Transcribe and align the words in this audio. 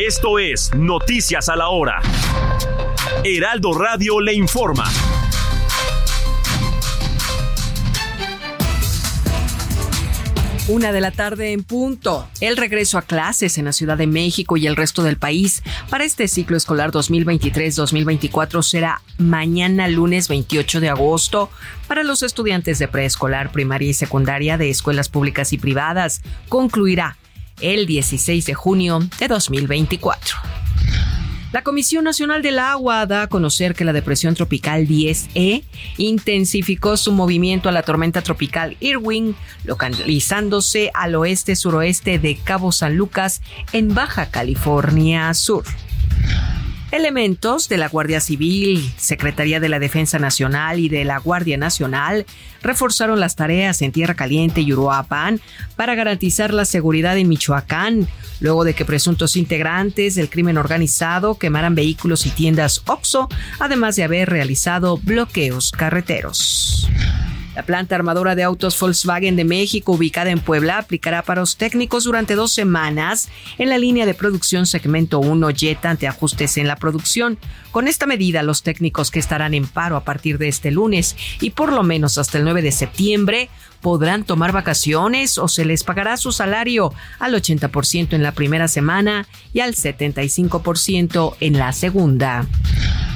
Esto 0.00 0.38
es 0.38 0.74
Noticias 0.74 1.50
a 1.50 1.56
la 1.56 1.68
Hora. 1.68 2.00
Heraldo 3.22 3.74
Radio 3.74 4.18
le 4.18 4.32
informa. 4.32 4.84
Una 10.68 10.92
de 10.92 11.02
la 11.02 11.10
tarde 11.10 11.52
en 11.52 11.64
punto. 11.64 12.26
El 12.40 12.56
regreso 12.56 12.96
a 12.96 13.02
clases 13.02 13.58
en 13.58 13.66
la 13.66 13.72
Ciudad 13.72 13.98
de 13.98 14.06
México 14.06 14.56
y 14.56 14.66
el 14.66 14.74
resto 14.74 15.02
del 15.02 15.18
país 15.18 15.62
para 15.90 16.04
este 16.04 16.28
ciclo 16.28 16.56
escolar 16.56 16.92
2023-2024 16.92 18.62
será 18.62 19.02
mañana 19.18 19.86
lunes 19.86 20.28
28 20.28 20.80
de 20.80 20.88
agosto 20.88 21.50
para 21.88 22.04
los 22.04 22.22
estudiantes 22.22 22.78
de 22.78 22.88
preescolar, 22.88 23.52
primaria 23.52 23.90
y 23.90 23.94
secundaria 23.94 24.56
de 24.56 24.70
escuelas 24.70 25.10
públicas 25.10 25.52
y 25.52 25.58
privadas. 25.58 26.22
Concluirá 26.48 27.18
el 27.60 27.86
16 27.86 28.46
de 28.46 28.54
junio 28.54 29.00
de 29.18 29.28
2024. 29.28 30.36
La 31.52 31.62
Comisión 31.62 32.04
Nacional 32.04 32.42
del 32.42 32.60
Agua 32.60 33.06
da 33.06 33.22
a 33.22 33.26
conocer 33.26 33.74
que 33.74 33.84
la 33.84 33.92
depresión 33.92 34.34
tropical 34.34 34.86
10E 34.86 35.64
intensificó 35.96 36.96
su 36.96 37.10
movimiento 37.10 37.68
a 37.68 37.72
la 37.72 37.82
tormenta 37.82 38.22
tropical 38.22 38.76
Irwin, 38.78 39.34
localizándose 39.64 40.92
al 40.94 41.16
oeste-suroeste 41.16 42.20
de 42.20 42.36
Cabo 42.36 42.70
San 42.70 42.96
Lucas 42.96 43.42
en 43.72 43.94
Baja 43.94 44.30
California 44.30 45.34
Sur. 45.34 45.64
Elementos 46.92 47.68
de 47.68 47.76
la 47.76 47.88
Guardia 47.88 48.20
Civil, 48.20 48.92
Secretaría 48.96 49.60
de 49.60 49.68
la 49.68 49.78
Defensa 49.78 50.18
Nacional 50.18 50.80
y 50.80 50.88
de 50.88 51.04
la 51.04 51.18
Guardia 51.18 51.56
Nacional 51.56 52.26
reforzaron 52.62 53.20
las 53.20 53.36
tareas 53.36 53.80
en 53.82 53.92
Tierra 53.92 54.14
Caliente 54.14 54.60
y 54.60 54.72
Uruapan 54.72 55.40
para 55.76 55.94
garantizar 55.94 56.52
la 56.52 56.64
seguridad 56.64 57.16
en 57.16 57.28
Michoacán, 57.28 58.08
luego 58.40 58.64
de 58.64 58.74
que 58.74 58.84
presuntos 58.84 59.36
integrantes 59.36 60.16
del 60.16 60.30
crimen 60.30 60.58
organizado 60.58 61.36
quemaran 61.36 61.76
vehículos 61.76 62.26
y 62.26 62.30
tiendas 62.30 62.82
OXO, 62.86 63.28
además 63.60 63.94
de 63.94 64.02
haber 64.02 64.28
realizado 64.28 64.96
bloqueos 64.96 65.70
carreteros. 65.70 66.88
La 67.54 67.64
planta 67.64 67.96
armadora 67.96 68.36
de 68.36 68.44
autos 68.44 68.78
Volkswagen 68.78 69.34
de 69.34 69.44
México, 69.44 69.92
ubicada 69.92 70.30
en 70.30 70.38
Puebla, 70.38 70.78
aplicará 70.78 71.22
paros 71.22 71.56
técnicos 71.56 72.04
durante 72.04 72.36
dos 72.36 72.52
semanas 72.52 73.28
en 73.58 73.68
la 73.68 73.76
línea 73.76 74.06
de 74.06 74.14
producción 74.14 74.66
segmento 74.66 75.18
1 75.18 75.50
Jet 75.50 75.84
ante 75.84 76.06
ajustes 76.06 76.56
en 76.58 76.68
la 76.68 76.76
producción. 76.76 77.38
Con 77.72 77.88
esta 77.88 78.06
medida, 78.06 78.44
los 78.44 78.62
técnicos 78.62 79.10
que 79.10 79.18
estarán 79.18 79.54
en 79.54 79.66
paro 79.66 79.96
a 79.96 80.04
partir 80.04 80.38
de 80.38 80.46
este 80.46 80.70
lunes 80.70 81.16
y 81.40 81.50
por 81.50 81.72
lo 81.72 81.82
menos 81.82 82.18
hasta 82.18 82.38
el 82.38 82.44
9 82.44 82.62
de 82.62 82.72
septiembre 82.72 83.50
podrán 83.80 84.24
tomar 84.24 84.52
vacaciones 84.52 85.38
o 85.38 85.48
se 85.48 85.64
les 85.64 85.84
pagará 85.84 86.16
su 86.16 86.32
salario 86.32 86.92
al 87.18 87.34
80% 87.34 88.12
en 88.12 88.22
la 88.22 88.32
primera 88.32 88.68
semana 88.68 89.26
y 89.52 89.60
al 89.60 89.74
75% 89.74 91.36
en 91.40 91.58
la 91.58 91.72
segunda. 91.72 92.46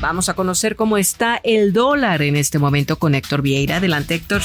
Vamos 0.00 0.28
a 0.28 0.34
conocer 0.34 0.76
cómo 0.76 0.98
está 0.98 1.40
el 1.44 1.72
dólar 1.72 2.22
en 2.22 2.36
este 2.36 2.58
momento 2.58 2.98
con 2.98 3.14
Héctor 3.14 3.42
Vieira. 3.42 3.76
Adelante, 3.76 4.14
Héctor. 4.14 4.42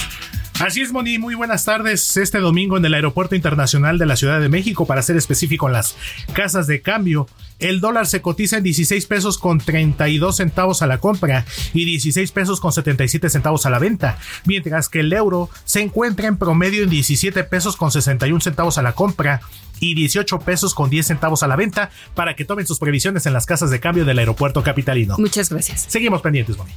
Así 0.59 0.81
es, 0.81 0.91
Moni, 0.91 1.17
muy 1.17 1.35
buenas 1.35 1.63
tardes. 1.63 2.17
Este 2.17 2.39
domingo 2.39 2.75
en 2.75 2.83
el 2.83 2.93
Aeropuerto 2.93 3.33
Internacional 3.33 3.97
de 3.97 4.05
la 4.05 4.17
Ciudad 4.17 4.41
de 4.41 4.49
México, 4.49 4.85
para 4.85 5.01
ser 5.01 5.15
específico 5.15 5.67
en 5.67 5.73
las 5.73 5.95
casas 6.33 6.67
de 6.67 6.81
cambio, 6.81 7.27
el 7.59 7.81
dólar 7.81 8.07
se 8.07 8.21
cotiza 8.21 8.57
en 8.57 8.63
16 8.63 9.05
pesos 9.05 9.37
con 9.37 9.59
32 9.59 10.37
centavos 10.37 10.81
a 10.81 10.87
la 10.87 10.99
compra 10.99 11.45
y 11.73 11.85
16 11.85 12.31
pesos 12.31 12.59
con 12.59 12.71
77 12.71 13.29
centavos 13.29 13.65
a 13.65 13.69
la 13.69 13.79
venta, 13.79 14.17
mientras 14.45 14.89
que 14.89 15.01
el 15.01 15.13
euro 15.13 15.49
se 15.65 15.81
encuentra 15.81 16.27
en 16.27 16.37
promedio 16.37 16.83
en 16.83 16.89
17 16.89 17.43
pesos 17.43 17.75
con 17.75 17.91
61 17.91 18.41
centavos 18.41 18.77
a 18.77 18.81
la 18.81 18.93
compra 18.93 19.41
y 19.81 19.95
18 19.95 20.39
pesos 20.39 20.73
con 20.73 20.89
10 20.89 21.07
centavos 21.07 21.43
a 21.43 21.47
la 21.47 21.55
venta 21.55 21.89
para 22.13 22.35
que 22.35 22.45
tomen 22.45 22.67
sus 22.67 22.79
previsiones 22.79 23.25
en 23.25 23.33
las 23.33 23.45
casas 23.45 23.69
de 23.69 23.79
cambio 23.79 24.05
del 24.05 24.19
aeropuerto 24.19 24.61
capitalino. 24.63 25.15
Muchas 25.17 25.49
gracias. 25.49 25.85
Seguimos 25.87 26.21
pendientes, 26.21 26.57
Moni. 26.57 26.71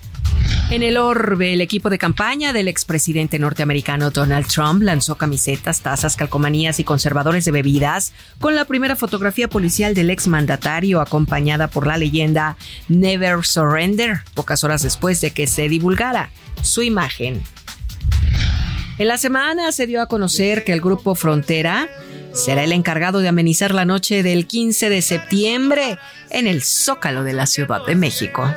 En 0.70 0.82
el 0.82 0.96
orbe, 0.96 1.52
el 1.52 1.60
equipo 1.60 1.90
de 1.90 1.98
campaña 1.98 2.52
del 2.52 2.68
expresidente 2.68 3.38
norteamericano 3.38 4.10
Donald 4.10 4.46
Trump 4.46 4.82
lanzó 4.82 5.16
camisetas, 5.16 5.80
tazas, 5.80 6.16
calcomanías 6.16 6.80
y 6.80 6.84
conservadores 6.84 7.44
de 7.44 7.50
bebidas 7.50 8.12
con 8.38 8.54
la 8.54 8.64
primera 8.64 8.96
fotografía 8.96 9.48
policial 9.48 9.94
del 9.94 10.10
exmandatario 10.10 10.71
acompañada 11.00 11.68
por 11.68 11.86
la 11.86 11.96
leyenda 11.96 12.56
Never 12.88 13.44
Surrender, 13.44 14.20
pocas 14.34 14.64
horas 14.64 14.82
después 14.82 15.20
de 15.20 15.30
que 15.30 15.46
se 15.46 15.68
divulgara 15.68 16.30
su 16.62 16.82
imagen. 16.82 17.42
En 18.98 19.08
la 19.08 19.18
semana 19.18 19.72
se 19.72 19.86
dio 19.86 20.00
a 20.00 20.06
conocer 20.06 20.64
que 20.64 20.72
el 20.72 20.80
grupo 20.80 21.14
Frontera 21.14 21.88
será 22.32 22.64
el 22.64 22.72
encargado 22.72 23.20
de 23.20 23.28
amenizar 23.28 23.74
la 23.74 23.84
noche 23.84 24.22
del 24.22 24.46
15 24.46 24.90
de 24.90 25.02
septiembre 25.02 25.98
en 26.30 26.46
el 26.46 26.62
Zócalo 26.62 27.24
de 27.24 27.32
la 27.32 27.46
Ciudad 27.46 27.84
de 27.86 27.94
México. 27.94 28.54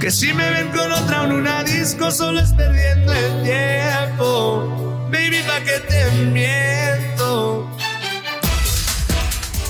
Que 0.00 0.10
si 0.10 0.32
me 0.32 0.50
ven 0.50 0.68
con 0.70 0.92
otra 0.92 1.24
en 1.24 1.32
una 1.32 1.62
disco 1.64 2.10
solo 2.10 2.40
es 2.40 2.52
perdiendo 2.52 3.12
el 3.12 3.42
tiempo. 3.42 5.08
Baby, 5.10 5.42
pa' 5.46 5.60
que 5.60 5.78
te. 5.88 6.91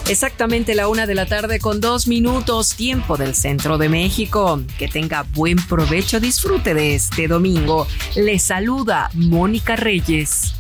Exactamente 0.09 0.75
la 0.75 0.89
una 0.89 1.07
de 1.07 1.15
la 1.15 1.27
tarde 1.27 1.59
con 1.59 1.81
dos 1.81 2.07
minutos, 2.07 2.75
tiempo 2.75 3.17
del 3.17 3.35
centro 3.35 3.79
de 3.79 3.89
México. 3.89 4.61
Que 4.79 4.89
tenga 4.89 5.25
buen 5.35 5.57
provecho, 5.67 6.21
disfrute 6.21 6.75
de 6.75 6.95
este 6.95 7.29
domingo. 7.29 7.87
Le 8.15 8.39
saluda 8.39 9.11
Mónica 9.15 9.77
Reyes. 9.77 10.55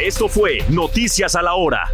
Esto 0.00 0.28
fue 0.28 0.64
Noticias 0.68 1.34
a 1.34 1.42
la 1.42 1.54
Hora. 1.54 1.88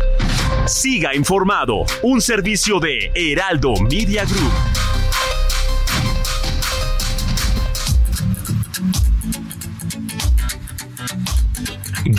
Siga 0.66 1.14
informado, 1.14 1.84
un 2.02 2.20
servicio 2.20 2.78
de 2.78 3.10
Heraldo 3.14 3.74
Media 3.88 4.24
Group. 4.24 4.69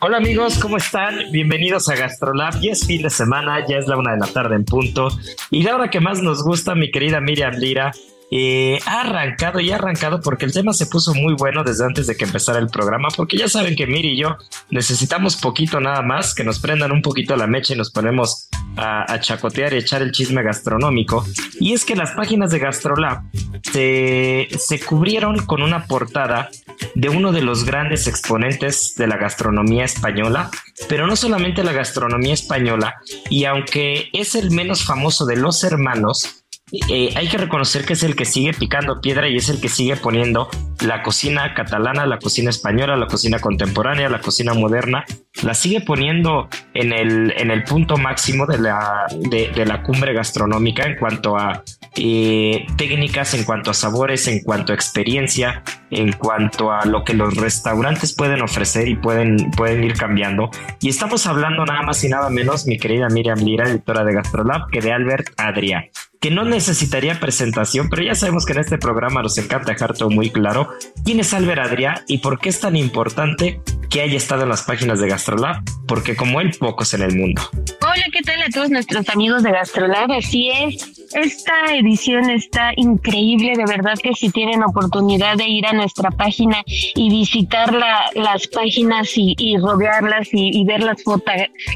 Hola 0.00 0.18
amigos, 0.18 0.58
¿cómo 0.58 0.76
están? 0.76 1.30
Bienvenidos 1.32 1.88
a 1.88 1.96
Gastrolab. 1.96 2.60
Ya 2.60 2.72
es 2.72 2.86
fin 2.86 3.02
de 3.02 3.10
semana, 3.10 3.66
ya 3.66 3.78
es 3.78 3.86
la 3.86 3.96
una 3.96 4.12
de 4.12 4.18
la 4.18 4.26
tarde 4.26 4.54
en 4.54 4.66
punto. 4.66 5.08
Y 5.50 5.62
la 5.62 5.76
hora 5.76 5.88
que 5.88 6.00
más 6.00 6.20
nos 6.20 6.44
gusta, 6.44 6.74
mi 6.74 6.90
querida 6.90 7.20
Miriam 7.20 7.54
Lira, 7.54 7.92
eh, 8.36 8.80
ha 8.84 9.02
arrancado 9.02 9.60
y 9.60 9.70
ha 9.70 9.76
arrancado 9.76 10.20
porque 10.20 10.44
el 10.44 10.52
tema 10.52 10.72
se 10.72 10.86
puso 10.86 11.14
muy 11.14 11.34
bueno 11.34 11.62
desde 11.62 11.84
antes 11.84 12.08
de 12.08 12.16
que 12.16 12.24
empezara 12.24 12.58
el 12.58 12.66
programa, 12.66 13.06
porque 13.16 13.38
ya 13.38 13.46
saben 13.46 13.76
que 13.76 13.86
Miri 13.86 14.14
y 14.14 14.16
yo 14.16 14.38
necesitamos 14.70 15.36
poquito 15.36 15.78
nada 15.78 16.02
más, 16.02 16.34
que 16.34 16.42
nos 16.42 16.58
prendan 16.58 16.90
un 16.90 17.00
poquito 17.00 17.36
la 17.36 17.46
mecha 17.46 17.74
y 17.74 17.76
nos 17.76 17.92
ponemos 17.92 18.48
a, 18.76 19.20
chacotear 19.20 19.72
y 19.72 19.76
echar 19.76 20.02
el 20.02 20.10
chisme 20.10 20.42
gastronómico. 20.42 21.24
Y 21.60 21.74
es 21.74 21.84
que 21.84 21.94
las 21.94 22.10
páginas 22.10 22.50
de 22.50 22.58
Gastrolab 22.58 23.22
se, 23.62 24.48
se 24.58 24.80
cubrieron 24.80 25.46
con 25.46 25.62
una 25.62 25.86
portada 25.86 26.50
de 26.96 27.10
uno 27.10 27.30
de 27.30 27.40
los 27.40 27.64
grandes 27.64 28.08
exponentes 28.08 28.96
de 28.96 29.06
la 29.06 29.16
gastronomía 29.16 29.84
española, 29.84 30.50
pero 30.88 31.06
no 31.06 31.14
solamente 31.14 31.62
la 31.62 31.72
gastronomía 31.72 32.34
española, 32.34 32.96
y 33.30 33.44
aunque 33.44 34.08
es 34.12 34.34
el 34.34 34.50
menos 34.50 34.84
famoso 34.84 35.24
de 35.24 35.36
los 35.36 35.62
hermanos, 35.62 36.43
eh, 36.72 37.12
hay 37.14 37.28
que 37.28 37.36
reconocer 37.36 37.84
que 37.84 37.92
es 37.92 38.02
el 38.02 38.16
que 38.16 38.24
sigue 38.24 38.54
picando 38.54 39.00
piedra 39.00 39.28
y 39.28 39.36
es 39.36 39.48
el 39.50 39.60
que 39.60 39.68
sigue 39.68 39.96
poniendo 39.96 40.48
la 40.84 41.02
cocina 41.02 41.52
catalana, 41.54 42.06
la 42.06 42.18
cocina 42.18 42.50
española, 42.50 42.96
la 42.96 43.06
cocina 43.06 43.38
contemporánea, 43.38 44.08
la 44.08 44.20
cocina 44.20 44.54
moderna, 44.54 45.04
la 45.42 45.54
sigue 45.54 45.82
poniendo 45.82 46.48
en 46.72 46.92
el, 46.92 47.34
en 47.36 47.50
el 47.50 47.64
punto 47.64 47.96
máximo 47.98 48.46
de 48.46 48.58
la, 48.58 49.06
de, 49.12 49.66
la 49.66 49.82
cumbre 49.82 50.14
gastronómica 50.14 50.84
en 50.84 50.96
cuanto 50.96 51.36
a 51.36 51.62
eh, 51.96 52.66
técnicas, 52.76 53.34
en 53.34 53.44
cuanto 53.44 53.70
a 53.70 53.74
sabores, 53.74 54.26
en 54.28 54.40
cuanto 54.40 54.72
a 54.72 54.74
experiencia, 54.74 55.62
en 55.90 56.12
cuanto 56.12 56.72
a 56.72 56.84
lo 56.84 57.04
que 57.04 57.14
los 57.14 57.36
restaurantes 57.36 58.14
pueden 58.14 58.42
ofrecer 58.42 58.88
y 58.88 58.96
pueden, 58.96 59.50
pueden 59.52 59.84
ir 59.84 59.94
cambiando. 59.94 60.50
Y 60.80 60.88
estamos 60.88 61.26
hablando 61.26 61.64
nada 61.64 61.82
más 61.82 62.02
y 62.04 62.08
nada 62.08 62.30
menos, 62.30 62.66
mi 62.66 62.78
querida 62.78 63.08
Miriam 63.08 63.38
Lira, 63.38 63.68
editora 63.68 64.04
de 64.04 64.14
Gastrolab, 64.14 64.68
que 64.70 64.80
de 64.80 64.92
Albert 64.92 65.28
Adrià 65.36 65.90
que 66.24 66.30
no 66.30 66.46
necesitaría 66.46 67.20
presentación, 67.20 67.90
pero 67.90 68.02
ya 68.02 68.14
sabemos 68.14 68.46
que 68.46 68.54
en 68.54 68.60
este 68.60 68.78
programa 68.78 69.22
nos 69.22 69.36
encanta 69.36 69.72
dejar 69.72 69.92
todo 69.92 70.08
muy 70.08 70.30
claro. 70.30 70.70
¿Quién 71.04 71.20
es 71.20 71.34
Albert 71.34 71.60
Adrià 71.60 72.02
y 72.08 72.16
por 72.16 72.40
qué 72.40 72.48
es 72.48 72.60
tan 72.60 72.76
importante 72.76 73.60
que 73.90 74.00
haya 74.00 74.16
estado 74.16 74.44
en 74.44 74.48
las 74.48 74.62
páginas 74.62 75.00
de 75.00 75.08
Gastrolab? 75.08 75.62
Porque 75.86 76.16
como 76.16 76.40
él, 76.40 76.56
pocos 76.58 76.94
en 76.94 77.02
el 77.02 77.14
mundo. 77.14 77.42
Hola, 77.82 78.04
¿qué 78.10 78.22
tal 78.22 78.40
a 78.40 78.48
todos 78.48 78.70
nuestros 78.70 79.06
amigos 79.10 79.42
de 79.42 79.52
Gastrolab? 79.52 80.12
Así 80.12 80.48
es, 80.48 81.03
esta 81.14 81.74
edición 81.74 82.28
está 82.30 82.72
increíble, 82.76 83.54
de 83.56 83.64
verdad 83.64 83.94
que 84.02 84.14
si 84.14 84.30
tienen 84.30 84.62
oportunidad 84.62 85.36
de 85.36 85.48
ir 85.48 85.66
a 85.66 85.72
nuestra 85.72 86.10
página 86.10 86.62
y 86.66 87.08
visitar 87.08 87.72
las 88.14 88.46
páginas 88.48 89.12
y, 89.16 89.56
rodearlas 89.58 90.28
y, 90.32 90.64
ver 90.64 90.82
las, 90.82 91.02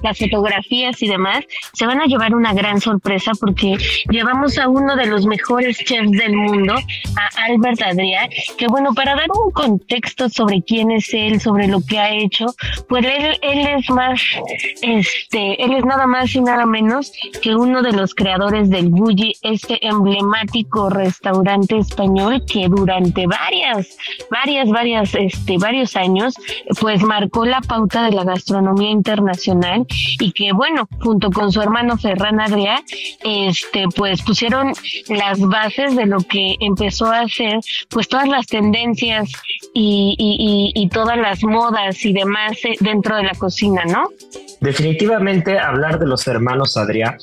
las 0.02 0.18
fotografías 0.18 1.00
y 1.02 1.08
demás, 1.08 1.44
se 1.72 1.86
van 1.86 2.00
a 2.00 2.06
llevar 2.06 2.34
una 2.34 2.52
gran 2.52 2.80
sorpresa 2.80 3.32
porque 3.38 3.76
llevamos 4.10 4.58
a 4.58 4.68
uno 4.68 4.96
de 4.96 5.06
los 5.06 5.26
mejores 5.26 5.78
chefs 5.78 6.10
del 6.10 6.36
mundo, 6.36 6.74
a 6.74 7.44
Albert 7.44 7.80
Adrià, 7.82 8.28
que 8.56 8.66
bueno, 8.66 8.92
para 8.94 9.14
dar 9.14 9.28
un 9.44 9.52
contexto 9.52 10.28
sobre 10.28 10.62
quién 10.62 10.90
es 10.90 11.12
él, 11.14 11.40
sobre 11.40 11.68
lo 11.68 11.80
que 11.80 11.98
ha 11.98 12.10
hecho, 12.10 12.46
pues 12.88 13.04
él, 13.04 13.38
él 13.42 13.66
es 13.78 13.88
más, 13.90 14.20
este, 14.82 15.62
él 15.62 15.74
es 15.74 15.84
nada 15.84 16.06
más 16.06 16.34
y 16.34 16.40
nada 16.40 16.66
menos 16.66 17.12
que 17.40 17.54
uno 17.54 17.82
de 17.82 17.92
los 17.92 18.14
creadores 18.14 18.68
del 18.70 18.88
Bulli 18.88 19.27
este 19.42 19.86
emblemático 19.86 20.90
restaurante 20.90 21.78
español 21.78 22.44
que 22.50 22.68
durante 22.68 23.26
varias, 23.26 23.96
varias, 24.30 24.68
varias, 24.68 25.14
este, 25.14 25.58
varios 25.58 25.96
años, 25.96 26.34
pues 26.80 27.02
marcó 27.02 27.44
la 27.44 27.60
pauta 27.60 28.04
de 28.04 28.12
la 28.12 28.24
gastronomía 28.24 28.90
internacional 28.90 29.86
y 30.20 30.32
que, 30.32 30.52
bueno, 30.52 30.88
junto 31.00 31.30
con 31.30 31.52
su 31.52 31.60
hermano 31.60 31.96
Ferran 31.96 32.40
Adrià, 32.40 32.82
este, 33.24 33.86
pues 33.94 34.22
pusieron 34.22 34.72
las 35.08 35.40
bases 35.40 35.96
de 35.96 36.06
lo 36.06 36.18
que 36.18 36.56
empezó 36.60 37.06
a 37.06 37.20
hacer, 37.20 37.60
pues 37.90 38.08
todas 38.08 38.28
las 38.28 38.46
tendencias 38.46 39.30
y, 39.74 40.72
y, 40.74 40.88
todas 40.88 41.18
las 41.18 41.44
modas 41.44 42.04
y 42.04 42.12
demás 42.12 42.52
eh, 42.64 42.74
dentro 42.80 43.16
de 43.16 43.24
la 43.24 43.34
cocina, 43.34 43.84
¿no? 43.84 44.08
Definitivamente 44.60 45.58
hablar 45.58 45.98
de 45.98 46.06
los 46.06 46.26
hermanos 46.26 46.76
Adrià 46.76 47.16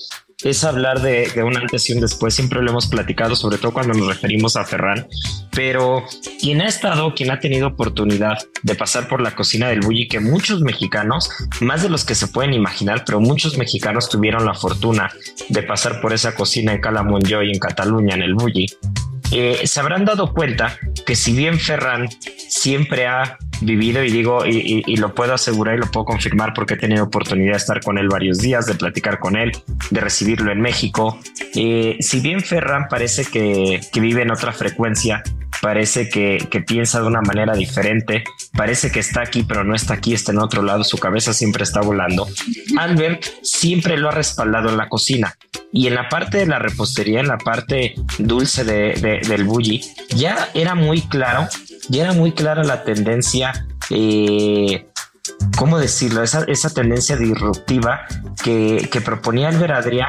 es 0.43 0.63
hablar 0.63 1.01
de, 1.01 1.31
un 1.43 1.57
antes 1.57 1.89
y 1.89 1.93
un 1.93 2.01
después. 2.01 2.33
Siempre 2.33 2.61
lo 2.61 2.69
hemos 2.69 2.87
platicado, 2.87 3.35
sobre 3.35 3.57
todo 3.57 3.73
cuando 3.73 3.93
nos 3.93 4.07
referimos 4.07 4.55
a 4.55 4.65
Ferran. 4.65 5.07
Pero 5.51 6.03
quien 6.39 6.61
ha 6.61 6.67
estado, 6.67 7.13
quien 7.13 7.31
ha 7.31 7.39
tenido 7.39 7.67
oportunidad 7.67 8.37
de 8.63 8.75
pasar 8.75 9.07
por 9.07 9.21
la 9.21 9.35
cocina 9.35 9.69
del 9.69 9.81
Bulli, 9.81 10.07
que 10.07 10.19
muchos 10.19 10.61
mexicanos, 10.61 11.29
más 11.61 11.83
de 11.83 11.89
los 11.89 12.03
que 12.03 12.15
se 12.15 12.27
pueden 12.27 12.53
imaginar, 12.53 13.03
pero 13.05 13.19
muchos 13.19 13.57
mexicanos 13.57 14.09
tuvieron 14.09 14.45
la 14.45 14.53
fortuna 14.53 15.11
de 15.49 15.63
pasar 15.63 16.01
por 16.01 16.13
esa 16.13 16.35
cocina 16.35 16.73
en 16.73 16.81
Calamonjoy, 16.81 17.51
en 17.51 17.59
Cataluña, 17.59 18.15
en 18.15 18.23
el 18.23 18.33
Bulli. 18.33 18.67
Eh, 19.31 19.61
se 19.65 19.79
habrán 19.79 20.05
dado 20.05 20.33
cuenta 20.33 20.77
que 21.05 21.15
si 21.15 21.35
bien 21.35 21.59
Ferran 21.59 22.07
siempre 22.47 23.07
ha 23.07 23.37
vivido 23.61 24.03
y 24.03 24.11
digo, 24.11 24.45
y, 24.45 24.95
lo 24.97 25.13
puedo 25.13 25.33
asegurar 25.33 25.75
y 25.75 25.79
lo 25.79 25.91
puedo 25.91 26.05
confirmar 26.05 26.53
porque 26.53 26.75
he 26.75 26.77
tenido 26.77 27.05
oportunidad 27.05 27.51
de 27.51 27.57
estar 27.57 27.81
con 27.81 27.97
él 27.97 28.07
varios 28.09 28.39
días, 28.39 28.65
de 28.65 28.75
platicar 28.75 29.19
con 29.19 29.35
él, 29.35 29.51
de 29.89 29.99
recibirlo 30.01 30.51
en 30.51 30.61
México. 30.61 31.19
Eh, 31.55 31.97
si 31.99 32.19
bien 32.19 32.41
Ferran 32.41 32.87
parece 32.89 33.25
que, 33.25 33.79
vive 33.93 34.21
en 34.21 34.31
otra 34.31 34.51
frecuencia, 34.51 35.23
parece 35.65 36.09
que, 36.09 36.47
que, 36.51 36.61
piensa 36.61 37.01
de 37.01 37.07
una 37.07 37.21
manera 37.21 37.55
diferente, 37.55 38.23
parece 38.55 38.91
que 38.91 38.99
está 38.99 39.21
aquí 39.21 39.41
pero 39.41 39.63
no 39.63 39.73
está 39.73 39.95
aquí, 39.95 40.13
está 40.13 40.31
en 40.31 40.37
otro 40.37 40.61
lado, 40.61 40.83
su 40.83 40.99
cabeza 40.99 41.33
siempre 41.33 41.63
está 41.63 41.81
volando. 41.81 42.27
Albert 42.77 43.25
siempre 43.41 43.97
lo 43.97 44.09
ha 44.09 44.11
respaldado 44.11 44.69
en 44.69 44.77
la 44.77 44.89
cocina 44.89 45.35
y 45.73 45.87
en 45.87 45.95
la 45.95 46.07
parte 46.07 46.37
de 46.37 46.45
la 46.45 46.59
repostería, 46.59 47.19
en 47.19 47.29
la 47.29 47.39
parte 47.39 47.95
dulce 48.19 48.63
de, 48.63 49.21
del 49.27 49.43
bully, 49.43 49.81
ya 50.09 50.49
era 50.53 50.75
muy 50.75 51.01
claro, 51.01 51.47
ya 51.89 52.03
era 52.03 52.13
muy 52.13 52.33
clara 52.33 52.63
la 52.63 52.83
tendencia 52.83 53.65
eh, 53.89 54.85
¿cómo 55.57 55.79
decirlo? 55.79 56.21
Esa, 56.21 56.43
esa 56.43 56.69
tendencia 56.69 57.17
disruptiva 57.17 58.05
que, 58.43 58.87
que 58.91 59.01
proponía 59.01 59.49
Albert 59.49 59.73
Adrià 59.73 60.07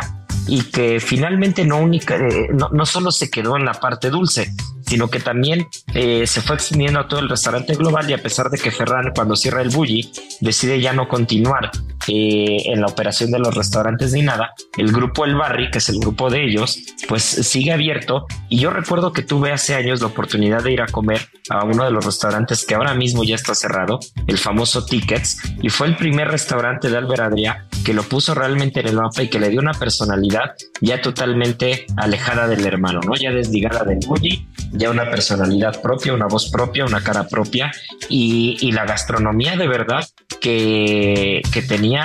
y 0.49 0.65
que 0.65 1.01
finalmente 1.01 1.65
no, 1.65 1.79
única, 1.79 2.17
eh, 2.17 2.51
no, 2.53 2.69
no, 2.69 2.85
solo 2.85 3.11
se 3.11 3.31
quedó 3.31 3.57
en 3.57 3.65
la 3.65 3.73
parte 3.73 4.11
dulce, 4.11 4.53
sino 4.87 5.09
que 5.09 5.21
también 5.21 5.69
eh, 5.95 6.27
se 6.27 6.41
fue 6.41 6.57
extendiendo 6.57 7.01
a 7.01 7.09
todo 7.09 7.21
el 7.21 7.29
restaurante 7.29 7.75
global 7.75 8.09
y 8.09 8.13
a 8.13 8.23
pesar 8.23 8.51
de 8.51 8.59
que 8.59 8.71
Ferran 8.71 9.13
cuando 9.15 9.37
cierra 9.37 9.63
el 9.63 9.71
Bulli 9.71 10.11
decide 10.41 10.81
ya 10.81 10.93
no 10.93 11.09
continuar 11.09 11.71
eh, 12.09 12.57
en 12.67 12.81
la 12.81 12.87
operación 12.87 13.31
de 13.31 13.39
los 13.39 13.55
restaurantes 13.55 14.13
ni 14.13 14.23
nada, 14.23 14.53
el 14.77 14.93
grupo 14.93 15.25
El 15.25 15.35
Barri, 15.35 15.71
que 15.71 15.79
es 15.79 15.89
el 15.89 15.99
grupo 15.99 16.31
de 16.31 16.45
ellos, 16.45 16.79
pues 17.09 17.23
sigue 17.23 17.73
abierto 17.73 18.27
y 18.49 18.59
yo 18.59 18.71
recuerdo 18.71 19.13
que 19.13 19.23
tuve 19.23 19.53
hace 19.53 19.75
años 19.75 20.01
la 20.01 20.09
oportunidad 20.09 20.63
de 20.63 20.73
ir 20.73 20.83
a 20.83 20.87
comer 20.87 21.29
a 21.49 21.65
uno 21.65 21.85
de 21.85 21.91
los 21.91 22.05
restaurantes 22.05 22.65
que 22.65 22.75
ahora 22.75 22.95
mismo 22.95 23.25
ya 23.25 23.35
está 23.35 23.55
cerrado, 23.55 24.01
el 24.27 24.39
famoso 24.39 24.85
Tickets, 24.85 25.39
y 25.63 25.69
fue 25.69 25.87
el 25.87 25.97
primer 25.97 26.29
restaurante 26.29 26.91
de 26.91 26.97
Albert 26.97 27.23
Adrià 27.23 27.65
que 27.85 27.95
lo 27.95 28.03
puso 28.03 28.35
realmente 28.35 28.81
en 28.81 28.89
el 28.89 28.97
mapa 28.97 29.23
y 29.23 29.29
que 29.29 29.39
le 29.39 29.49
dio 29.49 29.61
una 29.61 29.73
personalidad 29.73 30.55
ya 30.81 31.01
totalmente 31.01 31.87
alejada 31.97 32.49
del 32.49 32.67
hermano, 32.67 33.01
¿no? 33.01 33.15
Ya 33.15 33.31
desligada 33.31 33.85
del 33.85 34.01
Bulli 34.07 34.49
ya 34.73 34.91
una 34.91 35.11
personalidad 35.11 35.81
propia, 35.81 36.13
una 36.13 36.27
voz 36.27 36.51
propia, 36.51 36.85
una 36.85 37.03
cara 37.03 37.27
propia 37.29 37.73
y, 38.09 38.73
la 38.73 38.85
gastronomía 38.85 39.57
de 39.57 39.69
verdad 39.69 40.07
que, 40.41 41.41
tenía, 41.69 41.96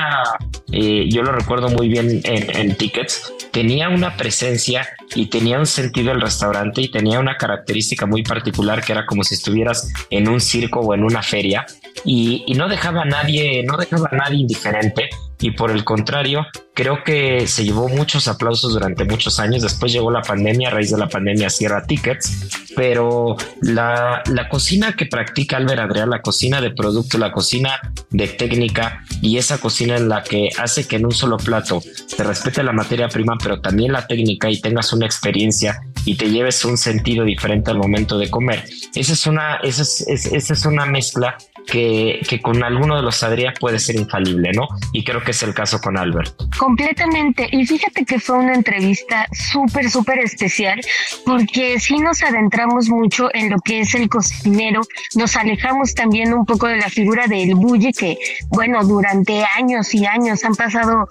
eh, 0.72 1.08
yo 1.10 1.24
lo 1.24 1.32
recuerdo 1.32 1.70
muy 1.70 1.88
bien 1.88 2.22
en, 2.24 2.76
Tickets, 2.76 3.34
tenía 3.52 3.90
una 3.90 4.16
presencia 4.16 4.88
y 5.16 5.28
tenía 5.28 5.60
un 5.60 5.66
sentido 5.66 6.12
el 6.12 6.22
restaurante 6.22 6.82
y 6.82 6.90
tenía 6.90 7.20
una 7.20 7.38
característica 7.38 8.06
muy 8.06 8.24
particular 8.24 8.84
que 8.84 8.94
era 8.94 9.06
como 9.06 9.24
si 9.24 9.36
estuvieras 9.36 9.92
en 10.10 10.28
un 10.28 10.40
circo 10.40 10.80
o 10.80 10.94
en 10.94 11.04
una 11.04 11.22
feria 11.22 11.66
y, 12.06 12.44
y 12.48 12.54
no 12.54 12.68
dejaba 12.68 13.02
a 13.02 13.06
nadie, 13.06 13.64
no 13.64 13.78
dejaba 13.78 14.10
a 14.12 14.16
nadie 14.16 14.40
indiferente 14.40 15.10
y 15.42 15.52
por 15.52 15.72
el 15.72 15.84
contrario, 15.84 16.46
creo 16.74 17.04
que 17.04 17.48
se 17.48 17.64
llevó 17.64 17.90
muchos 17.90 18.28
aplausos 18.28 18.74
durante 18.74 19.06
muchos 19.06 19.40
años. 19.40 19.62
Después 19.62 19.92
llegó 19.92 20.12
la 20.12 20.22
pandemia, 20.22 20.70
a 20.70 20.72
raíz 20.72 20.92
de 20.92 20.98
la 20.98 21.08
pandemia 21.08 21.50
cierra 21.50 21.86
tickets, 21.86 22.48
pero 22.76 23.36
la, 23.62 24.24
la 24.28 24.50
cocina 24.50 24.94
que 24.94 25.06
practica 25.06 25.58
Albert 25.58 25.82
Adrià, 25.82 26.06
la 26.06 26.22
cocina 26.22 26.62
de 26.62 26.72
producto, 26.72 27.18
la 27.18 27.32
cocina 27.32 27.80
de 28.10 28.28
técnica 28.28 29.04
y 29.22 29.38
esa 29.38 29.58
cocina 29.58 29.98
en 29.98 30.10
la 30.10 30.24
que 30.24 30.50
hace 30.58 30.88
que 30.88 30.98
en 30.98 31.06
un 31.06 31.12
solo 31.12 31.38
plato 31.38 31.82
se 31.82 32.24
respete 32.24 32.64
la 32.64 32.72
materia 32.72 33.10
prima, 33.10 33.38
pero 33.42 33.62
también 33.62 33.92
la 33.92 34.08
técnica 34.08 34.50
y 34.50 34.62
tengas 34.62 34.94
una 34.94 35.06
experiencia 35.06 35.82
y 36.06 36.16
te 36.16 36.30
lleves 36.30 36.64
un 36.66 36.78
sentido 36.78 37.26
diferente 37.26 37.72
al 37.72 37.78
momento 37.78 38.18
de 38.18 38.30
comer. 38.30 38.64
Esa 38.96 39.14
es 39.14 39.28
una, 39.28 39.58
esa 39.58 39.82
es, 39.82 40.02
esa 40.08 40.54
es 40.54 40.66
una 40.66 40.86
mezcla 40.86 41.38
que, 41.68 42.22
que, 42.28 42.42
con 42.42 42.64
alguno 42.64 42.96
de 42.96 43.04
los 43.04 43.24
Adrià 43.24 43.54
puede 43.60 43.80
ser 43.80 43.96
infalible, 43.96 44.52
¿no? 44.54 44.68
Y 44.94 45.04
creo 45.04 45.24
que 45.24 45.31
es 45.32 45.44
el 45.44 45.54
caso 45.54 45.80
con 45.82 45.98
Albert. 45.98 46.34
Completamente. 46.58 47.48
Y 47.52 47.66
fíjate 47.66 48.06
que 48.06 48.20
fue 48.20 48.38
una 48.38 48.54
entrevista 48.54 49.28
súper, 49.32 49.90
súper 49.90 50.20
especial 50.20 50.80
porque 51.26 51.80
sí 51.80 51.98
nos 51.98 52.22
adentramos 52.24 52.90
mucho 52.90 53.30
en 53.34 53.50
lo 53.50 53.60
que 53.60 53.82
es 53.82 53.96
el 53.96 54.10
cocinero, 54.10 54.82
nos 55.16 55.36
alejamos 55.36 55.94
también 55.96 56.34
un 56.34 56.46
poco 56.46 56.68
de 56.68 56.78
la 56.78 56.90
figura 56.90 57.28
del 57.28 57.56
Bulli 57.56 57.92
que, 57.92 58.18
bueno, 58.50 58.84
durante 58.84 59.44
años 59.58 59.94
y 59.94 60.06
años 60.06 60.44
han 60.44 60.56
pasado 60.56 61.08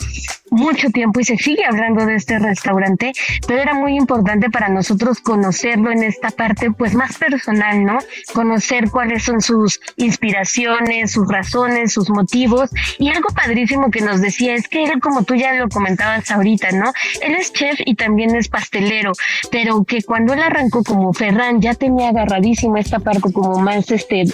mucho 0.50 0.90
tiempo 0.90 1.20
y 1.20 1.24
se 1.24 1.36
sigue 1.36 1.64
hablando 1.64 2.04
de 2.06 2.16
este 2.16 2.38
restaurante, 2.38 3.12
pero 3.46 3.62
era 3.62 3.74
muy 3.74 3.96
importante 3.96 4.50
para 4.50 4.68
nosotros 4.68 5.20
conocerlo 5.20 5.90
en 5.90 6.02
esta 6.02 6.30
parte 6.30 6.70
pues 6.72 6.94
más 6.94 7.16
personal, 7.18 7.84
¿no? 7.84 7.98
Conocer 8.32 8.90
cuáles 8.90 9.22
son 9.22 9.40
sus 9.40 9.80
inspiraciones, 9.96 11.12
sus 11.12 11.28
razones, 11.28 11.92
sus 11.92 12.10
motivos 12.10 12.70
y 12.98 13.10
algo 13.10 13.28
padrísimo 13.28 13.90
que 13.90 14.00
nos 14.00 14.09
decía 14.18 14.54
es 14.54 14.68
que 14.68 14.84
él 14.84 15.00
como 15.00 15.24
tú 15.24 15.34
ya 15.34 15.54
lo 15.54 15.68
comentabas 15.68 16.30
ahorita, 16.30 16.72
¿no? 16.72 16.92
Él 17.22 17.34
es 17.34 17.52
chef 17.52 17.78
y 17.84 17.94
también 17.94 18.34
es 18.34 18.48
pastelero, 18.48 19.12
pero 19.50 19.84
que 19.84 20.02
cuando 20.02 20.32
él 20.32 20.42
arrancó 20.42 20.82
como 20.82 21.12
Ferran 21.12 21.60
ya 21.60 21.74
tenía 21.74 22.08
agarradísimo 22.10 22.76
esta 22.76 22.98
parte 22.98 23.32
como 23.32 23.60
más 23.60 23.90
este 23.90 24.24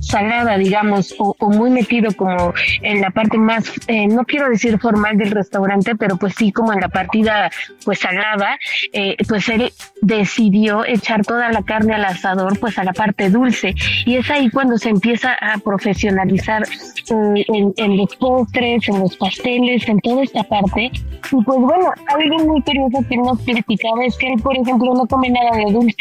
salada, 0.00 0.56
digamos, 0.58 1.14
o, 1.18 1.34
muy 1.50 1.70
metido 1.70 2.12
como 2.16 2.52
en 2.82 3.00
la 3.00 3.10
parte 3.10 3.38
más, 3.38 3.64
eh, 3.86 4.06
no 4.06 4.24
quiero 4.24 4.48
decir 4.48 4.78
formal 4.78 5.16
del 5.16 5.30
restaurante, 5.30 5.94
pero 5.96 6.16
pues 6.16 6.34
sí 6.36 6.52
como 6.52 6.72
en 6.72 6.80
la 6.80 6.88
partida 6.88 7.50
pues 7.84 8.00
salada, 8.00 8.58
eh, 8.92 9.16
pues 9.28 9.48
él 9.48 9.72
decidió 10.00 10.84
echar 10.84 11.24
toda 11.24 11.50
la 11.50 11.62
carne 11.62 11.94
al 11.94 12.04
asador 12.04 12.58
pues 12.58 12.78
a 12.78 12.84
la 12.84 12.92
parte 12.92 13.30
dulce 13.30 13.74
y 14.04 14.16
es 14.16 14.30
ahí 14.30 14.50
cuando 14.50 14.78
se 14.78 14.90
empieza 14.90 15.34
a 15.34 15.58
profesionalizar 15.58 16.62
eh, 16.64 17.44
en, 17.48 17.74
en, 17.76 17.96
los 17.96 18.14
postres, 18.16 18.88
en 18.88 19.00
los 19.00 19.16
pasteles, 19.24 19.88
en 19.88 20.00
toda 20.00 20.22
esta 20.22 20.42
parte. 20.44 20.90
Y 21.32 21.42
pues 21.44 21.58
bueno, 21.58 21.90
algo 22.08 22.38
muy 22.44 22.62
curioso 22.62 22.98
que 23.08 23.16
nos 23.16 23.38
criticaba 23.40 24.04
es 24.04 24.16
que 24.18 24.28
él 24.28 24.42
por 24.42 24.56
ejemplo 24.56 24.94
no 24.94 25.06
come 25.06 25.30
nada 25.30 25.56
de 25.56 25.72
dulce 25.72 25.96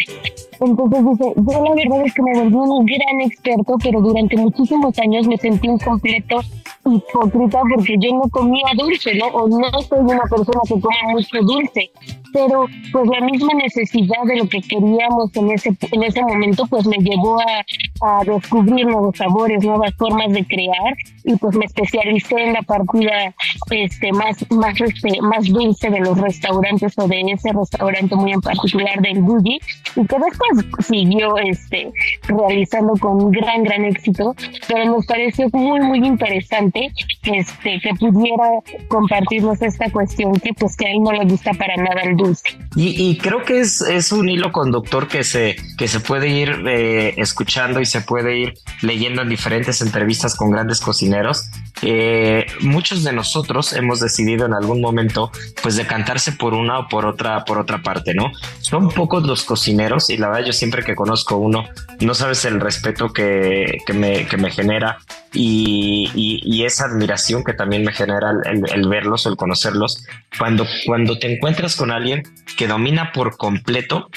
entonces 0.60 1.05
dice, 1.05 1.33
yo 1.36 1.63
la 1.63 1.75
verdad 1.75 2.05
es 2.05 2.13
que 2.13 2.22
me 2.22 2.39
volví 2.39 2.55
un 2.55 2.86
gran 2.86 3.22
experto, 3.22 3.75
pero 3.81 4.01
durante 4.01 4.38
muchísimos 4.38 4.98
años 5.00 5.27
me 5.27 5.38
sentí 5.38 5.67
un 5.67 5.79
completo 5.79 6.41
hipócrita 6.86 7.62
porque 7.74 7.95
yo 8.00 8.15
no 8.15 8.29
comía 8.29 8.65
dulce, 8.77 9.15
¿no? 9.15 9.27
O 9.27 9.48
no 9.48 9.81
soy 9.81 10.00
una 10.00 10.24
persona 10.24 10.60
que 10.67 10.79
come 10.79 10.95
mucho 11.12 11.38
dulce. 11.41 11.91
Pero 12.33 12.65
pues 12.91 13.07
la 13.07 13.22
misma 13.25 13.53
necesidad 13.53 14.24
de 14.25 14.38
lo 14.38 14.50
que 14.50 14.60
queríamos 14.62 15.36
en 15.36 15.51
ese, 15.51 15.69
en 15.91 16.03
ese 16.03 16.22
momento 16.24 16.65
pues 16.67 16.86
me 16.88 16.98
llevó 16.98 17.39
a, 17.39 17.63
a 18.01 18.24
descubrir 18.24 18.88
nuevos 18.88 19.15
sabores, 19.15 19.63
nuevas 19.63 19.93
formas 19.98 20.33
de 20.33 20.43
crear 20.45 20.98
y 21.25 21.36
pues 21.36 21.55
me 21.55 21.65
especialicé 21.65 22.36
en 22.36 22.53
la 22.53 22.63
partida 22.63 23.33
este, 23.69 24.12
más, 24.12 24.43
más, 24.51 24.81
este, 24.81 25.22
más 25.22 25.48
dulce 25.48 25.89
de 25.89 26.00
los 26.00 26.17
restaurantes 26.19 26.98
o 26.98 27.07
de 27.07 27.22
ese 27.22 27.51
restaurante 27.53 28.15
muy 28.15 28.33
en 28.33 28.41
particular 28.41 29.00
del 29.01 29.22
Bulli 29.22 29.60
y 29.95 30.05
que 30.05 30.17
siguió 30.79 31.38
este, 31.38 31.91
realizando 32.27 32.93
con 33.00 33.31
gran, 33.31 33.63
gran 33.63 33.85
éxito, 33.85 34.35
pero 34.67 34.85
nos 34.85 35.05
pareció 35.05 35.47
muy, 35.51 35.79
muy 35.81 36.05
interesante 36.05 36.91
este, 37.23 37.79
que 37.79 37.93
pudiera 38.00 38.59
compartirnos 38.88 39.62
esta 39.62 39.89
cuestión 39.91 40.33
que 40.39 40.53
pues 40.53 40.75
que 40.75 40.88
a 40.88 40.91
él 40.91 41.01
no 41.01 41.12
le 41.12 41.25
gusta 41.25 41.53
para 41.53 41.75
nada 41.77 42.01
el 42.01 42.17
dulce. 42.17 42.57
Y, 42.75 43.17
creo 43.17 43.43
que 43.43 43.59
es, 43.59 43.81
es 43.81 44.12
un 44.12 44.29
hilo 44.29 44.51
conductor 44.51 45.07
que 45.07 45.23
se, 45.23 45.55
que 45.77 45.88
se 45.88 46.00
puede 46.00 46.29
ir 46.29 46.63
eh, 46.67 47.13
escuchando 47.17 47.79
y 47.79 47.85
se 47.85 48.01
puede 48.01 48.38
ir 48.38 48.53
leyendo 48.81 49.21
en 49.21 49.29
diferentes 49.29 49.81
entrevistas 49.81 50.35
con 50.35 50.51
grandes 50.51 50.81
cocineros. 50.81 51.50
Eh, 51.83 52.45
muchos 52.61 53.03
de 53.03 53.13
nosotros 53.13 53.73
hemos 53.73 53.99
decidido 53.99 54.45
en 54.45 54.53
algún 54.53 54.81
momento 54.81 55.31
pues 55.61 55.75
decantarse 55.75 56.31
por 56.31 56.53
una 56.53 56.79
o 56.79 56.87
por 56.87 57.05
otra 57.05 57.43
por 57.45 57.59
otra 57.59 57.81
parte, 57.81 58.13
¿no? 58.13 58.31
Son 58.61 58.89
pocos 58.89 59.23
los 59.23 59.43
cocineros 59.43 60.09
y 60.09 60.17
la 60.17 60.29
verdad 60.29 60.47
yo 60.47 60.53
siempre 60.53 60.83
que 60.83 60.95
conozco 60.95 61.37
uno 61.37 61.65
no 61.99 62.13
sabes 62.13 62.45
el 62.45 62.59
respeto 62.59 63.11
que, 63.11 63.79
que, 63.85 63.93
me, 63.93 64.25
que 64.25 64.37
me 64.37 64.51
genera 64.51 64.97
y, 65.33 66.11
y, 66.15 66.63
esa 66.63 66.85
admiración 66.85 67.43
que 67.43 67.53
también 67.53 67.83
me 67.83 67.91
genera 67.91 68.31
el, 68.45 68.87
verlos, 68.87 69.25
el 69.25 69.35
conocerlos. 69.35 70.05
Cuando, 70.37 70.65
cuando 70.85 71.17
te 71.17 71.33
encuentras 71.33 71.75
con 71.75 71.91
alguien 71.91 72.23
que 72.55 72.67
domina 72.67 73.11
por 73.11 73.35
completo 73.37 74.09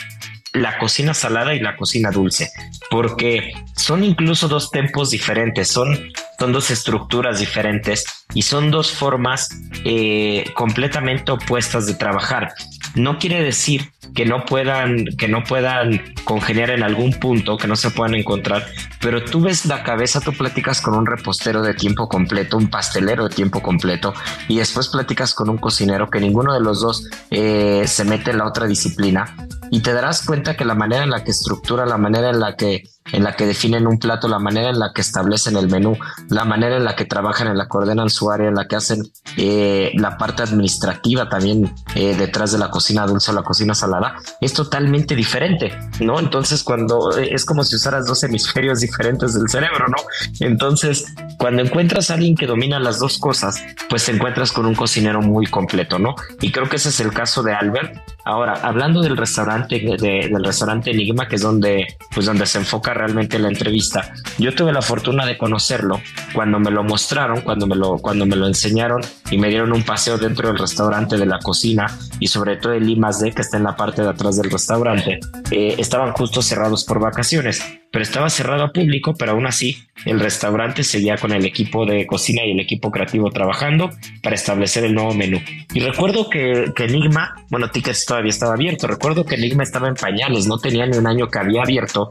la 0.56 0.78
cocina 0.78 1.14
salada 1.14 1.54
y 1.54 1.60
la 1.60 1.76
cocina 1.76 2.10
dulce, 2.10 2.50
porque 2.90 3.52
son 3.74 4.04
incluso 4.04 4.48
dos 4.48 4.70
tempos 4.70 5.10
diferentes, 5.10 5.68
son, 5.68 6.12
son 6.38 6.52
dos 6.52 6.70
estructuras 6.70 7.38
diferentes 7.38 8.04
y 8.32 8.42
son 8.42 8.70
dos 8.70 8.90
formas 8.90 9.50
eh, 9.84 10.44
completamente 10.54 11.32
opuestas 11.32 11.86
de 11.86 11.94
trabajar. 11.94 12.54
No 12.94 13.18
quiere 13.18 13.42
decir 13.42 13.92
que 14.16 14.24
no 14.24 14.44
puedan, 14.44 15.04
que 15.18 15.28
no 15.28 15.44
puedan 15.44 16.02
congeniar 16.24 16.70
en 16.70 16.82
algún 16.82 17.12
punto, 17.12 17.58
que 17.58 17.68
no 17.68 17.76
se 17.76 17.90
puedan 17.90 18.14
encontrar, 18.14 18.66
pero 19.00 19.22
tú 19.22 19.42
ves 19.42 19.66
la 19.66 19.84
cabeza, 19.84 20.20
tú 20.20 20.32
platicas 20.32 20.80
con 20.80 20.94
un 20.94 21.06
repostero 21.06 21.62
de 21.62 21.74
tiempo 21.74 22.08
completo, 22.08 22.56
un 22.56 22.68
pastelero 22.68 23.28
de 23.28 23.34
tiempo 23.34 23.62
completo, 23.62 24.14
y 24.48 24.56
después 24.56 24.88
platicas 24.88 25.34
con 25.34 25.50
un 25.50 25.58
cocinero 25.58 26.08
que 26.10 26.18
ninguno 26.18 26.54
de 26.54 26.60
los 26.60 26.80
dos 26.80 27.08
eh, 27.30 27.84
se 27.86 28.04
mete 28.04 28.30
en 28.30 28.38
la 28.38 28.46
otra 28.46 28.66
disciplina, 28.66 29.36
y 29.70 29.80
te 29.80 29.92
darás 29.92 30.24
cuenta 30.24 30.56
que 30.56 30.64
la 30.64 30.74
manera 30.74 31.04
en 31.04 31.10
la 31.10 31.22
que 31.22 31.30
estructura, 31.30 31.84
la 31.84 31.98
manera 31.98 32.30
en 32.30 32.40
la 32.40 32.56
que 32.56 32.84
en 33.12 33.24
la 33.24 33.34
que 33.34 33.46
definen 33.46 33.86
un 33.86 33.98
plato, 33.98 34.28
la 34.28 34.38
manera 34.38 34.70
en 34.70 34.78
la 34.78 34.92
que 34.92 35.00
establecen 35.00 35.56
el 35.56 35.68
menú, 35.68 35.96
la 36.28 36.44
manera 36.44 36.76
en 36.76 36.84
la 36.84 36.96
que 36.96 37.04
trabajan, 37.04 37.48
en 37.48 37.58
la 37.58 37.66
que 37.68 37.76
ordenan 37.76 38.10
su 38.10 38.30
área, 38.30 38.48
en 38.48 38.54
la 38.54 38.66
que 38.66 38.76
hacen 38.76 39.02
eh, 39.36 39.92
la 39.94 40.16
parte 40.18 40.42
administrativa 40.42 41.28
también 41.28 41.72
eh, 41.94 42.14
detrás 42.16 42.52
de 42.52 42.58
la 42.58 42.70
cocina 42.70 43.06
dulce 43.06 43.30
o 43.30 43.34
la 43.34 43.42
cocina 43.42 43.74
salada, 43.74 44.16
es 44.40 44.52
totalmente 44.52 45.14
diferente, 45.14 45.72
¿no? 46.00 46.18
Entonces, 46.18 46.62
cuando 46.62 47.16
eh, 47.16 47.28
es 47.32 47.44
como 47.44 47.64
si 47.64 47.76
usaras 47.76 48.06
dos 48.06 48.22
hemisferios 48.24 48.80
diferentes 48.80 49.34
del 49.34 49.48
cerebro, 49.48 49.86
¿no? 49.88 49.96
Entonces, 50.40 51.14
cuando 51.38 51.62
encuentras 51.62 52.10
a 52.10 52.14
alguien 52.14 52.36
que 52.36 52.46
domina 52.46 52.78
las 52.78 52.98
dos 52.98 53.18
cosas, 53.18 53.62
pues 53.88 54.04
te 54.04 54.12
encuentras 54.12 54.52
con 54.52 54.66
un 54.66 54.74
cocinero 54.74 55.20
muy 55.22 55.46
completo, 55.46 55.98
¿no? 55.98 56.14
Y 56.40 56.52
creo 56.52 56.68
que 56.68 56.76
ese 56.76 56.88
es 56.88 57.00
el 57.00 57.12
caso 57.12 57.42
de 57.42 57.54
Albert. 57.54 58.00
Ahora, 58.24 58.54
hablando 58.62 59.02
del 59.02 59.16
restaurante, 59.16 59.78
del 59.78 60.44
restaurante 60.44 60.90
Enigma, 60.90 61.28
que 61.28 61.36
es 61.36 61.42
donde, 61.42 61.86
pues 62.12 62.26
donde 62.26 62.46
se 62.46 62.58
enfoca 62.58 62.92
realmente 62.96 63.38
la 63.38 63.48
entrevista. 63.48 64.12
Yo 64.38 64.54
tuve 64.54 64.72
la 64.72 64.82
fortuna 64.82 65.24
de 65.24 65.38
conocerlo 65.38 66.00
cuando 66.32 66.58
me 66.58 66.70
lo 66.70 66.82
mostraron, 66.82 67.42
cuando 67.42 67.66
me 67.66 67.76
lo, 67.76 67.98
cuando 67.98 68.26
me 68.26 68.36
lo 68.36 68.46
enseñaron 68.46 69.02
y 69.30 69.38
me 69.38 69.48
dieron 69.48 69.72
un 69.72 69.82
paseo 69.82 70.18
dentro 70.18 70.48
del 70.48 70.58
restaurante 70.58 71.16
de 71.16 71.26
la 71.26 71.38
cocina 71.38 71.86
y 72.20 72.28
sobre 72.28 72.56
todo 72.56 72.72
el 72.72 72.88
I 72.88 72.98
D 73.20 73.32
que 73.32 73.42
está 73.42 73.56
en 73.56 73.64
la 73.64 73.76
parte 73.76 74.02
de 74.02 74.08
atrás 74.08 74.36
del 74.36 74.50
restaurante. 74.50 75.20
Eh, 75.50 75.76
estaban 75.78 76.12
justo 76.12 76.42
cerrados 76.42 76.84
por 76.84 77.00
vacaciones 77.00 77.62
pero 77.96 78.02
estaba 78.02 78.28
cerrado 78.28 78.64
a 78.64 78.72
público, 78.72 79.14
pero 79.14 79.32
aún 79.32 79.46
así 79.46 79.78
el 80.04 80.20
restaurante 80.20 80.84
seguía 80.84 81.16
con 81.16 81.32
el 81.32 81.46
equipo 81.46 81.86
de 81.86 82.06
cocina 82.06 82.44
y 82.44 82.50
el 82.50 82.60
equipo 82.60 82.90
creativo 82.90 83.30
trabajando 83.30 83.88
para 84.22 84.34
establecer 84.34 84.84
el 84.84 84.94
nuevo 84.94 85.14
menú. 85.14 85.40
Y 85.72 85.80
recuerdo 85.80 86.28
que, 86.28 86.72
que 86.76 86.84
Enigma, 86.84 87.34
bueno, 87.48 87.70
Tickets 87.70 88.04
todavía 88.04 88.28
estaba 88.28 88.52
abierto, 88.52 88.86
recuerdo 88.86 89.24
que 89.24 89.36
Enigma 89.36 89.62
estaba 89.62 89.88
en 89.88 89.94
pañales, 89.94 90.46
no 90.46 90.58
tenía 90.58 90.86
ni 90.86 90.98
un 90.98 91.06
año 91.06 91.28
que 91.28 91.38
había 91.38 91.62
abierto 91.62 92.10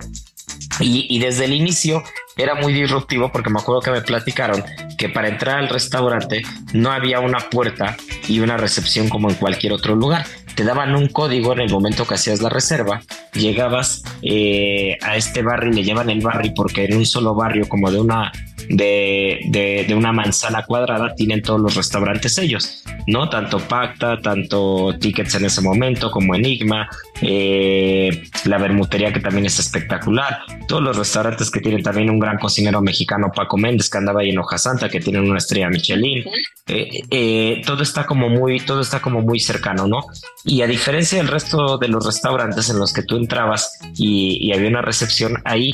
y, 0.79 1.19
desde 1.19 1.45
el 1.45 1.53
inicio 1.53 2.03
era 2.37 2.55
muy 2.55 2.73
disruptivo 2.73 3.31
porque 3.31 3.49
me 3.49 3.59
acuerdo 3.59 3.81
que 3.81 3.91
me 3.91 4.01
platicaron 4.01 4.63
que 4.97 5.09
para 5.09 5.29
entrar 5.29 5.59
al 5.59 5.69
restaurante 5.69 6.41
no 6.73 6.91
había 6.91 7.19
una 7.19 7.39
puerta 7.49 7.95
y 8.27 8.39
una 8.41 8.57
recepción 8.57 9.07
como 9.07 9.29
en 9.29 9.35
cualquier 9.35 9.73
otro 9.73 9.95
lugar. 9.95 10.25
Te 10.55 10.63
daban 10.63 10.95
un 10.95 11.07
código 11.07 11.53
en 11.53 11.61
el 11.61 11.69
momento 11.69 12.05
que 12.05 12.15
hacías 12.15 12.41
la 12.41 12.49
reserva, 12.49 13.01
llegabas 13.33 14.03
eh, 14.21 14.97
a 15.01 15.17
este 15.17 15.41
barrio, 15.41 15.71
le 15.71 15.83
llaman 15.83 16.09
el 16.09 16.21
barrio 16.21 16.53
porque 16.55 16.85
en 16.85 16.95
un 16.95 17.05
solo 17.05 17.35
barrio 17.35 17.67
como 17.67 17.91
de 17.91 17.99
una 17.99 18.31
de, 18.69 19.93
una 19.95 20.11
manzana 20.11 20.63
cuadrada 20.63 21.15
tienen 21.15 21.41
todos 21.41 21.59
los 21.59 21.75
restaurantes 21.75 22.37
ellos, 22.37 22.83
¿no? 23.07 23.29
Tanto 23.29 23.59
Pacta, 23.59 24.19
tanto 24.21 24.95
Tickets 24.99 25.35
en 25.35 25.45
ese 25.45 25.61
momento 25.61 26.11
como 26.11 26.35
Enigma, 26.35 26.89
eh, 27.21 28.23
la 28.45 28.57
Bermutería 28.57 29.13
que 29.13 29.19
también 29.19 29.45
es 29.45 29.59
espectacular, 29.59 30.39
todos 30.67 30.83
los 30.83 30.97
restaurantes 30.97 31.49
que 31.49 31.59
tienen 31.59 31.83
también 31.83 32.09
un 32.09 32.19
gran 32.19 32.37
cocinero 32.37 32.81
mexicano, 32.81 33.31
Paco 33.33 33.57
Méndez, 33.57 33.89
que 33.89 33.97
andaba 33.97 34.21
ahí 34.21 34.29
en 34.29 34.39
Hoja 34.39 34.57
Santa, 34.57 34.89
que 34.89 34.99
tienen 34.99 35.29
una 35.29 35.37
estrella 35.37 35.69
Michelin, 35.69 36.25
eh, 36.67 37.01
eh, 37.09 37.61
todo 37.65 37.83
está 37.83 38.05
como 38.05 38.29
muy, 38.29 38.59
todo 38.59 38.81
está 38.81 39.01
como 39.01 39.21
muy 39.21 39.39
cercano, 39.39 39.87
¿no? 39.87 40.05
Y 40.43 40.61
a 40.61 40.67
diferencia 40.67 41.17
del 41.17 41.27
resto 41.27 41.77
de 41.77 41.87
los 41.87 42.05
restaurantes 42.05 42.69
en 42.69 42.79
los 42.79 42.93
que 42.93 43.03
tú 43.03 43.17
entrabas 43.17 43.79
y 43.97 44.51
había 44.51 44.69
una 44.69 44.81
recepción, 44.81 45.41
ahí 45.45 45.71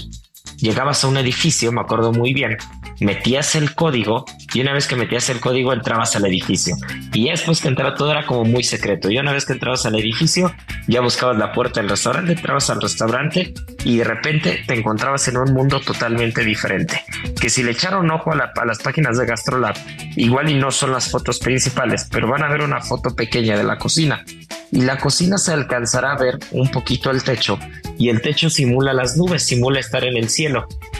llegabas 0.57 1.03
a 1.03 1.07
un 1.07 1.17
edificio, 1.17 1.71
me 1.71 1.81
acuerdo 1.81 2.11
muy 2.11 2.33
bien, 2.33 2.57
metías 2.99 3.55
el 3.55 3.73
código 3.73 4.25
y 4.53 4.61
una 4.61 4.73
vez 4.73 4.87
que 4.87 4.95
metías 4.95 5.29
el 5.29 5.39
código 5.39 5.73
entrabas 5.73 6.15
al 6.15 6.25
edificio. 6.25 6.75
Y 7.13 7.29
después 7.29 7.61
que 7.61 7.67
entraba 7.67 7.95
todo 7.95 8.11
era 8.11 8.25
como 8.25 8.45
muy 8.45 8.63
secreto. 8.63 9.09
Y 9.09 9.17
una 9.17 9.33
vez 9.33 9.45
que 9.45 9.53
entrabas 9.53 9.85
al 9.85 9.95
edificio, 9.95 10.53
ya 10.87 11.01
buscabas 11.01 11.37
la 11.37 11.51
puerta 11.51 11.81
del 11.81 11.89
restaurante, 11.89 12.33
entrabas 12.33 12.69
al 12.69 12.81
restaurante 12.81 13.53
y 13.83 13.97
de 13.97 14.03
repente 14.03 14.63
te 14.67 14.73
encontrabas 14.75 15.27
en 15.27 15.37
un 15.37 15.53
mundo 15.53 15.79
totalmente 15.79 16.43
diferente. 16.43 17.03
Que 17.39 17.49
si 17.49 17.63
le 17.63 17.71
echaron 17.71 18.09
ojo 18.11 18.31
a, 18.33 18.51
a 18.55 18.65
las 18.65 18.79
páginas 18.79 19.17
de 19.17 19.25
GastroLab, 19.25 19.75
igual 20.15 20.49
y 20.49 20.55
no 20.55 20.71
son 20.71 20.91
las 20.91 21.09
fotos 21.09 21.39
principales, 21.39 22.07
pero 22.11 22.27
van 22.27 22.43
a 22.43 22.49
ver 22.49 22.61
una 22.61 22.81
foto 22.81 23.15
pequeña 23.15 23.57
de 23.57 23.63
la 23.63 23.77
cocina. 23.77 24.23
Y 24.71 24.81
la 24.81 24.97
cocina 24.97 25.37
se 25.37 25.51
alcanzará 25.51 26.13
a 26.13 26.17
ver 26.17 26.39
un 26.51 26.69
poquito 26.71 27.11
el 27.11 27.23
techo 27.23 27.59
y 28.01 28.09
el 28.09 28.21
techo 28.21 28.49
simula 28.49 28.93
las 28.93 29.15
nubes, 29.15 29.45
simula 29.45 29.79
estar 29.79 30.03
en 30.03 30.17
el 30.17 30.29
cielo. 30.29 30.40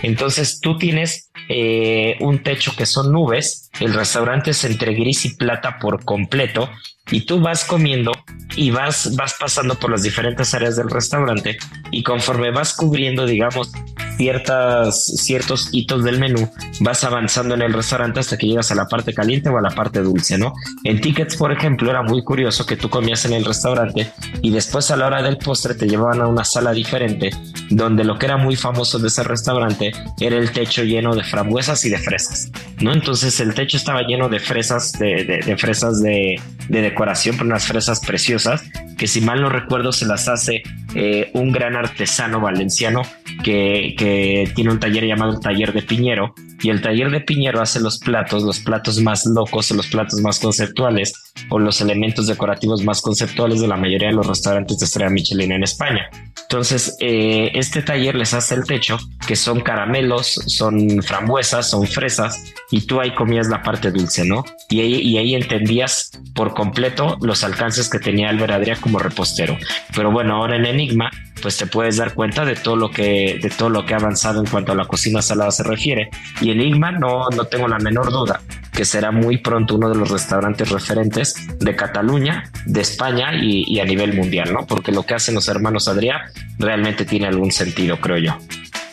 Entonces 0.04 0.60
tú 0.60 0.78
tienes 0.78 1.32
eh, 1.50 2.18
un 2.20 2.44
techo 2.44 2.74
que 2.76 2.86
son 2.86 3.12
nubes, 3.12 3.71
el 3.80 3.94
restaurante 3.94 4.52
es 4.52 4.64
entre 4.64 4.94
gris 4.94 5.26
y 5.26 5.36
plata 5.36 5.80
por 5.80 6.04
completo 6.04 6.70
y 7.10 7.22
tú 7.22 7.42
vas 7.42 7.66
comiendo 7.66 8.12
y 8.56 8.72
vas, 8.72 9.16
vas 9.16 9.36
pasando 9.40 9.76
por 9.76 9.92
las 9.92 10.04
diferentes 10.04 10.54
áreas 10.54 10.76
del 10.76 10.90
restaurante 10.90 11.58
y 11.92 12.04
conforme 12.04 12.52
vas 12.52 12.74
cubriendo, 12.74 13.26
digamos, 13.26 13.72
ciertas, 14.18 15.06
ciertos 15.06 15.70
hitos 15.72 16.04
del 16.04 16.20
menú, 16.20 16.50
vas 16.80 17.04
avanzando 17.04 17.56
en 17.56 17.64
el 17.64 17.74
restaurante 17.74 18.20
hasta 18.20 18.38
que 18.38 18.48
llegas 18.48 18.72
a 18.72 18.76
la 18.76 18.88
parte 18.88 19.14
caliente 19.14 19.50
o 19.50 19.58
a 19.58 19.62
la 19.62 19.72
parte 19.72 20.02
dulce, 20.02 20.38
¿no? 20.38 20.54
En 20.84 21.02
tickets, 21.02 21.36
por 21.36 21.52
ejemplo, 21.52 21.90
era 21.90 22.04
muy 22.04 22.24
curioso 22.24 22.66
que 22.66 22.78
tú 22.78 22.90
comías 22.90 23.26
en 23.26 23.34
el 23.34 23.46
restaurante 23.46 24.12
y 24.42 24.52
después 24.52 24.92
a 24.92 24.96
la 24.96 25.08
hora 25.08 25.24
del 25.24 25.38
postre 25.38 25.76
te 25.76 25.88
llevaban 25.88 26.22
a 26.22 26.28
una 26.28 26.44
sala 26.44 26.72
diferente 26.72 27.32
donde 27.70 28.04
lo 28.04 28.20
que 28.20 28.28
era 28.28 28.38
muy 28.38 28.56
famoso 28.56 29.00
de 29.00 29.08
ese 29.08 29.24
restaurante 29.24 29.92
era 30.20 30.38
el 30.38 30.52
techo 30.52 30.84
lleno 30.84 31.16
de 31.16 31.24
frambuesas 31.24 31.84
y 31.86 31.90
de 31.90 31.98
fresas, 31.98 32.52
¿no? 32.80 32.94
Entonces 32.94 33.40
el 33.40 33.54
techo 33.54 33.71
estaba 33.78 34.02
lleno 34.04 34.30
de 34.30 34.40
fresas, 34.40 34.94
de, 34.94 35.56
fresas 35.58 36.02
de, 36.02 36.40
decoración, 36.70 37.38
por 37.38 37.46
unas 37.46 37.66
fresas 37.66 38.00
preciosas 38.00 38.64
que 38.98 39.08
si 39.08 39.20
mal 39.20 39.42
no 39.42 39.50
recuerdo 39.50 39.92
se 39.92 40.06
las 40.06 40.28
hace 40.28 40.62
eh, 40.94 41.32
un 41.34 41.52
gran 41.52 41.76
artesano 41.76 42.40
valenciano 42.40 43.02
que, 43.44 43.96
que, 43.98 44.52
tiene 44.54 44.72
un 44.72 44.80
taller 44.80 45.06
llamado 45.06 45.32
el 45.34 45.40
Taller 45.40 45.74
de 45.74 45.82
Piñero 45.82 46.36
y 46.62 46.70
el 46.70 46.82
Taller 46.82 47.10
de 47.10 47.22
Piñero 47.22 47.62
hace 47.62 47.80
los 47.80 47.98
platos, 47.98 48.44
los 48.44 48.60
platos 48.60 49.02
más 49.02 49.26
locos 49.26 49.72
o 49.72 49.76
los 49.76 49.88
platos 49.88 50.22
más 50.22 50.40
conceptuales 50.40 51.14
o 51.50 51.58
los 51.58 51.82
elementos 51.82 52.28
decorativos 52.28 52.84
más 52.84 53.02
conceptuales 53.02 53.62
de 53.62 53.68
la 53.68 53.78
mayoría 53.78 54.10
de 54.10 54.14
los 54.14 54.28
restaurantes 54.28 54.78
de 54.78 54.86
estrella 54.86 55.10
Michelin 55.10 55.52
en 55.52 55.64
España. 55.64 56.10
Entonces, 56.44 56.98
eh, 57.00 57.52
este 57.54 57.82
taller 57.82 58.16
les 58.16 58.34
hace 58.34 58.56
el 58.56 58.66
techo, 58.66 58.98
que 59.26 59.36
son 59.36 59.62
caramelos, 59.62 60.34
son 60.48 61.02
frambuesas, 61.02 61.70
son 61.70 61.88
fresas, 61.88 62.44
y 62.70 62.82
tú 62.86 63.00
ahí 63.00 63.16
comías 63.16 63.48
la 63.52 63.62
parte 63.62 63.92
dulce, 63.92 64.26
¿no? 64.26 64.44
Y 64.70 64.82
ahí, 64.82 64.96
y 65.02 65.36
entendías 65.36 66.12
por 66.34 66.54
completo 66.54 67.18
los 67.22 67.44
alcances 67.44 67.90
que 67.90 68.00
tenía 68.00 68.30
Albert 68.30 68.54
Adrià 68.54 68.80
como 68.80 68.98
repostero. 68.98 69.58
Pero 69.96 70.12
bueno, 70.12 70.38
ahora 70.38 70.56
en 70.56 70.66
Enigma, 70.66 71.12
pues 71.42 71.58
te 71.58 71.68
puedes 71.68 71.98
dar 71.98 72.14
cuenta 72.14 72.46
de 72.46 72.56
todo 72.56 72.76
lo 72.76 72.90
que, 72.90 73.40
de 73.42 73.50
todo 73.50 73.70
lo 73.70 73.86
que 73.86 73.94
ha 73.94 73.98
avanzado 73.98 74.40
en 74.40 74.48
cuanto 74.48 74.72
a 74.72 74.76
la 74.76 74.86
cocina 74.86 75.22
salada 75.22 75.52
se 75.52 75.64
refiere. 75.64 76.10
Y 76.42 76.52
Enigma, 76.52 76.92
no, 76.92 77.30
no 77.30 77.46
tengo 77.46 77.68
la 77.68 77.78
menor 77.78 78.12
duda 78.12 78.42
que 78.72 78.86
será 78.86 79.12
muy 79.12 79.38
pronto 79.38 79.76
uno 79.76 79.90
de 79.90 79.96
los 79.96 80.10
restaurantes 80.10 80.70
referentes 80.70 81.36
de 81.60 81.76
Cataluña, 81.76 82.50
de 82.66 82.82
España 82.82 83.34
y, 83.36 83.80
a 83.80 83.86
nivel 83.86 84.14
mundial, 84.16 84.54
¿no? 84.54 84.66
Porque 84.66 84.92
lo 84.92 85.04
que 85.04 85.14
hacen 85.14 85.36
los 85.36 85.48
hermanos 85.48 85.88
Adrià 85.88 86.32
realmente 86.58 87.06
tiene 87.06 87.28
algún 87.28 87.52
sentido, 87.52 88.00
creo 88.00 88.18
yo. 88.18 88.38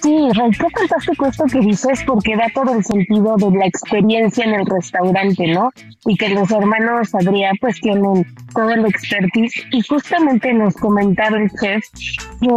Sí, 0.02 0.28
qué 0.35 0.67
fantástico 0.78 1.26
esto 1.26 1.45
que 1.45 1.61
dices 1.61 2.05
porque 2.07 2.37
da 2.37 2.47
todo 2.55 2.75
el 2.75 2.85
sentido 2.85 3.37
de 3.37 3.50
la 3.59 3.67
experiencia 3.67 4.45
en 4.45 4.55
el 4.55 4.67
restaurante, 4.67 5.49
¿no? 5.49 5.71
Y 6.07 6.17
que 6.17 6.28
los 6.28 6.50
hermanos 6.50 7.14
Adrià 7.14 7.52
pues 7.61 7.81
tienen 7.81 8.25
todo 8.55 8.71
el 8.71 8.87
expertise 8.87 9.52
y 9.73 9.83
justamente 9.83 10.52
nos 10.52 10.76
comentaba 10.76 11.38
el 11.38 11.50
chef 11.50 11.85
que, 12.40 12.49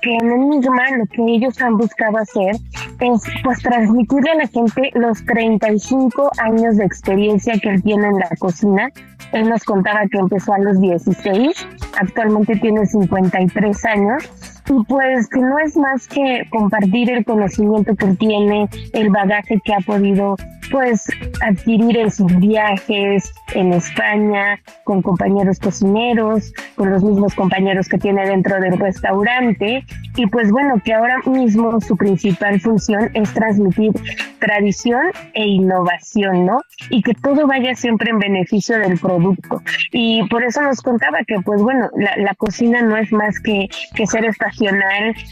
que, 0.00 0.16
en 0.16 0.32
Enigma 0.32 0.90
lo 0.98 1.06
que 1.06 1.22
ellos 1.34 1.60
han 1.62 1.76
buscado 1.76 2.18
hacer 2.18 2.56
es 3.00 3.22
pues 3.44 3.62
transmitirle 3.62 4.30
a 4.32 4.34
la 4.36 4.48
gente 4.48 4.90
los 4.94 5.24
35 5.26 6.30
años 6.38 6.76
de 6.76 6.84
experiencia 6.84 7.58
que 7.60 7.70
él 7.70 7.82
tiene 7.82 8.08
en 8.08 8.18
la 8.18 8.30
cocina. 8.38 8.90
Él 9.32 9.48
nos 9.48 9.62
contaba 9.64 10.06
que 10.10 10.18
empezó 10.18 10.54
a 10.54 10.58
los 10.58 10.80
16, 10.80 11.66
actualmente 11.98 12.56
tiene 12.56 12.86
53 12.86 13.84
años 13.84 14.53
pues 14.88 15.28
que 15.28 15.40
no 15.40 15.58
es 15.58 15.76
más 15.76 16.08
que 16.08 16.46
compartir 16.50 17.10
el 17.10 17.24
conocimiento 17.24 17.94
que 17.94 18.06
tiene, 18.14 18.68
el 18.92 19.10
bagaje 19.10 19.60
que 19.64 19.74
ha 19.74 19.80
podido 19.80 20.36
pues 20.70 21.06
adquirir 21.42 21.96
en 21.98 22.10
sus 22.10 22.34
viajes 22.38 23.32
en 23.54 23.72
España, 23.72 24.58
con 24.84 25.02
compañeros 25.02 25.58
cocineros, 25.58 26.52
con 26.76 26.90
los 26.90 27.02
mismos 27.02 27.34
compañeros 27.34 27.88
que 27.88 27.98
tiene 27.98 28.26
dentro 28.26 28.60
del 28.60 28.78
restaurante 28.78 29.84
y 30.16 30.26
pues 30.26 30.50
bueno, 30.50 30.80
que 30.84 30.94
ahora 30.94 31.18
mismo 31.26 31.80
su 31.80 31.96
principal 31.96 32.60
función 32.60 33.10
es 33.14 33.32
transmitir 33.34 33.92
tradición 34.38 35.02
e 35.32 35.46
innovación, 35.46 36.46
¿no? 36.46 36.60
Y 36.90 37.02
que 37.02 37.14
todo 37.14 37.46
vaya 37.46 37.74
siempre 37.74 38.10
en 38.10 38.18
beneficio 38.18 38.78
del 38.78 38.98
producto. 38.98 39.62
Y 39.90 40.26
por 40.28 40.44
eso 40.44 40.62
nos 40.62 40.80
contaba 40.82 41.18
que 41.26 41.36
pues 41.44 41.62
bueno, 41.62 41.88
la, 41.96 42.16
la 42.16 42.34
cocina 42.34 42.82
no 42.82 42.96
es 42.96 43.12
más 43.12 43.40
que, 43.40 43.68
que 43.94 44.06
ser 44.06 44.24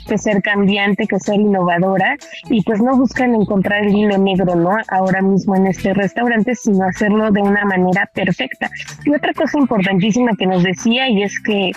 que 0.07 0.19
ser 0.19 0.43
cambiante, 0.43 1.07
que 1.07 1.19
ser 1.19 1.37
innovadora 1.37 2.17
y 2.49 2.62
pues 2.62 2.81
no 2.81 2.97
buscan 2.97 3.35
encontrar 3.35 3.85
el 3.85 3.95
hilo 3.95 4.19
negro, 4.19 4.54
¿no? 4.54 4.76
Ahora 4.89 5.21
mismo 5.23 5.56
en 5.56 5.67
este 5.67 5.95
restaurante, 5.95 6.54
sino 6.54 6.85
hacerlo 6.85 7.30
de 7.30 7.41
una 7.41 7.65
manera 7.65 8.08
perfecta. 8.15 8.71
Y 9.04 9.15
otra 9.15 9.32
cosa 9.32 9.58
importantísima 9.58 10.32
que 10.37 10.47
nos 10.47 10.63
decía 10.63 11.08
y 11.08 11.23
es 11.23 11.41
que 11.41 11.73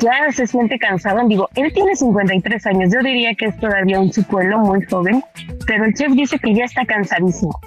ya 0.00 0.30
se 0.32 0.46
siente 0.46 0.78
cansado, 0.78 1.26
digo, 1.26 1.48
él 1.54 1.72
tiene 1.72 1.96
53 1.96 2.66
años, 2.66 2.92
yo 2.92 3.00
diría 3.00 3.34
que 3.34 3.46
es 3.46 3.56
todavía 3.58 4.00
un 4.00 4.10
chicuelo 4.10 4.58
muy 4.58 4.84
joven, 4.84 5.22
pero 5.66 5.84
el 5.84 5.94
chef 5.94 6.12
dice 6.12 6.38
que 6.38 6.54
ya 6.54 6.64
está 6.64 6.84
cansadísimo, 6.84 7.58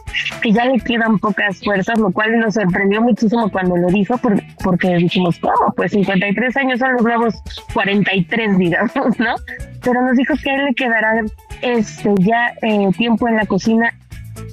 que 0.42 0.52
ya 0.52 0.66
le 0.66 0.80
quedan 0.80 1.20
pocas 1.20 1.60
fuerzas, 1.64 2.00
lo 2.00 2.12
cual 2.12 2.40
nos 2.40 2.56
sorprendió 2.56 3.02
muchísimo 3.02 3.50
cuando 3.50 3.78
lo 3.78 3.88
dijo, 3.88 4.20
porque 4.64 4.96
dijimos, 4.96 5.40
¿cómo? 5.40 5.74
Pues 5.76 5.92
53 5.92 6.58
años 6.58 6.80
son 6.80 6.94
los 6.94 7.04
nuevos 7.04 7.36
43, 7.74 8.58
digamos, 8.58 8.92
¿no? 9.20 9.36
Pero 9.82 10.02
nos 10.02 10.16
dijo 10.18 10.34
que 10.42 10.54
él 10.54 10.66
le 10.66 10.74
quedará 10.74 11.24
este 11.62 12.14
ya 12.20 12.54
eh, 12.62 12.90
tiempo 12.98 13.28
en 13.28 13.38
la 13.38 13.46
cocina 13.46 13.94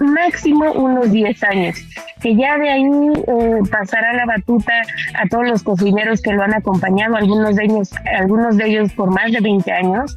máximo 0.01 0.73
unos 0.73 1.11
10 1.11 1.43
años, 1.45 1.77
que 2.21 2.35
ya 2.37 2.59
de 2.59 2.71
ahí 2.71 2.85
eh, 2.85 3.61
pasará 3.71 4.13
la 4.15 4.27
batuta 4.27 4.73
a 5.15 5.29
todos 5.29 5.47
los 5.49 5.63
cocineros 5.63 6.23
que 6.23 6.33
lo 6.33 6.43
han 6.43 6.55
acompañado, 6.55 7.17
algunos 7.17 7.57
de 7.57 7.65
ellos, 7.65 7.91
algunos 8.19 8.57
de 8.57 8.67
ellos 8.67 8.93
por 8.93 9.11
más 9.11 9.33
de 9.33 9.41
20 9.41 9.73
años, 9.73 10.17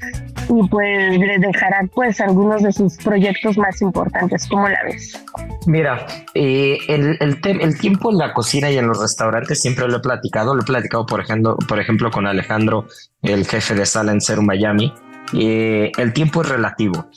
y 0.50 0.68
pues 0.68 1.18
les 1.18 1.42
dejará 1.42 1.88
pues 1.94 2.20
algunos 2.22 2.64
de 2.64 2.72
sus 2.72 2.98
proyectos 2.98 3.58
más 3.58 3.82
importantes. 3.82 4.48
¿Cómo 4.48 4.68
la 4.68 4.84
ves? 4.84 5.20
Mira, 5.66 6.06
eh, 6.34 6.78
el, 6.88 7.18
el, 7.20 7.40
el, 7.44 7.80
tiempo 7.80 8.12
en 8.12 8.18
la 8.18 8.34
cocina 8.34 8.70
y 8.70 8.78
en 8.78 8.88
los 8.88 9.00
restaurantes 9.00 9.62
siempre 9.62 9.88
lo 9.88 9.98
he 9.98 10.02
platicado, 10.02 10.56
lo 10.56 10.62
he 10.62 10.66
platicado 10.66 11.06
por 11.06 11.22
ejemplo, 11.22 11.58
por 11.68 11.80
ejemplo 11.80 12.12
con 12.12 12.28
Alejandro, 12.28 12.86
el 13.22 13.46
jefe 13.46 13.76
de 13.76 13.86
sala 13.86 14.12
en 14.12 14.22
Serum 14.22 14.46
Miami. 14.46 14.94
Eh, 15.34 15.92
el 15.98 16.14
tiempo 16.14 16.42
es 16.42 16.50
relativo 16.50 17.08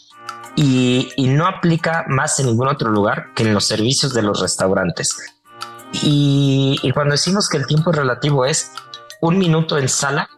y, 0.57 1.13
no 1.29 1.47
aplica 1.47 2.05
más 2.09 2.41
en 2.41 2.47
ningún 2.47 2.69
otro 2.69 2.91
lugar 2.91 3.33
que 3.35 3.43
en 3.43 3.55
los 3.55 3.67
servicios 3.67 4.15
de 4.15 4.23
los 4.23 4.41
restaurantes. 4.41 5.17
Y, 6.03 6.91
cuando 6.95 7.13
decimos 7.13 7.49
que 7.49 7.59
el 7.59 7.67
tiempo 7.67 7.91
es 7.91 7.97
relativo 7.97 8.45
es 8.45 8.73
un 9.21 9.39
minuto 9.39 9.79
en 9.79 9.89
sala, 9.89 10.29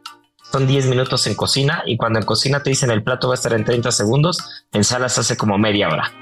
son 0.51 0.67
10 0.67 0.87
minutos 0.87 1.27
en 1.27 1.35
cocina 1.35 1.83
y 1.87 1.97
cuando 1.97 2.19
en 2.19 2.25
cocina 2.25 2.63
te 2.63 2.71
dicen 2.71 2.91
el 2.91 3.03
plato 3.03 3.29
va 3.29 3.35
a 3.35 3.37
estar 3.37 3.53
en 3.53 3.65
30 3.65 3.93
segundos, 3.93 4.65
en 4.73 4.85
sala 4.85 5.09
se 5.09 5.21
hace 5.21 5.37
como 5.37 5.59
media 5.59 5.89
hora. 5.89 6.13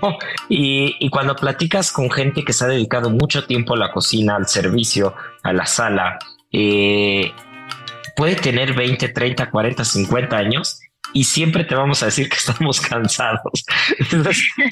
Y, 0.48 1.08
cuando 1.10 1.36
platicas 1.36 1.92
con 1.92 2.10
gente 2.10 2.44
que 2.44 2.52
se 2.52 2.64
ha 2.64 2.68
dedicado 2.68 3.08
mucho 3.08 3.46
tiempo 3.46 3.74
a 3.74 3.78
la 3.78 3.92
cocina, 3.92 4.36
al 4.36 4.46
servicio, 4.46 5.14
a 5.42 5.52
la 5.52 5.64
sala, 5.64 6.18
eh, 6.52 7.32
puede 8.16 8.34
tener 8.36 8.74
20, 8.74 9.08
30, 9.08 9.50
40, 9.50 9.84
50 9.84 10.36
años 10.36 10.80
y 11.12 11.24
siempre 11.24 11.64
te 11.64 11.74
vamos 11.74 12.02
a 12.02 12.06
decir 12.06 12.28
que 12.28 12.36
estamos 12.38 12.80
cansados. 12.80 13.64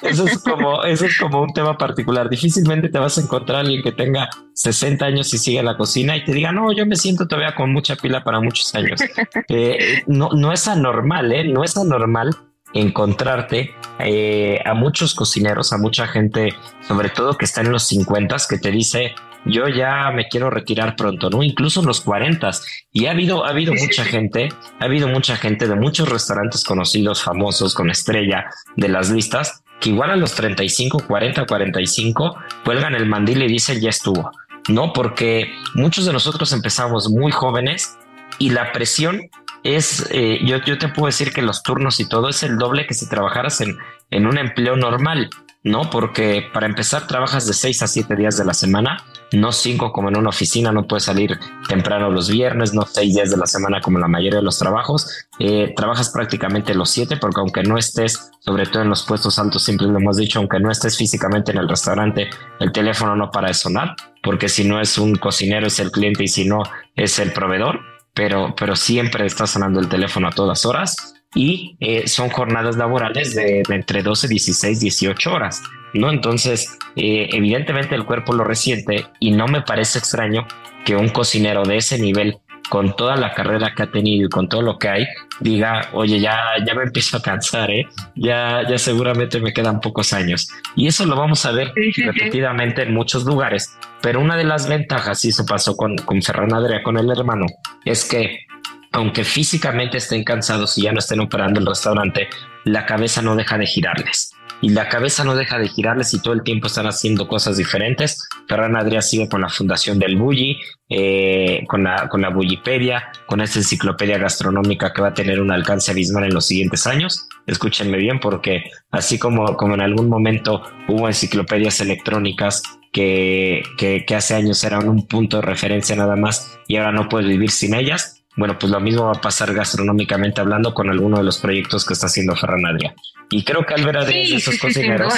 eso 0.02 0.26
es 0.26 0.38
como, 0.38 0.82
eso 0.84 1.06
es 1.06 1.18
como 1.18 1.42
un 1.42 1.52
tema 1.52 1.76
particular. 1.76 2.28
Difícilmente 2.28 2.88
te 2.88 2.98
vas 2.98 3.18
a 3.18 3.22
encontrar 3.22 3.60
alguien 3.60 3.82
que 3.82 3.92
tenga 3.92 4.28
60 4.54 5.04
años 5.04 5.32
y 5.34 5.38
siga 5.38 5.60
en 5.60 5.66
la 5.66 5.76
cocina 5.76 6.16
y 6.16 6.24
te 6.24 6.32
diga, 6.32 6.52
no, 6.52 6.72
yo 6.72 6.86
me 6.86 6.96
siento 6.96 7.26
todavía 7.26 7.54
con 7.54 7.72
mucha 7.72 7.96
pila 7.96 8.24
para 8.24 8.40
muchos 8.40 8.74
años. 8.74 9.00
Eh, 9.50 10.02
no, 10.06 10.30
no 10.30 10.52
es 10.52 10.68
anormal, 10.68 11.32
¿eh? 11.32 11.44
No 11.44 11.64
es 11.64 11.76
anormal 11.76 12.36
encontrarte 12.72 13.74
eh, 13.98 14.60
a 14.64 14.74
muchos 14.74 15.14
cocineros, 15.14 15.72
a 15.72 15.78
mucha 15.78 16.06
gente, 16.06 16.54
sobre 16.86 17.08
todo 17.08 17.36
que 17.36 17.44
está 17.44 17.62
en 17.62 17.72
los 17.72 17.84
50 17.84 18.36
que 18.48 18.58
te 18.58 18.70
dice, 18.70 19.14
yo 19.44 19.68
ya 19.68 20.10
me 20.10 20.28
quiero 20.28 20.50
retirar 20.50 20.96
pronto, 20.96 21.30
¿no? 21.30 21.42
Incluso 21.42 21.80
en 21.80 21.86
los 21.86 22.00
40 22.00 22.50
y 22.92 23.06
ha 23.06 23.12
habido, 23.12 23.44
ha 23.44 23.50
habido 23.50 23.72
mucha 23.74 24.04
gente, 24.04 24.48
ha 24.80 24.84
habido 24.84 25.08
mucha 25.08 25.36
gente 25.36 25.66
de 25.66 25.74
muchos 25.74 26.08
restaurantes 26.08 26.64
conocidos, 26.64 27.22
famosos, 27.22 27.74
con 27.74 27.90
estrella 27.90 28.46
de 28.76 28.88
las 28.88 29.10
listas, 29.10 29.62
que 29.80 29.90
igual 29.90 30.10
a 30.10 30.16
los 30.16 30.34
35, 30.34 31.04
40, 31.06 31.46
45 31.46 32.36
cuelgan 32.64 32.94
el 32.94 33.06
mandil 33.06 33.42
y 33.42 33.48
dicen 33.48 33.80
ya 33.80 33.90
estuvo, 33.90 34.30
¿no? 34.68 34.92
Porque 34.92 35.52
muchos 35.74 36.04
de 36.04 36.12
nosotros 36.12 36.52
empezamos 36.52 37.08
muy 37.08 37.32
jóvenes 37.32 37.96
y 38.38 38.50
la 38.50 38.72
presión 38.72 39.30
es, 39.64 40.08
eh, 40.10 40.38
yo, 40.44 40.58
yo 40.64 40.78
te 40.78 40.88
puedo 40.88 41.06
decir 41.06 41.32
que 41.32 41.42
los 41.42 41.62
turnos 41.62 42.00
y 42.00 42.08
todo 42.08 42.28
es 42.28 42.42
el 42.42 42.58
doble 42.58 42.86
que 42.86 42.94
si 42.94 43.08
trabajaras 43.08 43.60
en, 43.60 43.76
en 44.10 44.26
un 44.26 44.38
empleo 44.38 44.76
normal, 44.76 45.30
¿no? 45.64 45.90
Porque 45.90 46.48
para 46.52 46.66
empezar 46.66 47.06
trabajas 47.06 47.46
de 47.46 47.54
6 47.54 47.82
a 47.82 47.86
7 47.86 48.16
días 48.16 48.36
de 48.36 48.44
la 48.44 48.54
semana 48.54 49.04
no 49.32 49.52
cinco 49.52 49.92
como 49.92 50.08
en 50.08 50.16
una 50.16 50.30
oficina, 50.30 50.72
no 50.72 50.86
puedes 50.86 51.04
salir 51.04 51.38
temprano 51.68 52.10
los 52.10 52.30
viernes, 52.30 52.72
no 52.72 52.82
seis 52.82 53.14
días 53.14 53.30
de 53.30 53.36
la 53.36 53.46
semana 53.46 53.80
como 53.80 53.98
la 53.98 54.08
mayoría 54.08 54.38
de 54.38 54.44
los 54.44 54.58
trabajos. 54.58 55.28
Eh, 55.38 55.72
trabajas 55.76 56.10
prácticamente 56.10 56.74
los 56.74 56.90
siete 56.90 57.16
porque 57.16 57.40
aunque 57.40 57.62
no 57.62 57.78
estés, 57.78 58.30
sobre 58.40 58.66
todo 58.66 58.82
en 58.82 58.88
los 58.88 59.04
puestos 59.04 59.38
altos, 59.38 59.64
siempre 59.64 59.86
lo 59.86 59.98
hemos 59.98 60.16
dicho, 60.16 60.38
aunque 60.38 60.60
no 60.60 60.70
estés 60.70 60.96
físicamente 60.96 61.52
en 61.52 61.58
el 61.58 61.68
restaurante, 61.68 62.30
el 62.60 62.72
teléfono 62.72 63.16
no 63.16 63.30
para 63.30 63.48
de 63.48 63.54
sonar, 63.54 63.94
porque 64.22 64.48
si 64.48 64.64
no 64.64 64.80
es 64.80 64.98
un 64.98 65.16
cocinero 65.16 65.66
es 65.66 65.78
el 65.78 65.90
cliente 65.90 66.24
y 66.24 66.28
si 66.28 66.44
no 66.44 66.62
es 66.96 67.18
el 67.18 67.32
proveedor, 67.32 67.80
pero, 68.14 68.54
pero 68.56 68.74
siempre 68.76 69.26
está 69.26 69.46
sonando 69.46 69.80
el 69.80 69.88
teléfono 69.88 70.28
a 70.28 70.32
todas 70.32 70.64
horas 70.64 71.14
y 71.34 71.76
eh, 71.80 72.08
son 72.08 72.30
jornadas 72.30 72.76
laborales 72.76 73.34
de, 73.34 73.62
entre 73.68 74.02
12, 74.02 74.28
16, 74.28 74.80
18 74.80 75.32
horas, 75.32 75.62
¿no? 75.94 76.10
Entonces, 76.10 76.78
eh, 76.96 77.28
evidentemente 77.32 77.94
el 77.94 78.04
cuerpo 78.04 78.32
lo 78.32 78.44
resiente 78.44 79.06
y 79.20 79.30
no 79.32 79.46
me 79.46 79.62
parece 79.62 79.98
extraño 79.98 80.46
que 80.84 80.96
un 80.96 81.08
cocinero 81.08 81.64
de 81.64 81.76
ese 81.76 81.98
nivel, 81.98 82.38
con 82.70 82.94
toda 82.96 83.16
la 83.16 83.32
carrera 83.32 83.72
que 83.74 83.82
ha 83.82 83.90
tenido 83.90 84.26
y 84.26 84.28
con 84.28 84.48
todo 84.48 84.62
lo 84.62 84.78
que 84.78 84.88
hay, 84.88 85.06
diga, 85.40 85.88
oye, 85.92 86.20
ya, 86.20 86.36
ya 86.66 86.74
me 86.74 86.82
empiezo 86.84 87.16
a 87.16 87.22
cansar, 87.22 87.70
¿eh? 87.70 87.86
Ya, 88.14 88.62
ya 88.68 88.78
seguramente 88.78 89.40
me 89.40 89.52
quedan 89.52 89.80
pocos 89.80 90.12
años. 90.12 90.48
Y 90.76 90.86
eso 90.86 91.06
lo 91.06 91.16
vamos 91.16 91.44
a 91.46 91.52
ver 91.52 91.72
repetidamente 91.96 92.82
en 92.82 92.92
muchos 92.94 93.24
lugares. 93.24 93.76
Pero 94.02 94.20
una 94.20 94.36
de 94.36 94.44
las 94.44 94.68
ventajas, 94.68 95.24
y 95.24 95.28
eso 95.28 95.44
pasó 95.46 95.76
con, 95.76 95.96
con 95.96 96.22
Ferran 96.22 96.54
Adria, 96.54 96.82
con 96.82 96.98
el 96.98 97.10
hermano, 97.10 97.46
es 97.84 98.04
que 98.04 98.46
aunque 98.92 99.24
físicamente 99.24 99.98
estén 99.98 100.24
cansados 100.24 100.76
y 100.78 100.82
ya 100.82 100.92
no 100.92 100.98
estén 100.98 101.20
operando 101.20 101.60
el 101.60 101.66
restaurante, 101.66 102.28
la 102.64 102.86
cabeza 102.86 103.22
no 103.22 103.36
deja 103.36 103.58
de 103.58 103.66
girarles. 103.66 104.32
Y 104.60 104.70
la 104.70 104.88
cabeza 104.88 105.24
no 105.24 105.36
deja 105.36 105.58
de 105.58 105.68
girarles 105.68 106.12
y 106.14 106.20
todo 106.20 106.34
el 106.34 106.42
tiempo 106.42 106.66
están 106.66 106.86
haciendo 106.86 107.28
cosas 107.28 107.56
diferentes. 107.56 108.28
Ferran 108.48 108.74
Adrià 108.74 109.02
sigue 109.02 109.28
con 109.28 109.40
la 109.40 109.48
fundación 109.48 109.98
del 109.98 110.16
Bulli, 110.16 110.58
eh, 110.88 111.64
con, 111.68 111.84
la, 111.84 112.08
con 112.08 112.22
la 112.22 112.30
Bullipedia, 112.30 113.12
con 113.26 113.40
esta 113.40 113.60
enciclopedia 113.60 114.18
gastronómica 114.18 114.92
que 114.92 115.02
va 115.02 115.08
a 115.08 115.14
tener 115.14 115.40
un 115.40 115.52
alcance 115.52 115.92
abismal 115.92 116.24
en 116.24 116.34
los 116.34 116.46
siguientes 116.46 116.86
años. 116.86 117.28
Escúchenme 117.46 117.98
bien 117.98 118.18
porque 118.18 118.64
así 118.90 119.18
como, 119.18 119.56
como 119.56 119.74
en 119.74 119.80
algún 119.80 120.08
momento 120.08 120.62
hubo 120.88 121.06
enciclopedias 121.06 121.80
electrónicas 121.80 122.62
que, 122.92 123.62
que, 123.76 124.04
que 124.06 124.14
hace 124.16 124.34
años 124.34 124.64
eran 124.64 124.88
un 124.88 125.06
punto 125.06 125.36
de 125.36 125.42
referencia 125.42 125.94
nada 125.94 126.16
más 126.16 126.58
y 126.66 126.76
ahora 126.76 126.92
no 126.92 127.08
puedes 127.08 127.28
vivir 127.28 127.50
sin 127.50 127.74
ellas, 127.74 128.17
bueno, 128.38 128.56
pues 128.58 128.70
lo 128.70 128.78
mismo 128.78 129.06
va 129.06 129.12
a 129.12 129.20
pasar 129.20 129.52
gastronómicamente 129.52 130.40
hablando 130.40 130.72
con 130.72 130.88
alguno 130.88 131.18
de 131.18 131.24
los 131.24 131.38
proyectos 131.38 131.84
que 131.84 131.94
está 131.94 132.06
haciendo 132.06 132.36
Ferran 132.36 132.64
Adrià. 132.64 132.94
Y 133.30 133.44
creo 133.44 133.66
que 133.66 133.74
Albert 133.74 133.98
Adrià 133.98 134.22
es 134.22 134.30
de 134.30 134.36
esos 134.36 134.58
cocineros 134.58 135.12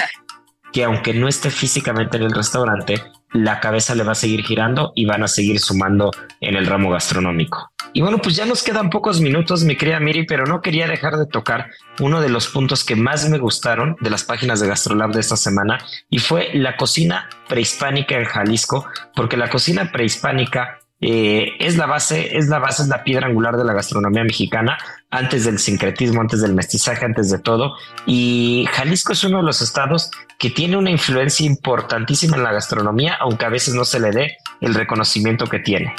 que 0.72 0.84
aunque 0.84 1.12
no 1.12 1.28
esté 1.28 1.50
físicamente 1.50 2.16
en 2.16 2.22
el 2.22 2.32
restaurante, 2.32 3.02
la 3.32 3.60
cabeza 3.60 3.94
le 3.94 4.04
va 4.04 4.12
a 4.12 4.14
seguir 4.14 4.42
girando 4.42 4.92
y 4.94 5.04
van 5.04 5.22
a 5.22 5.28
seguir 5.28 5.60
sumando 5.60 6.10
en 6.40 6.56
el 6.56 6.66
ramo 6.66 6.90
gastronómico. 6.90 7.70
Y 7.92 8.00
bueno, 8.00 8.18
pues 8.18 8.36
ya 8.36 8.46
nos 8.46 8.62
quedan 8.62 8.88
pocos 8.88 9.20
minutos, 9.20 9.64
mi 9.64 9.76
querida 9.76 10.00
Miri, 10.00 10.24
pero 10.24 10.46
no 10.46 10.62
quería 10.62 10.86
dejar 10.86 11.16
de 11.16 11.26
tocar 11.26 11.70
uno 11.98 12.20
de 12.20 12.28
los 12.28 12.48
puntos 12.48 12.84
que 12.84 12.96
más 12.96 13.28
me 13.28 13.38
gustaron 13.38 13.96
de 14.00 14.10
las 14.10 14.24
páginas 14.24 14.60
de 14.60 14.68
Gastrolab 14.68 15.10
de 15.10 15.20
esta 15.20 15.36
semana 15.36 15.78
y 16.08 16.20
fue 16.20 16.50
la 16.54 16.76
cocina 16.76 17.28
prehispánica 17.48 18.16
en 18.16 18.24
Jalisco, 18.24 18.86
porque 19.14 19.36
la 19.36 19.50
cocina 19.50 19.90
prehispánica 19.92 20.78
eh, 21.00 21.52
es 21.58 21.76
la 21.76 21.86
base, 21.86 22.36
es 22.36 22.48
la 22.48 22.58
base, 22.58 22.82
es 22.82 22.88
la 22.88 23.02
piedra 23.02 23.26
angular 23.26 23.56
de 23.56 23.64
la 23.64 23.72
gastronomía 23.72 24.22
mexicana, 24.22 24.76
antes 25.10 25.44
del 25.44 25.58
sincretismo, 25.58 26.20
antes 26.20 26.42
del 26.42 26.54
mestizaje, 26.54 27.04
antes 27.04 27.30
de 27.30 27.38
todo. 27.38 27.74
Y 28.06 28.66
Jalisco 28.72 29.12
es 29.12 29.24
uno 29.24 29.38
de 29.38 29.44
los 29.44 29.62
estados 29.62 30.10
que 30.38 30.50
tiene 30.50 30.76
una 30.76 30.90
influencia 30.90 31.46
importantísima 31.46 32.36
en 32.36 32.44
la 32.44 32.52
gastronomía, 32.52 33.16
aunque 33.20 33.46
a 33.46 33.50
veces 33.50 33.74
no 33.74 33.84
se 33.84 34.00
le 34.00 34.10
dé 34.10 34.36
el 34.60 34.74
reconocimiento 34.74 35.46
que 35.46 35.58
tiene. 35.58 35.94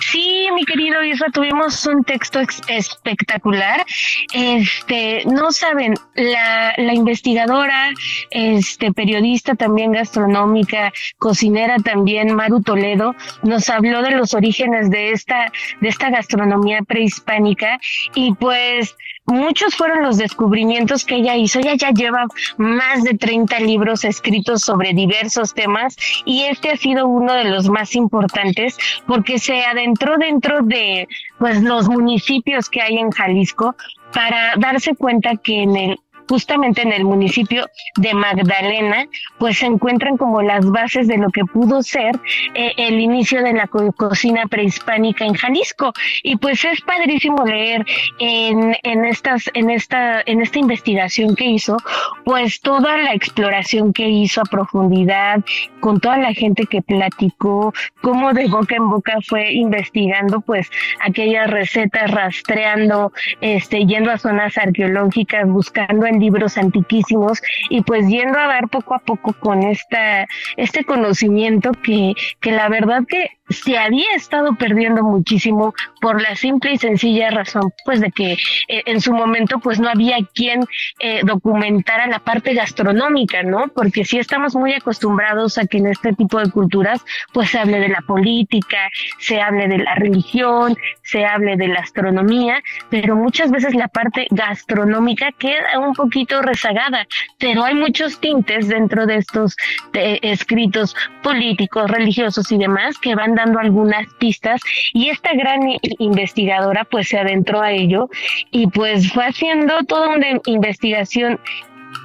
Sí, 0.00 0.48
mi 0.54 0.64
querido 0.64 1.02
Isra, 1.04 1.28
tuvimos 1.30 1.86
un 1.86 2.04
texto 2.04 2.40
espectacular. 2.68 3.84
Este, 4.32 5.24
no 5.26 5.52
saben, 5.52 5.94
la, 6.14 6.74
la 6.76 6.94
investigadora, 6.94 7.92
este, 8.30 8.92
periodista 8.92 9.54
también 9.54 9.92
gastronómica, 9.92 10.92
cocinera 11.18 11.76
también, 11.76 12.34
Maru 12.34 12.62
Toledo, 12.62 13.14
nos 13.42 13.68
habló 13.68 14.02
de 14.02 14.12
los 14.12 14.34
orígenes 14.34 14.90
de 14.90 15.12
esta, 15.12 15.52
de 15.80 15.88
esta 15.88 16.10
gastronomía 16.10 16.80
prehispánica 16.82 17.78
y 18.14 18.34
pues 18.34 18.96
muchos 19.26 19.74
fueron 19.74 20.02
los 20.02 20.18
descubrimientos 20.18 21.04
que 21.04 21.16
ella 21.16 21.36
hizo. 21.36 21.60
Ella 21.60 21.74
ya 21.74 21.90
lleva 21.90 22.26
más 22.56 23.02
de 23.02 23.14
30 23.14 23.60
libros 23.60 24.04
escritos 24.04 24.62
sobre 24.62 24.92
diversos 24.92 25.54
temas 25.54 25.96
y 26.24 26.42
este 26.42 26.70
ha 26.70 26.76
sido 26.76 27.06
uno 27.06 27.32
de 27.32 27.44
los 27.44 27.68
más 27.68 27.94
importantes 27.94 28.76
porque 29.06 29.38
se 29.38 29.62
adentró 29.62 30.16
dentro 30.18 30.62
de 30.62 31.08
pues 31.38 31.62
los 31.62 31.88
municipios 31.88 32.68
que 32.68 32.82
hay 32.82 32.98
en 32.98 33.10
Jalisco 33.10 33.74
para 34.12 34.54
darse 34.56 34.94
cuenta 34.94 35.36
que 35.36 35.62
en 35.62 35.76
el 35.76 36.00
justamente 36.30 36.82
en 36.82 36.92
el 36.92 37.04
municipio 37.04 37.66
de 37.96 38.14
Magdalena, 38.14 39.04
pues 39.40 39.58
se 39.58 39.66
encuentran 39.66 40.16
como 40.16 40.40
las 40.42 40.64
bases 40.64 41.08
de 41.08 41.18
lo 41.18 41.28
que 41.30 41.44
pudo 41.44 41.82
ser 41.82 42.20
eh, 42.54 42.72
el 42.76 43.00
inicio 43.00 43.42
de 43.42 43.52
la 43.52 43.66
cocina 43.66 44.46
prehispánica 44.46 45.24
en 45.24 45.34
Jalisco. 45.34 45.92
Y 46.22 46.36
pues 46.36 46.64
es 46.64 46.80
padrísimo 46.82 47.44
leer 47.44 47.84
en, 48.20 48.76
en, 48.84 49.04
estas, 49.06 49.50
en, 49.54 49.70
esta, 49.70 50.22
en 50.24 50.40
esta 50.40 50.60
investigación 50.60 51.34
que 51.34 51.46
hizo, 51.46 51.76
pues 52.24 52.60
toda 52.60 52.96
la 52.98 53.12
exploración 53.12 53.92
que 53.92 54.08
hizo 54.08 54.42
a 54.42 54.44
profundidad, 54.44 55.40
con 55.80 55.98
toda 55.98 56.18
la 56.18 56.32
gente 56.32 56.66
que 56.66 56.80
platicó, 56.80 57.72
cómo 58.02 58.32
de 58.32 58.46
boca 58.46 58.76
en 58.76 58.88
boca 58.88 59.18
fue 59.26 59.52
investigando 59.52 60.40
pues 60.42 60.70
aquellas 61.00 61.50
recetas, 61.50 62.08
rastreando, 62.08 63.12
este, 63.40 63.84
yendo 63.84 64.12
a 64.12 64.18
zonas 64.18 64.56
arqueológicas, 64.56 65.48
buscando 65.48 66.06
en 66.06 66.19
libros 66.20 66.56
antiquísimos 66.58 67.40
y 67.68 67.82
pues 67.82 68.06
yendo 68.08 68.38
a 68.38 68.46
dar 68.46 68.68
poco 68.68 68.94
a 68.94 69.00
poco 69.00 69.32
con 69.32 69.62
esta, 69.62 70.26
este 70.56 70.84
conocimiento 70.84 71.72
que, 71.72 72.14
que 72.40 72.52
la 72.52 72.68
verdad 72.68 73.02
que 73.08 73.39
se 73.50 73.76
había 73.76 74.06
estado 74.14 74.54
perdiendo 74.54 75.02
muchísimo 75.02 75.74
por 76.00 76.22
la 76.22 76.36
simple 76.36 76.72
y 76.72 76.78
sencilla 76.78 77.30
razón 77.30 77.72
pues 77.84 78.00
de 78.00 78.10
que 78.12 78.32
eh, 78.68 78.82
en 78.86 79.00
su 79.00 79.12
momento 79.12 79.58
pues 79.58 79.80
no 79.80 79.88
había 79.88 80.18
quien 80.34 80.64
eh, 81.00 81.20
documentara 81.24 82.06
la 82.06 82.20
parte 82.20 82.54
gastronómica, 82.54 83.42
¿no? 83.42 83.68
Porque 83.74 84.04
sí 84.04 84.18
estamos 84.18 84.54
muy 84.54 84.72
acostumbrados 84.72 85.58
a 85.58 85.66
que 85.66 85.78
en 85.78 85.86
este 85.86 86.12
tipo 86.12 86.38
de 86.38 86.50
culturas 86.50 87.04
pues 87.32 87.50
se 87.50 87.58
hable 87.58 87.80
de 87.80 87.88
la 87.88 88.00
política, 88.06 88.88
se 89.18 89.40
hable 89.40 89.68
de 89.68 89.78
la 89.78 89.94
religión, 89.96 90.76
se 91.02 91.26
hable 91.26 91.56
de 91.56 91.68
la 91.68 91.80
astronomía, 91.80 92.62
pero 92.88 93.16
muchas 93.16 93.50
veces 93.50 93.74
la 93.74 93.88
parte 93.88 94.28
gastronómica 94.30 95.32
queda 95.32 95.78
un 95.80 95.94
poquito 95.94 96.40
rezagada, 96.42 97.06
pero 97.38 97.64
hay 97.64 97.74
muchos 97.74 98.20
tintes 98.20 98.68
dentro 98.68 99.06
de 99.06 99.16
estos 99.16 99.56
escritos 99.92 100.94
políticos, 101.22 101.90
religiosos 101.90 102.50
y 102.52 102.58
demás 102.58 102.98
que 102.98 103.14
van 103.14 103.34
dando 103.44 103.58
algunas 103.58 104.06
pistas 104.14 104.60
y 104.92 105.08
esta 105.08 105.34
gran 105.34 105.60
investigadora 105.98 106.84
pues 106.84 107.08
se 107.08 107.18
adentró 107.18 107.60
a 107.60 107.72
ello 107.72 108.08
y 108.50 108.66
pues 108.68 109.12
fue 109.12 109.24
haciendo 109.24 109.82
toda 109.84 110.10
una 110.10 110.26
investigación 110.46 111.38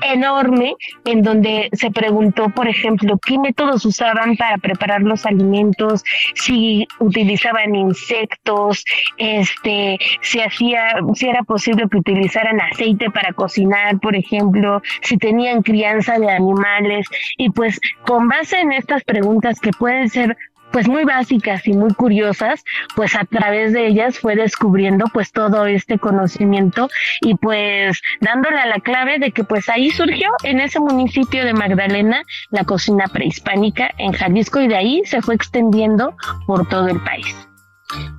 enorme 0.02 0.76
en 1.06 1.22
donde 1.22 1.70
se 1.74 1.92
preguntó, 1.92 2.50
por 2.50 2.68
ejemplo, 2.68 3.18
qué 3.26 3.38
métodos 3.38 3.86
usaban 3.86 4.36
para 4.36 4.58
preparar 4.58 5.02
los 5.02 5.26
alimentos, 5.26 6.04
si 6.36 6.88
utilizaban 7.00 7.76
insectos, 7.76 8.84
este, 9.18 9.98
si 10.22 10.42
hacía, 10.42 10.96
si 11.14 11.28
era 11.28 11.44
posible 11.44 11.88
que 11.90 11.98
utilizaran 11.98 12.60
aceite 12.62 13.10
para 13.10 13.34
cocinar, 13.34 14.00
por 14.00 14.16
ejemplo, 14.16 14.82
si 15.02 15.18
tenían 15.18 15.62
crianza 15.62 16.20
de 16.20 16.30
animales. 16.30 17.08
Y 17.38 17.50
pues 17.50 17.80
con 18.06 18.28
base 18.28 18.60
en 18.60 18.72
estas 18.74 19.04
preguntas 19.04 19.60
que 19.60 19.72
pueden 19.72 20.10
ser 20.10 20.38
pues 20.72 20.88
muy 20.88 21.06
básicas 21.06 21.66
y 21.68 21.74
muy 21.74 21.94
curiosas, 21.94 22.64
pues 22.96 23.16
a 23.16 23.26
través 23.26 23.74
de 23.74 23.88
ellas 23.88 24.20
fue 24.20 24.36
descubriendo 24.36 25.06
pues 25.14 25.32
todo 25.32 25.66
este 25.66 26.00
conocimiento 26.00 26.90
y 27.22 27.36
pues 27.36 28.02
dándole 28.22 28.60
a 28.60 28.66
la 28.66 28.80
clave 28.80 29.20
de 29.20 29.32
que 29.32 29.44
pues 29.44 29.70
ahí 29.70 29.90
surgió 29.92 30.30
en 30.44 30.60
ese 30.60 30.80
municipio 30.80 31.46
de 31.46 31.54
Magdalena 31.54 32.24
la 32.50 32.64
cocina 32.66 33.06
prehispánica 33.08 33.90
en 33.98 34.14
Jalisco 34.14 34.60
y 34.60 34.68
de 34.68 34.76
ahí 34.76 35.02
se 35.06 35.22
fue 35.22 35.36
extendiendo 35.36 36.16
por 36.46 36.68
todo 36.68 36.88
el 36.88 37.00
país. 37.02 37.36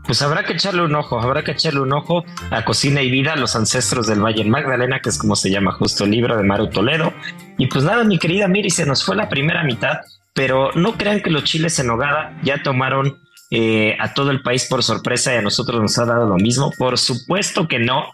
Pues 0.04 0.22
habrá 0.22 0.44
que 0.44 0.52
echarle 0.52 0.82
un 0.82 0.94
ojo, 0.94 1.20
habrá 1.20 1.42
que 1.42 1.50
echarle 1.50 1.80
un 1.80 1.92
ojo 1.92 2.24
a 2.50 2.64
Cocina 2.64 3.02
y 3.02 3.10
Vida, 3.10 3.34
los 3.34 3.56
ancestros 3.56 4.06
del 4.06 4.24
Valle 4.24 4.42
en 4.42 4.50
Magdalena, 4.50 5.00
que 5.00 5.08
es 5.08 5.18
como 5.18 5.34
se 5.34 5.50
llama 5.50 5.72
justo 5.72 6.04
el 6.04 6.12
libro 6.12 6.36
de 6.36 6.44
Maru 6.44 6.70
Toledo. 6.70 7.12
Y 7.58 7.66
pues 7.66 7.84
nada, 7.84 8.04
mi 8.04 8.18
querida 8.18 8.46
Miri, 8.46 8.70
se 8.70 8.86
nos 8.86 9.04
fue 9.04 9.16
la 9.16 9.28
primera 9.28 9.64
mitad 9.64 9.98
pero 10.36 10.70
no 10.74 10.96
crean 10.96 11.20
que 11.20 11.30
los 11.30 11.42
chiles 11.44 11.76
en 11.80 11.88
nogada 11.88 12.38
ya 12.44 12.62
tomaron 12.62 13.18
eh, 13.50 13.96
a 13.98 14.12
todo 14.12 14.30
el 14.30 14.42
país 14.42 14.66
por 14.66 14.82
sorpresa 14.82 15.34
y 15.34 15.38
a 15.38 15.42
nosotros 15.42 15.80
nos 15.80 15.98
ha 15.98 16.04
dado 16.04 16.28
lo 16.28 16.36
mismo. 16.36 16.70
Por 16.78 16.98
supuesto 16.98 17.66
que 17.66 17.78
no, 17.78 18.04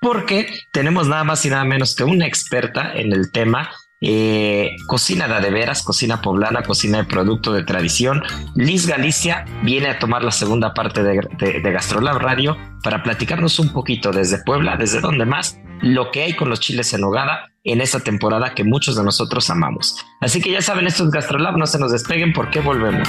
porque 0.00 0.48
tenemos 0.72 1.06
nada 1.06 1.24
más 1.24 1.44
y 1.46 1.50
nada 1.50 1.64
menos 1.64 1.94
que 1.94 2.04
una 2.04 2.26
experta 2.26 2.92
en 2.94 3.12
el 3.12 3.30
tema 3.30 3.70
eh, 4.00 4.76
cocina 4.86 5.40
de, 5.40 5.50
veras, 5.50 5.82
cocina 5.82 6.20
poblana, 6.20 6.62
cocina 6.62 6.98
de 6.98 7.04
producto 7.04 7.52
de 7.52 7.62
tradición. 7.62 8.22
Liz 8.56 8.86
Galicia 8.86 9.44
viene 9.62 9.88
a 9.88 9.98
tomar 10.00 10.24
la 10.24 10.32
segunda 10.32 10.74
parte 10.74 11.04
de, 11.04 11.20
de, 11.38 11.60
de 11.60 11.72
Gastrolab 11.72 12.18
Radio 12.18 12.56
para 12.82 13.04
platicarnos 13.04 13.58
un 13.60 13.72
poquito 13.72 14.10
desde 14.10 14.42
Puebla, 14.42 14.76
desde 14.76 15.00
donde 15.00 15.26
más, 15.26 15.58
lo 15.80 16.10
que 16.10 16.22
hay 16.22 16.34
con 16.34 16.48
los 16.48 16.60
chiles 16.60 16.92
en 16.94 17.04
hogada 17.04 17.50
en 17.64 17.80
esta 17.80 18.00
temporada 18.00 18.54
que 18.54 18.64
muchos 18.64 18.96
de 18.96 19.04
nosotros 19.04 19.50
amamos. 19.50 19.96
Así 20.20 20.40
que 20.40 20.50
ya 20.50 20.62
saben, 20.62 20.86
esto 20.86 21.04
es 21.04 21.10
Gastrolab, 21.10 21.56
no 21.56 21.66
se 21.66 21.78
nos 21.78 21.92
despeguen 21.92 22.32
porque 22.32 22.60
volvemos. 22.60 23.08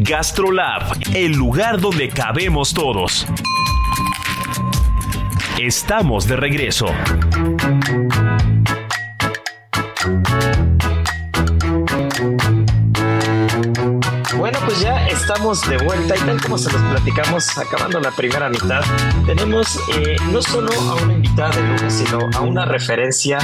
Gastrolab, 0.00 0.96
el 1.12 1.32
lugar 1.32 1.80
donde 1.80 2.08
cabemos 2.08 2.72
todos. 2.72 3.26
Estamos 5.58 6.28
de 6.28 6.36
regreso. 6.36 6.86
Bueno, 14.36 14.58
pues 14.64 14.80
ya 14.80 15.08
estamos 15.08 15.68
de 15.68 15.78
vuelta 15.78 16.14
y 16.16 16.20
tal 16.20 16.40
como 16.42 16.58
se 16.58 16.70
los 16.72 16.80
platicamos 16.80 17.58
acabando 17.58 17.98
la 17.98 18.12
primera 18.12 18.48
mitad, 18.48 18.82
tenemos 19.26 19.80
eh, 19.96 20.16
no 20.30 20.40
solo 20.42 20.70
a 20.72 20.94
una 21.02 21.14
invitada 21.14 21.50
de 21.56 21.62
lujo, 21.62 21.90
sino 21.90 22.30
a 22.36 22.40
una 22.42 22.64
referencia 22.64 23.38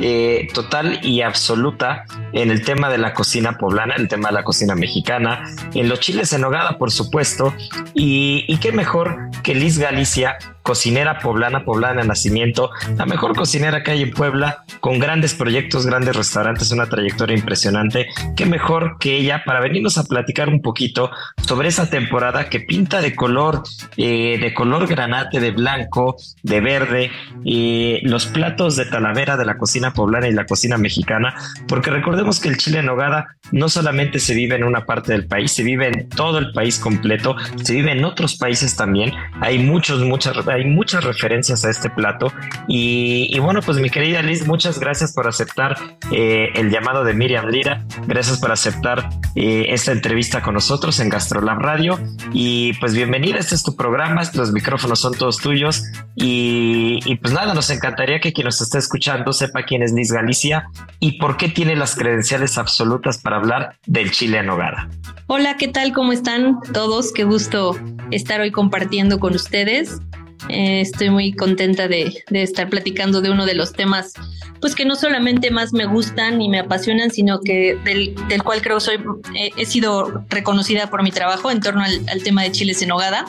eh, 0.00 0.48
total 0.54 1.04
y 1.04 1.22
absoluta 1.22 2.04
en 2.32 2.50
el 2.50 2.64
tema 2.64 2.88
de 2.88 2.98
la 2.98 3.12
cocina 3.12 3.58
poblana, 3.58 3.94
en 3.94 4.02
el 4.02 4.08
tema 4.08 4.28
de 4.28 4.34
la 4.34 4.44
cocina 4.44 4.74
mexicana, 4.74 5.44
en 5.74 5.88
los 5.88 6.00
chiles 6.00 6.32
en 6.32 6.40
nogada, 6.40 6.78
por 6.78 6.90
supuesto, 6.90 7.54
y, 7.94 8.44
y 8.48 8.56
qué 8.58 8.72
mejor 8.72 9.30
que 9.42 9.54
Liz 9.54 9.78
Galicia, 9.78 10.38
cocinera 10.70 11.18
poblana, 11.18 11.64
poblana 11.64 12.04
nacimiento, 12.04 12.70
la 12.96 13.04
mejor 13.04 13.34
cocinera 13.34 13.82
que 13.82 13.90
hay 13.90 14.02
en 14.02 14.12
Puebla, 14.12 14.62
con 14.78 15.00
grandes 15.00 15.34
proyectos, 15.34 15.84
grandes 15.84 16.14
restaurantes, 16.14 16.70
una 16.70 16.86
trayectoria 16.86 17.36
impresionante. 17.36 18.06
Qué 18.36 18.46
mejor 18.46 18.96
que 19.00 19.16
ella 19.16 19.42
para 19.44 19.58
venirnos 19.58 19.98
a 19.98 20.04
platicar 20.04 20.48
un 20.48 20.62
poquito 20.62 21.10
sobre 21.42 21.66
esa 21.66 21.90
temporada 21.90 22.48
que 22.48 22.60
pinta 22.60 23.00
de 23.00 23.16
color, 23.16 23.64
eh, 23.96 24.38
de 24.40 24.54
color 24.54 24.86
granate, 24.86 25.40
de 25.40 25.50
blanco, 25.50 26.14
de 26.44 26.60
verde, 26.60 27.10
y 27.44 27.98
los 28.06 28.26
platos 28.26 28.76
de 28.76 28.84
talavera 28.84 29.36
de 29.36 29.46
la 29.46 29.58
cocina 29.58 29.92
poblana 29.92 30.28
y 30.28 30.32
la 30.32 30.46
cocina 30.46 30.78
mexicana, 30.78 31.34
porque 31.66 31.90
recordemos 31.90 32.38
que 32.38 32.48
el 32.48 32.58
chile 32.58 32.78
en 32.78 32.86
nogada 32.86 33.26
no 33.50 33.68
solamente 33.68 34.20
se 34.20 34.34
vive 34.34 34.54
en 34.54 34.62
una 34.62 34.86
parte 34.86 35.14
del 35.14 35.26
país, 35.26 35.50
se 35.50 35.64
vive 35.64 35.88
en 35.88 36.08
todo 36.10 36.38
el 36.38 36.52
país 36.52 36.78
completo, 36.78 37.34
se 37.60 37.74
vive 37.74 37.90
en 37.90 38.04
otros 38.04 38.36
países 38.36 38.76
también. 38.76 39.12
Hay 39.40 39.58
muchos, 39.58 40.04
muchas, 40.04 40.36
hay 40.60 40.66
muchas 40.66 41.04
referencias 41.04 41.64
a 41.64 41.70
este 41.70 41.90
plato. 41.90 42.32
Y, 42.68 43.38
bueno, 43.40 43.60
pues 43.62 43.78
mi 43.78 43.90
querida 43.90 44.22
Liz, 44.22 44.46
muchas 44.46 44.78
gracias 44.78 45.12
por 45.12 45.26
aceptar 45.26 45.76
eh, 46.12 46.50
el 46.54 46.70
llamado 46.70 47.04
de 47.04 47.14
Miriam 47.14 47.46
Lira. 47.46 47.84
Gracias 48.06 48.38
por 48.38 48.52
aceptar 48.52 49.08
eh, 49.34 49.66
esta 49.68 49.92
entrevista 49.92 50.42
con 50.42 50.54
nosotros 50.54 51.00
en 51.00 51.08
Gastrolab 51.08 51.58
Radio. 51.58 51.98
Y 52.32 52.74
pues 52.74 52.94
bienvenida, 52.94 53.38
este 53.38 53.54
es 53.54 53.62
tu 53.62 53.76
programa, 53.76 54.22
los 54.34 54.52
micrófonos 54.52 55.00
son 55.00 55.14
todos 55.14 55.38
tuyos. 55.38 55.84
Y, 56.14 57.16
pues 57.16 57.32
nada, 57.32 57.54
nos 57.54 57.70
encantaría 57.70 58.20
que 58.20 58.32
quien 58.32 58.44
nos 58.44 58.60
esté 58.60 58.78
escuchando 58.78 59.32
sepa 59.32 59.62
quién 59.62 59.82
es 59.82 59.92
Liz 59.92 60.12
Galicia 60.12 60.68
y 60.98 61.18
por 61.18 61.36
qué 61.36 61.48
tiene 61.48 61.76
las 61.76 61.96
credenciales 61.96 62.58
absolutas 62.58 63.18
para 63.18 63.36
hablar 63.36 63.76
del 63.86 64.10
chile 64.10 64.38
en 64.38 64.46
nogada. 64.46 64.88
Hola, 65.26 65.56
¿qué 65.56 65.68
tal? 65.68 65.92
¿Cómo 65.92 66.12
están 66.12 66.58
todos? 66.72 67.12
Qué 67.12 67.24
gusto 67.24 67.76
estar 68.10 68.40
hoy 68.40 68.50
compartiendo 68.50 69.18
con 69.18 69.34
ustedes. 69.34 70.00
Eh, 70.48 70.80
estoy 70.80 71.10
muy 71.10 71.32
contenta 71.32 71.88
de, 71.88 72.22
de, 72.30 72.42
estar 72.42 72.68
platicando 72.68 73.20
de 73.20 73.30
uno 73.30 73.46
de 73.46 73.54
los 73.54 73.72
temas, 73.72 74.12
pues 74.60 74.74
que 74.74 74.84
no 74.84 74.96
solamente 74.96 75.50
más 75.50 75.72
me 75.72 75.86
gustan 75.86 76.40
y 76.40 76.48
me 76.48 76.58
apasionan, 76.58 77.10
sino 77.10 77.40
que 77.40 77.78
del, 77.84 78.14
del 78.28 78.42
cual 78.42 78.62
creo 78.62 78.80
soy, 78.80 78.96
eh, 79.36 79.50
he 79.56 79.66
sido 79.66 80.24
reconocida 80.28 80.88
por 80.88 81.02
mi 81.02 81.10
trabajo 81.10 81.50
en 81.50 81.60
torno 81.60 81.82
al, 81.82 82.00
al, 82.08 82.22
tema 82.22 82.42
de 82.42 82.52
chiles 82.52 82.82
en 82.82 82.92
hogada. 82.92 83.26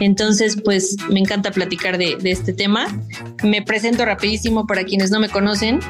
Entonces, 0.00 0.56
pues 0.62 0.96
me 1.08 1.20
encanta 1.20 1.50
platicar 1.50 1.98
de, 1.98 2.16
de 2.16 2.30
este 2.30 2.52
tema. 2.52 2.86
Me 3.42 3.62
presento 3.62 4.04
rapidísimo 4.04 4.66
para 4.66 4.84
quienes 4.84 5.10
no 5.10 5.20
me 5.20 5.28
conocen. 5.28 5.80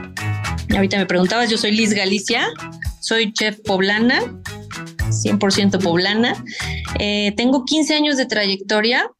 Ahorita 0.74 0.96
me 0.96 1.06
preguntabas, 1.06 1.50
yo 1.50 1.58
soy 1.58 1.72
Liz 1.72 1.92
Galicia, 1.92 2.46
soy 3.00 3.32
chef 3.32 3.58
poblana, 3.60 4.22
100% 5.10 5.82
poblana. 5.82 6.42
Eh, 6.98 7.32
tengo 7.36 7.64
15 7.64 7.94
años 7.94 8.16
de 8.16 8.26
trayectoria 8.26 9.10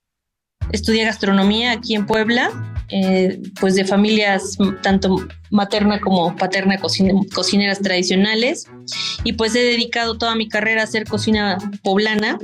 estudié 0.70 1.04
gastronomía 1.04 1.72
aquí 1.72 1.94
en 1.94 2.06
Puebla, 2.06 2.50
eh, 2.88 3.40
pues 3.58 3.74
de 3.74 3.84
familias 3.84 4.58
tanto 4.82 5.16
materna 5.50 6.00
como 6.00 6.36
paterna 6.36 6.78
cocine, 6.78 7.14
cocineras 7.34 7.80
tradicionales 7.80 8.66
y 9.24 9.32
pues 9.32 9.54
he 9.54 9.62
dedicado 9.62 10.18
toda 10.18 10.34
mi 10.34 10.48
carrera 10.48 10.82
a 10.82 10.84
hacer 10.84 11.04
cocina 11.04 11.56
poblana 11.82 12.38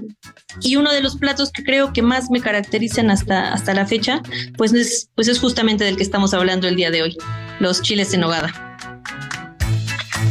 y 0.63 0.77
uno 0.77 0.93
de 0.93 1.03
los 1.03 1.17
platos 1.17 1.53
que 1.53 1.63
creo 1.63 1.93
que 1.93 2.01
más 2.01 2.31
me 2.31 2.41
caracterizan 2.41 3.11
hasta, 3.11 3.53
hasta 3.53 3.75
la 3.75 3.87
fecha 3.87 4.23
pues 4.57 4.73
es, 4.73 5.11
pues 5.15 5.29
es 5.29 5.39
justamente 5.39 5.85
del 5.85 5.97
que 5.97 6.03
estamos 6.03 6.33
hablando 6.33 6.67
el 6.67 6.77
día 6.77 6.91
de 6.91 7.03
hoy, 7.03 7.19
los 7.61 7.83
chiles 7.83 8.15
en 8.15 8.21
nogada. 8.21 8.51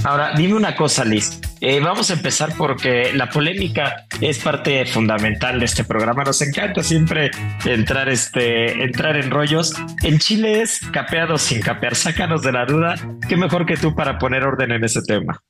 Ahora, 0.04 0.34
dime 0.36 0.56
una 0.56 0.76
cosa, 0.76 1.04
Liz. 1.04 1.41
Eh, 1.61 1.79
vamos 1.79 2.09
a 2.09 2.13
empezar 2.13 2.53
porque 2.57 3.11
la 3.13 3.29
polémica 3.29 4.05
es 4.21 4.39
parte 4.39 4.85
fundamental 4.85 5.59
de 5.59 5.65
este 5.65 5.83
programa. 5.83 6.23
Nos 6.23 6.41
encanta 6.41 6.83
siempre 6.83 7.31
entrar, 7.65 8.09
este, 8.09 8.83
entrar 8.83 9.17
en 9.17 9.31
rollos. 9.31 9.73
En 10.03 10.19
Chile 10.19 10.61
es 10.61 10.79
capeado 10.91 11.37
sin 11.37 11.61
capear. 11.61 11.95
Sácanos 11.95 12.41
de 12.43 12.51
la 12.51 12.65
duda. 12.65 12.95
¿Qué 13.27 13.37
mejor 13.37 13.65
que 13.65 13.77
tú 13.77 13.95
para 13.95 14.17
poner 14.17 14.43
orden 14.43 14.71
en 14.71 14.83
ese 14.83 15.01
tema? 15.01 15.41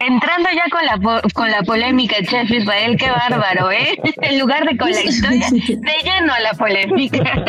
Entrando 0.00 0.48
ya 0.56 0.64
con 0.70 0.86
la, 0.86 1.22
con 1.34 1.50
la 1.50 1.62
polémica, 1.62 2.16
Chef 2.24 2.50
Israel, 2.50 2.96
qué 2.98 3.10
bárbaro, 3.10 3.70
¿eh? 3.70 4.00
En 4.22 4.38
lugar 4.38 4.66
de 4.66 4.78
con 4.78 4.90
la 4.90 5.02
historia, 5.02 5.46
de 5.50 5.76
lleno 6.02 6.32
la 6.42 6.54
polémica. 6.54 7.44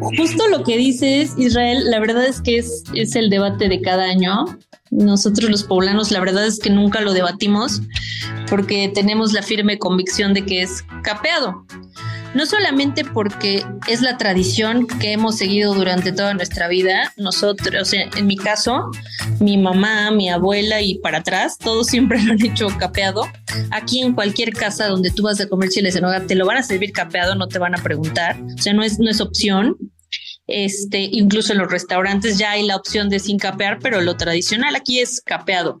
Justo 0.18 0.46
lo 0.48 0.62
que 0.64 0.76
dices, 0.76 1.32
Israel, 1.38 1.90
la 1.90 2.00
verdad 2.00 2.26
es 2.26 2.42
que 2.42 2.58
es, 2.58 2.84
es 2.94 3.16
el 3.16 3.30
debate 3.30 3.70
de 3.70 3.80
cada 3.80 4.04
año. 4.04 4.44
Nosotros 4.90 5.50
los 5.50 5.64
poblanos, 5.64 6.10
la 6.10 6.20
verdad 6.20 6.46
es 6.46 6.58
que 6.58 6.68
nunca 6.68 7.00
lo 7.00 7.14
debatimos 7.14 7.80
porque 8.50 8.90
tenemos 8.94 9.32
la 9.32 9.42
firme 9.42 9.78
convicción 9.78 10.34
de 10.34 10.44
que 10.44 10.60
es 10.60 10.84
capeado. 11.02 11.64
No 12.34 12.46
solamente 12.46 13.04
porque 13.04 13.64
es 13.88 14.02
la 14.02 14.16
tradición 14.16 14.86
que 14.86 15.12
hemos 15.12 15.38
seguido 15.38 15.74
durante 15.74 16.12
toda 16.12 16.34
nuestra 16.34 16.68
vida, 16.68 17.12
nosotros, 17.16 17.92
en 17.92 18.26
mi 18.26 18.36
caso, 18.36 18.90
mi 19.40 19.56
mamá, 19.56 20.10
mi 20.10 20.28
abuela 20.28 20.82
y 20.82 20.98
para 20.98 21.18
atrás, 21.18 21.56
todos 21.58 21.86
siempre 21.86 22.20
lo 22.22 22.32
han 22.32 22.44
hecho 22.44 22.66
capeado. 22.78 23.28
Aquí 23.70 24.00
en 24.00 24.14
cualquier 24.14 24.52
casa 24.52 24.88
donde 24.88 25.10
tú 25.10 25.22
vas 25.22 25.40
a 25.40 25.48
comer 25.48 25.70
chiles 25.70 25.96
en 25.96 26.04
hogar, 26.04 26.26
te 26.26 26.34
lo 26.34 26.46
van 26.46 26.58
a 26.58 26.62
servir 26.62 26.92
capeado, 26.92 27.34
no 27.34 27.48
te 27.48 27.58
van 27.58 27.74
a 27.74 27.82
preguntar, 27.82 28.36
o 28.58 28.62
sea, 28.62 28.72
no 28.72 28.82
es, 28.82 28.98
no 28.98 29.10
es 29.10 29.20
opción. 29.20 29.76
Este, 30.46 31.08
incluso 31.10 31.54
en 31.54 31.58
los 31.60 31.70
restaurantes 31.70 32.36
ya 32.36 32.50
hay 32.50 32.66
la 32.66 32.76
opción 32.76 33.08
de 33.08 33.18
sin 33.18 33.38
capear, 33.38 33.78
pero 33.80 34.02
lo 34.02 34.16
tradicional 34.16 34.76
aquí 34.76 35.00
es 35.00 35.22
capeado. 35.24 35.78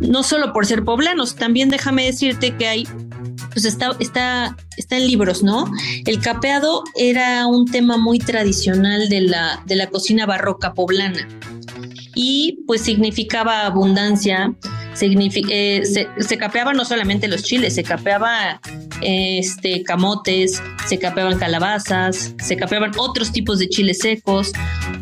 No 0.00 0.22
solo 0.22 0.52
por 0.52 0.66
ser 0.66 0.84
poblanos, 0.84 1.36
también 1.36 1.68
déjame 1.68 2.06
decirte 2.06 2.56
que 2.56 2.66
hay 2.66 2.88
pues 3.52 3.64
está, 3.64 3.96
está, 3.98 4.56
está 4.76 4.96
en 4.96 5.06
libros, 5.06 5.42
¿no? 5.42 5.70
El 6.06 6.20
capeado 6.20 6.84
era 6.94 7.46
un 7.46 7.66
tema 7.66 7.96
muy 7.96 8.18
tradicional 8.18 9.08
de 9.08 9.22
la, 9.22 9.62
de 9.66 9.76
la 9.76 9.88
cocina 9.88 10.24
barroca 10.24 10.72
poblana 10.72 11.26
y 12.14 12.60
pues 12.66 12.82
significaba 12.82 13.66
abundancia, 13.66 14.52
eh, 15.00 15.80
se, 15.84 16.08
se, 16.18 16.38
capeaba 16.38 16.72
no 16.74 16.84
solamente 16.84 17.28
los 17.28 17.42
chiles, 17.42 17.74
se 17.74 17.82
capeaba 17.82 18.60
este, 19.00 19.82
camotes, 19.84 20.62
se 20.86 20.98
capeaban 20.98 21.38
calabazas, 21.38 22.34
se 22.38 22.56
capeaban 22.56 22.92
otros 22.98 23.32
tipos 23.32 23.58
de 23.58 23.68
chiles 23.68 23.98
secos, 23.98 24.52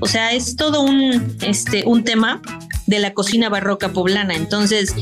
o 0.00 0.06
sea, 0.06 0.32
es 0.32 0.56
todo 0.56 0.82
un, 0.82 1.37
este, 1.40 1.82
un 1.87 2.04
tema 2.04 2.40
de 2.88 2.98
la 2.98 3.14
cocina 3.14 3.48
barroca 3.48 3.90
poblana, 3.92 4.35
entonces 4.35 4.94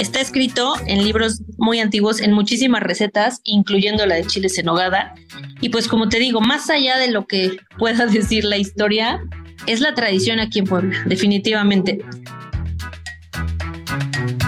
Está 0.00 0.20
escrito 0.20 0.74
en 0.86 1.04
libros 1.04 1.42
muy 1.56 1.78
antiguos, 1.78 2.20
en 2.20 2.32
muchísimas 2.32 2.82
recetas, 2.82 3.40
incluyendo 3.44 4.04
la 4.06 4.16
de 4.16 4.24
chiles 4.24 4.58
en 4.58 4.66
nogada. 4.66 5.14
Y 5.60 5.68
pues 5.68 5.86
como 5.86 6.08
te 6.08 6.18
digo, 6.18 6.40
más 6.40 6.68
allá 6.68 6.98
de 6.98 7.10
lo 7.10 7.26
que 7.26 7.58
pueda 7.78 8.06
decir 8.08 8.44
la 8.44 8.56
historia, 8.56 9.20
es 9.66 9.80
la 9.80 9.94
tradición 9.94 10.40
aquí 10.40 10.60
en 10.60 10.64
Puebla, 10.66 10.98
definitivamente. 11.06 12.04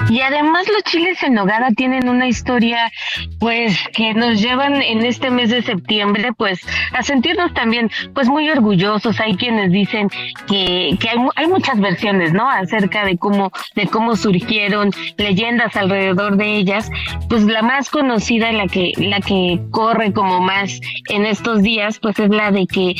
Y 0.08 0.20
además 0.20 0.66
los 0.68 0.84
chiles 0.84 1.20
en 1.24 1.34
nogada 1.34 1.70
tienen 1.76 2.08
una 2.08 2.28
historia 2.28 2.92
pues 3.40 3.76
que 3.92 4.14
nos 4.14 4.40
llevan 4.40 4.80
en 4.80 5.04
este 5.04 5.30
mes 5.30 5.50
de 5.50 5.62
septiembre 5.62 6.32
pues 6.36 6.60
a 6.92 7.02
sentirnos 7.02 7.52
también 7.54 7.90
pues 8.14 8.28
muy 8.28 8.48
orgullosos. 8.48 9.18
Hay 9.20 9.36
quienes 9.36 9.72
dicen 9.72 10.08
que, 10.46 10.96
que 11.00 11.08
hay, 11.08 11.18
hay 11.34 11.46
muchas 11.48 11.80
versiones, 11.80 12.32
¿no? 12.32 12.48
Acerca 12.48 13.04
de 13.04 13.18
cómo, 13.18 13.50
de 13.74 13.88
cómo 13.88 14.14
surgieron 14.14 14.90
leyendas 15.16 15.76
alrededor 15.76 16.36
de 16.36 16.56
ellas. 16.56 16.88
Pues 17.28 17.42
la 17.44 17.62
más 17.62 17.90
conocida, 17.90 18.52
la 18.52 18.68
que, 18.68 18.92
la 18.98 19.20
que 19.20 19.60
corre 19.72 20.12
como 20.12 20.40
más 20.40 20.80
en 21.08 21.26
estos 21.26 21.62
días, 21.62 21.98
pues 21.98 22.18
es 22.20 22.30
la 22.30 22.52
de 22.52 22.66
que 22.66 22.94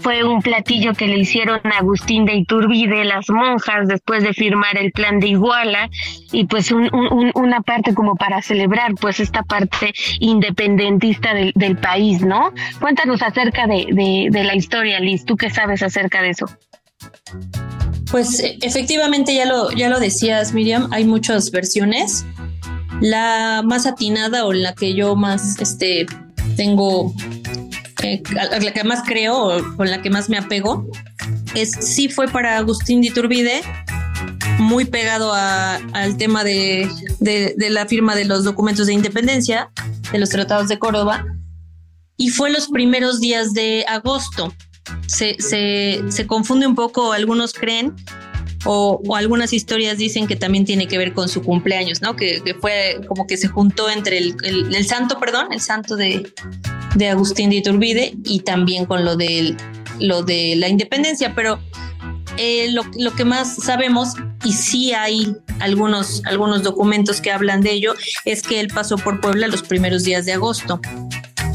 fue 0.00 0.24
un 0.24 0.42
platillo 0.42 0.94
que 0.94 1.06
le 1.06 1.18
hicieron 1.18 1.60
a 1.64 1.78
Agustín 1.78 2.24
de 2.24 2.34
Iturbide, 2.34 3.04
las 3.04 3.28
monjas, 3.30 3.88
después 3.88 4.24
de 4.24 4.32
firmar 4.32 4.76
el 4.76 4.90
plan 4.92 5.20
de 5.20 5.28
Iguala 5.28 5.88
y 6.32 6.44
pues 6.46 6.72
una 6.72 7.60
parte 7.60 7.94
como 7.94 8.16
para 8.16 8.42
celebrar 8.42 8.94
pues 8.94 9.20
esta 9.20 9.42
parte 9.42 9.92
independentista 10.18 11.34
del, 11.34 11.52
del 11.54 11.76
país, 11.76 12.22
¿no? 12.22 12.52
Cuéntanos 12.80 13.22
acerca 13.22 13.66
de, 13.66 14.28
de, 14.30 14.44
la 14.44 14.54
historia, 14.54 14.98
Liz, 14.98 15.24
¿tú 15.24 15.36
qué 15.36 15.50
sabes 15.50 15.82
acerca 15.82 16.22
de 16.22 16.30
eso? 16.30 16.46
Pues 18.10 18.42
efectivamente 18.60 19.34
ya 19.34 19.46
lo, 19.46 19.70
ya 19.70 19.88
lo 19.88 20.00
decías, 20.00 20.52
Miriam, 20.52 20.88
hay 20.92 21.04
muchas 21.04 21.50
versiones. 21.50 22.24
La 23.00 23.62
más 23.64 23.86
atinada 23.86 24.44
o 24.44 24.52
la 24.52 24.74
que 24.74 24.94
yo 24.94 25.16
más 25.16 25.58
este, 25.60 26.06
tengo, 26.56 27.14
eh, 28.02 28.22
la 28.32 28.72
que 28.72 28.84
más 28.84 29.02
creo 29.04 29.56
o 29.56 29.76
con 29.76 29.90
la 29.90 30.02
que 30.02 30.10
más 30.10 30.28
me 30.28 30.38
apego, 30.38 30.86
es 31.54 31.72
sí 31.72 32.08
fue 32.08 32.28
para 32.28 32.58
Agustín 32.58 33.00
de 33.00 33.08
Iturbide, 33.08 33.62
muy 34.58 34.84
pegado 34.84 35.32
al 35.32 36.16
tema 36.16 36.44
de, 36.44 36.88
la 37.70 37.86
firma 37.86 38.14
de 38.14 38.24
los 38.24 38.44
documentos 38.44 38.86
de 38.86 38.94
independencia, 38.94 39.70
de 40.12 40.18
los 40.18 40.30
tratados 40.30 40.68
de 40.68 40.78
Córdoba, 40.78 41.24
y 42.16 42.30
fue 42.30 42.50
los 42.50 42.68
primeros 42.68 43.20
días 43.20 43.52
de 43.52 43.84
agosto. 43.88 44.52
Se, 45.06 45.36
confunde 46.26 46.66
un 46.66 46.74
poco, 46.74 47.12
algunos 47.12 47.52
creen, 47.52 47.94
o, 48.64 49.00
algunas 49.16 49.52
historias 49.52 49.98
dicen 49.98 50.26
que 50.26 50.36
también 50.36 50.64
tiene 50.64 50.86
que 50.86 50.98
ver 50.98 51.12
con 51.12 51.28
su 51.28 51.42
cumpleaños, 51.42 52.00
¿no? 52.00 52.14
Que, 52.14 52.56
fue 52.60 53.00
como 53.08 53.26
que 53.26 53.36
se 53.36 53.48
juntó 53.48 53.90
entre 53.90 54.18
el, 54.18 54.84
santo, 54.86 55.18
perdón, 55.18 55.48
el 55.52 55.60
santo 55.60 55.96
de, 55.96 56.32
Agustín 57.10 57.50
de 57.50 57.56
Iturbide 57.56 58.14
y 58.24 58.40
también 58.40 58.86
con 58.86 59.04
lo 59.04 59.16
de 59.16 59.56
la 60.56 60.68
independencia, 60.68 61.34
pero 61.34 61.58
eh, 62.36 62.72
lo, 62.72 63.14
que 63.14 63.24
más 63.24 63.56
sabemos, 63.56 64.14
y 64.44 64.52
sí 64.52 64.92
hay 64.92 65.34
algunos, 65.60 66.22
algunos 66.26 66.62
documentos 66.62 67.20
que 67.20 67.30
hablan 67.30 67.60
de 67.60 67.72
ello, 67.72 67.94
es 68.24 68.42
que 68.42 68.60
él 68.60 68.68
pasó 68.68 68.96
por 68.96 69.20
Puebla 69.20 69.48
los 69.48 69.62
primeros 69.62 70.04
días 70.04 70.24
de 70.24 70.32
agosto. 70.32 70.80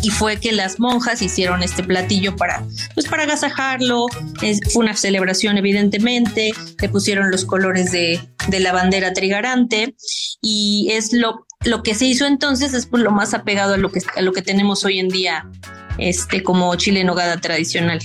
Y 0.04 0.12
fue 0.12 0.38
que 0.38 0.52
las 0.52 0.80
monjas 0.80 1.22
hicieron 1.22 1.64
este 1.64 1.84
platillo 1.84 2.36
para, 2.36 2.64
pues 2.94 3.08
para 3.08 3.24
agasajarlo. 3.24 4.06
fue 4.40 4.60
una 4.76 4.96
celebración, 4.96 5.58
evidentemente. 5.58 6.54
Le 6.80 6.90
pusieron 6.90 7.32
los 7.32 7.46
colores 7.46 7.92
de, 7.92 8.22
de 8.48 8.60
la 8.60 8.72
bandera 8.72 9.14
trigarante. 9.14 9.96
Y 10.42 10.90
es 10.92 11.14
lo, 11.14 11.48
lo 11.66 11.82
que 11.82 11.96
se 11.96 12.06
hizo 12.06 12.26
entonces, 12.28 12.74
es 12.74 12.86
pues 12.86 13.02
lo 13.02 13.12
más 13.12 13.34
apegado 13.34 13.74
a 13.74 13.78
lo 13.78 13.92
que, 13.92 14.02
a 14.16 14.22
lo 14.22 14.34
que 14.34 14.44
tenemos 14.44 14.86
hoy 14.86 15.00
en 15.00 15.10
día, 15.10 15.50
este, 15.98 16.44
como 16.44 16.74
chile 16.76 17.02
en 17.02 17.42
tradicional 17.42 18.00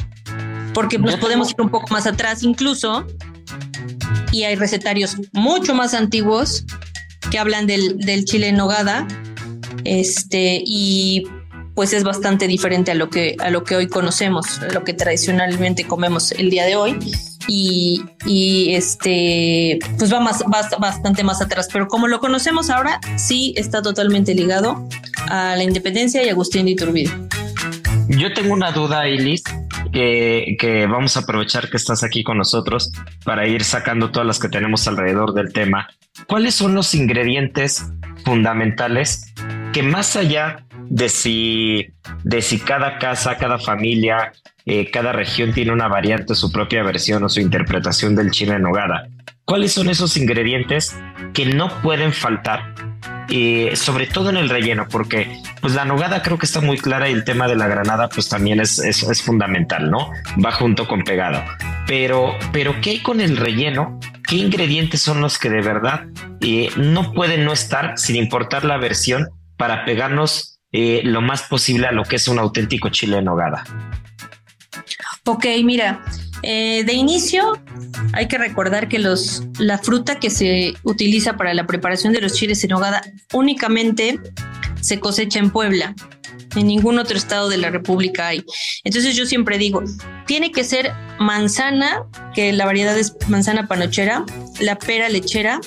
porque 0.74 0.98
nos 0.98 1.16
podemos 1.16 1.50
ir 1.50 1.60
un 1.60 1.70
poco 1.70 1.86
más 1.92 2.06
atrás 2.06 2.42
incluso 2.42 3.06
y 4.30 4.44
hay 4.44 4.56
recetarios 4.56 5.16
mucho 5.32 5.74
más 5.74 5.94
antiguos 5.94 6.64
que 7.30 7.38
hablan 7.38 7.66
del, 7.66 8.24
chile 8.24 8.48
en 8.48 8.56
nogada 8.56 9.06
este 9.84 10.62
y 10.64 11.24
pues 11.74 11.92
es 11.92 12.04
bastante 12.04 12.46
diferente 12.46 12.90
a 12.90 12.94
lo 12.94 13.08
que 13.08 13.36
a 13.38 13.50
lo 13.50 13.64
que 13.64 13.76
hoy 13.76 13.86
conocemos 13.88 14.60
lo 14.72 14.84
que 14.84 14.92
tradicionalmente 14.92 15.86
comemos 15.86 16.32
el 16.32 16.50
día 16.50 16.66
de 16.66 16.76
hoy 16.76 16.98
y, 17.48 18.74
este 18.74 19.78
pues 19.98 20.12
va 20.12 20.20
más 20.20 20.44
bastante 20.78 21.24
más 21.24 21.40
atrás. 21.40 21.68
Pero 21.72 21.88
como 21.88 22.08
lo 22.08 22.20
conocemos 22.20 22.70
ahora 22.70 23.00
sí 23.16 23.54
está 23.56 23.82
totalmente 23.82 24.34
ligado 24.34 24.88
a 25.28 25.56
la 25.56 25.62
independencia 25.62 26.22
y 26.24 26.28
Agustín 26.28 26.66
de 26.66 26.72
Iturbide. 26.72 27.10
Yo 28.08 28.32
tengo 28.34 28.52
una 28.52 28.72
duda, 28.72 29.08
Ilis, 29.08 29.42
que, 29.92 30.86
vamos 30.90 31.16
a 31.16 31.20
aprovechar 31.20 31.70
que 31.70 31.76
estás 31.76 32.02
aquí 32.02 32.24
con 32.24 32.38
nosotros 32.38 32.90
para 33.24 33.46
ir 33.46 33.62
sacando 33.64 34.10
todas 34.10 34.26
las 34.26 34.38
que 34.38 34.48
tenemos 34.48 34.86
alrededor 34.88 35.34
del 35.34 35.52
tema. 35.52 35.88
¿Cuáles 36.26 36.54
son 36.54 36.74
los 36.74 36.94
ingredientes 36.94 37.90
fundamentales 38.24 39.32
que 39.72 39.82
más 39.82 40.16
allá 40.16 40.64
de 40.88 41.08
si, 41.08 41.86
de 42.24 42.42
si 42.42 42.58
cada 42.58 42.98
casa, 42.98 43.38
cada 43.38 43.58
familia, 43.58 44.32
eh, 44.66 44.90
cada 44.90 45.12
región 45.12 45.52
tiene 45.52 45.72
una 45.72 45.88
variante, 45.88 46.34
su 46.34 46.52
propia 46.52 46.82
versión 46.82 47.24
o 47.24 47.28
su 47.28 47.40
interpretación 47.40 48.14
del 48.14 48.30
chile 48.30 48.54
en 48.54 48.62
nogada, 48.62 49.08
¿cuáles 49.44 49.72
son 49.72 49.88
esos 49.88 50.16
ingredientes 50.16 50.96
que 51.32 51.46
no 51.46 51.80
pueden 51.80 52.12
faltar 52.12 52.74
sobre 53.74 54.06
todo 54.06 54.30
en 54.30 54.36
el 54.36 54.48
relleno, 54.48 54.86
porque 54.88 55.40
pues 55.60 55.74
la 55.74 55.84
nogada 55.84 56.22
creo 56.22 56.38
que 56.38 56.46
está 56.46 56.60
muy 56.60 56.78
clara 56.78 57.08
y 57.08 57.12
el 57.12 57.24
tema 57.24 57.48
de 57.48 57.56
la 57.56 57.68
granada 57.68 58.08
pues 58.08 58.28
también 58.28 58.60
es, 58.60 58.78
es, 58.78 59.22
fundamental, 59.22 59.90
¿no? 59.90 60.10
Va 60.44 60.52
junto 60.52 60.86
con 60.86 61.02
pegado. 61.02 61.42
Pero, 61.86 62.36
pero 62.52 62.80
¿qué 62.80 62.90
hay 62.90 62.98
con 63.00 63.20
el 63.20 63.36
relleno? 63.36 63.98
¿Qué 64.26 64.36
ingredientes 64.36 65.00
son 65.00 65.20
los 65.20 65.38
que 65.38 65.50
de 65.50 65.62
verdad 65.62 66.06
eh, 66.40 66.70
no 66.76 67.12
pueden 67.12 67.44
no 67.44 67.52
estar 67.52 67.98
sin 67.98 68.16
importar 68.16 68.64
la 68.64 68.78
versión 68.78 69.28
para 69.56 69.84
pegarnos 69.84 70.60
eh, 70.72 71.02
lo 71.04 71.20
más 71.20 71.42
posible 71.42 71.86
a 71.86 71.92
lo 71.92 72.04
que 72.04 72.16
es 72.16 72.28
un 72.28 72.38
auténtico 72.38 72.88
chile 72.88 73.18
en 73.18 73.24
nogada? 73.26 73.64
Ok, 75.24 75.46
mira, 75.62 76.02
eh, 76.42 76.82
de 76.84 76.92
inicio, 76.92 77.60
hay 78.12 78.28
que 78.28 78.38
recordar 78.38 78.88
que 78.88 78.98
los, 78.98 79.44
la 79.58 79.78
fruta 79.78 80.18
que 80.18 80.30
se 80.30 80.74
utiliza 80.82 81.36
para 81.36 81.54
la 81.54 81.66
preparación 81.66 82.12
de 82.12 82.20
los 82.20 82.34
chiles 82.34 82.62
en 82.64 82.72
hogada 82.72 83.02
únicamente 83.32 84.18
se 84.80 84.98
cosecha 85.00 85.38
en 85.38 85.50
Puebla. 85.50 85.94
En 86.56 86.66
ningún 86.66 86.98
otro 86.98 87.16
estado 87.16 87.48
de 87.48 87.56
la 87.56 87.70
República 87.70 88.28
hay. 88.28 88.44
Entonces 88.84 89.16
yo 89.16 89.24
siempre 89.24 89.56
digo, 89.56 89.82
tiene 90.26 90.52
que 90.52 90.64
ser 90.64 90.92
manzana, 91.18 92.02
que 92.34 92.52
la 92.52 92.66
variedad 92.66 92.98
es 92.98 93.16
manzana 93.28 93.68
panochera, 93.68 94.24
la 94.60 94.76
pera 94.78 95.08
lechera, 95.08 95.60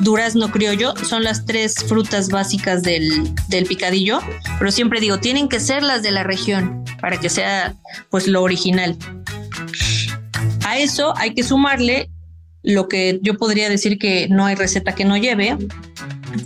durazno 0.00 0.50
criollo, 0.50 0.94
son 1.04 1.22
las 1.22 1.44
tres 1.44 1.76
frutas 1.86 2.28
básicas 2.28 2.82
del, 2.82 3.34
del 3.48 3.66
picadillo, 3.66 4.18
pero 4.58 4.72
siempre 4.72 5.00
digo, 5.00 5.20
tienen 5.20 5.48
que 5.48 5.60
ser 5.60 5.84
las 5.84 6.02
de 6.02 6.10
la 6.10 6.24
región 6.24 6.84
para 7.00 7.20
que 7.20 7.28
sea 7.28 7.76
pues 8.10 8.26
lo 8.26 8.42
original. 8.42 8.98
Eso 10.78 11.16
hay 11.16 11.34
que 11.34 11.42
sumarle 11.42 12.10
lo 12.62 12.88
que 12.88 13.20
yo 13.22 13.36
podría 13.36 13.68
decir 13.68 13.98
que 13.98 14.28
no 14.28 14.44
hay 14.46 14.54
receta 14.56 14.94
que 14.94 15.04
no 15.04 15.16
lleve, 15.16 15.56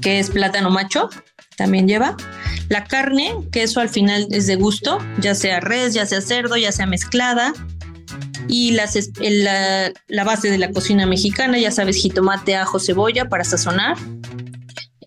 que 0.02 0.18
es 0.18 0.30
plátano 0.30 0.70
macho, 0.70 1.08
también 1.56 1.88
lleva, 1.88 2.16
La 2.68 2.84
carne, 2.84 3.34
que 3.52 3.62
eso 3.62 3.80
al 3.80 3.88
final 3.88 4.28
es 4.30 4.46
de 4.46 4.56
gusto, 4.56 4.98
ya 5.18 5.34
sea 5.34 5.60
res, 5.60 5.92
ya 5.92 6.06
sea 6.06 6.20
cerdo, 6.20 6.56
ya 6.56 6.72
sea 6.72 6.86
mezclada. 6.86 7.52
Y 8.48 8.72
la, 8.72 9.92
la 10.08 10.24
base 10.24 10.50
de 10.50 10.58
la 10.58 10.70
cocina 10.70 11.06
mexicana, 11.06 11.58
ya 11.58 11.70
sabes, 11.70 11.96
jitomate, 11.96 12.56
ajo, 12.56 12.80
cebolla 12.80 13.28
para 13.28 13.44
sazonar. 13.44 13.96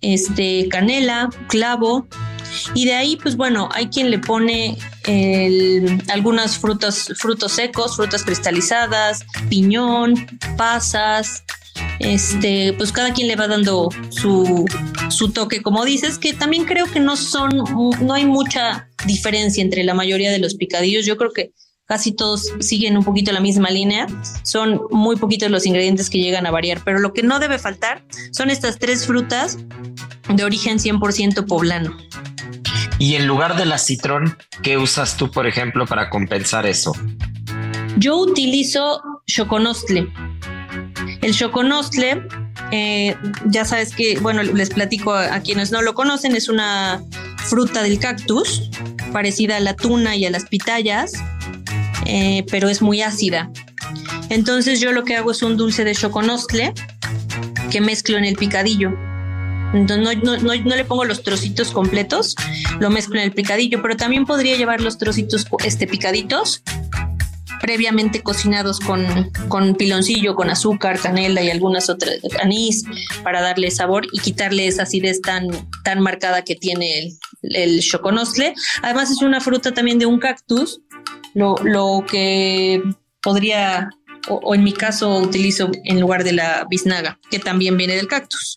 Este, 0.02 0.68
canela, 0.70 1.30
clavo, 1.48 2.08
y 2.74 2.86
de 2.86 2.94
ahí, 2.94 3.18
pues 3.18 3.36
bueno, 3.36 3.70
hay 3.74 3.88
quien 3.88 4.12
le 4.12 4.20
pone 4.20 4.78
algunas 6.10 6.58
frutas, 6.58 7.12
frutos 7.18 7.52
secos, 7.54 7.96
frutas 7.96 8.24
cristalizadas, 8.24 9.26
piñón, 9.50 10.14
pasas, 10.58 11.44
este, 12.00 12.74
pues 12.74 12.92
cada 12.92 13.14
quien 13.14 13.28
le 13.28 13.36
va 13.36 13.48
dando 13.48 13.90
su, 14.10 14.66
su 15.10 15.32
toque, 15.32 15.62
como 15.62 15.86
dices, 15.86 16.18
que 16.18 16.34
también 16.34 16.66
creo 16.66 16.86
que 16.86 17.00
no 17.00 17.16
son, 17.16 17.50
no 18.02 18.14
hay 18.14 18.26
mucha 18.26 18.90
diferencia 19.06 19.62
entre 19.62 19.84
la 19.84 19.94
mayoría 19.94 20.32
de 20.32 20.40
los 20.40 20.56
picadillos. 20.56 21.06
Yo 21.06 21.18
creo 21.18 21.32
que 21.32 21.52
casi 21.86 22.12
todos 22.14 22.52
siguen 22.60 22.98
un 22.98 23.04
poquito 23.04 23.32
la 23.32 23.40
misma 23.40 23.70
línea. 23.70 24.08
Son 24.44 24.82
muy 24.92 25.16
poquitos 25.16 25.50
los 25.52 25.66
ingredientes 25.66 26.10
que 26.10 26.20
llegan 26.20 26.46
a 26.46 26.52
variar, 26.52 26.82
pero 26.84 27.00
lo 27.00 27.14
que 27.14 27.24
no 27.24 27.40
debe 27.40 27.60
faltar 27.60 28.04
son 28.32 28.50
estas 28.50 28.80
tres 28.80 29.06
frutas 29.06 29.58
de 30.34 30.44
origen 30.44 30.80
100% 30.80 31.46
poblano. 31.46 31.98
Y 33.00 33.16
en 33.16 33.28
lugar 33.28 33.58
de 33.58 33.66
la 33.66 33.78
citrón, 33.78 34.38
¿qué 34.62 34.78
usas 34.78 35.18
tú, 35.18 35.32
por 35.32 35.48
ejemplo, 35.48 35.86
para 35.86 36.10
compensar 36.10 36.66
eso? 36.66 36.94
Yo 37.98 38.18
utilizo 38.18 39.02
choconostle. 39.28 40.12
El 41.22 41.36
choconostle, 41.36 42.28
eh, 42.72 43.16
ya 43.46 43.66
sabes 43.66 43.96
que, 43.96 44.20
bueno, 44.20 44.44
les 44.44 44.70
platico 44.70 45.14
a, 45.14 45.40
quienes 45.40 45.72
no 45.72 45.82
lo 45.82 45.94
conocen, 45.94 46.36
es 46.36 46.50
una 46.50 47.02
fruta 47.38 47.82
del 47.82 48.00
cactus, 48.00 48.70
parecida 49.12 49.58
a 49.58 49.60
la 49.60 49.76
tuna 49.76 50.16
y 50.16 50.26
a 50.26 50.32
las 50.32 50.46
pitayas, 50.46 51.14
eh, 52.06 52.46
pero 52.52 52.70
es 52.70 52.82
muy 52.82 53.02
ácida. 53.02 53.52
Entonces 54.30 54.80
yo 54.80 54.92
lo 54.92 55.04
que 55.04 55.16
hago 55.16 55.32
es 55.32 55.44
un 55.44 55.58
dulce 55.58 55.84
de 55.84 55.94
choconostle 55.94 56.74
que 57.72 57.82
mezclo 57.82 58.18
en 58.18 58.26
el 58.26 58.36
picadillo 58.36 58.94
entonces 59.74 60.24
no, 60.24 60.76
le 60.76 60.86
pongo 60.86 61.06
los 61.06 61.24
trocitos 61.24 61.72
completos, 61.72 62.36
lo 62.80 62.90
mezclo 62.90 63.20
en 63.20 63.26
el 63.26 63.32
picadillo, 63.32 63.82
pero 63.82 63.98
también 63.98 64.26
podría 64.26 64.56
llevar 64.56 64.82
los 64.82 64.98
trocitos 64.98 65.46
este, 65.66 65.88
picaditos 65.88 66.64
previamente 67.64 68.22
cocinados 68.22 68.82
con, 68.82 69.32
con 69.48 69.76
piloncillo, 69.76 70.36
con 70.36 70.50
azúcar, 70.50 71.00
canela 71.00 71.42
y 71.42 71.50
algunas 71.50 71.90
otras, 71.90 72.18
anís, 72.42 72.84
para 73.24 73.42
darle 73.42 73.72
sabor 73.72 74.06
y 74.12 74.20
quitarle 74.20 74.68
esa 74.68 74.84
acidez 74.84 75.22
tan, 75.22 75.48
tan 75.86 76.02
marcada 76.02 76.44
que 76.44 76.56
tiene 76.56 77.00
el, 77.00 77.18
el 77.56 77.80
choconostle. 77.80 78.54
Además 78.82 79.12
es 79.12 79.22
una 79.22 79.40
fruta 79.40 79.74
también 79.74 79.98
de 79.98 80.06
un 80.06 80.20
cactus, 80.20 80.82
lo, 81.34 81.56
lo 81.64 82.04
que 82.06 82.84
podría, 83.22 83.90
o 84.28 84.54
en 84.54 84.64
mi 84.66 84.74
caso 84.74 85.20
utilizo 85.20 85.72
en 85.86 86.02
lugar 86.02 86.26
de 86.26 86.34
la 86.34 86.68
biznaga, 86.70 87.18
que 87.32 87.40
también 87.40 87.78
viene 87.78 87.96
del 87.96 88.10
cactus. 88.10 88.56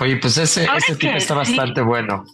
Oye, 0.00 0.16
pues 0.16 0.36
ese, 0.38 0.66
ese 0.76 0.96
tipo 0.96 1.12
está 1.14 1.34
bastante 1.34 1.82
bueno. 1.82 2.24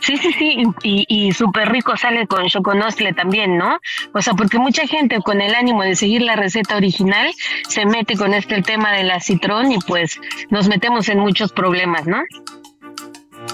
Sí, 0.00 0.18
sí, 0.18 0.32
sí, 0.38 0.62
y, 0.82 1.06
y 1.08 1.32
súper 1.32 1.70
rico 1.70 1.96
sale 1.96 2.26
con 2.26 2.46
choconostle 2.46 3.14
también, 3.14 3.56
¿no? 3.56 3.78
O 4.12 4.20
sea, 4.20 4.34
porque 4.34 4.58
mucha 4.58 4.86
gente 4.86 5.18
con 5.20 5.40
el 5.40 5.54
ánimo 5.54 5.82
de 5.82 5.96
seguir 5.96 6.22
la 6.22 6.36
receta 6.36 6.76
original 6.76 7.32
se 7.68 7.86
mete 7.86 8.16
con 8.16 8.34
este 8.34 8.60
tema 8.60 8.92
de 8.92 9.04
la 9.04 9.20
citrón 9.20 9.72
y 9.72 9.78
pues 9.78 10.18
nos 10.50 10.68
metemos 10.68 11.08
en 11.08 11.20
muchos 11.20 11.52
problemas, 11.52 12.06
¿no? 12.06 12.22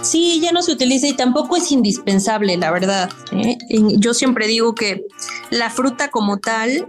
Sí, 0.03 0.41
ya 0.43 0.51
no 0.51 0.63
se 0.63 0.73
utiliza 0.73 1.07
y 1.07 1.13
tampoco 1.15 1.57
es 1.57 1.71
indispensable, 1.71 2.57
la 2.57 2.71
verdad. 2.71 3.11
¿eh? 3.33 3.59
Yo 3.69 4.15
siempre 4.15 4.47
digo 4.47 4.75
que 4.75 5.03
la 5.51 5.71
fruta 5.71 6.09
como 6.09 6.39
tal, 6.39 6.89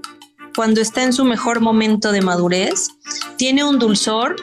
cuando 0.55 0.82
está 0.82 1.03
en 1.03 1.14
su 1.14 1.26
mejor 1.26 1.59
momento 1.59 2.12
de 2.12 2.22
madurez, 2.22 2.89
tiene 3.38 3.64
un 3.64 3.80
dulzor 3.80 4.38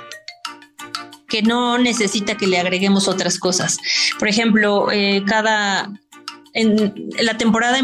que 1.29 1.43
no 1.43 1.79
necesita 1.79 2.37
que 2.37 2.47
le 2.47 2.59
agreguemos 2.59 3.07
otras 3.07 3.39
cosas. 3.39 3.79
Por 4.19 4.29
ejemplo, 4.29 4.91
eh, 4.91 5.23
cada 5.27 5.91
en 6.55 6.93
la 7.21 7.37
temporada, 7.37 7.79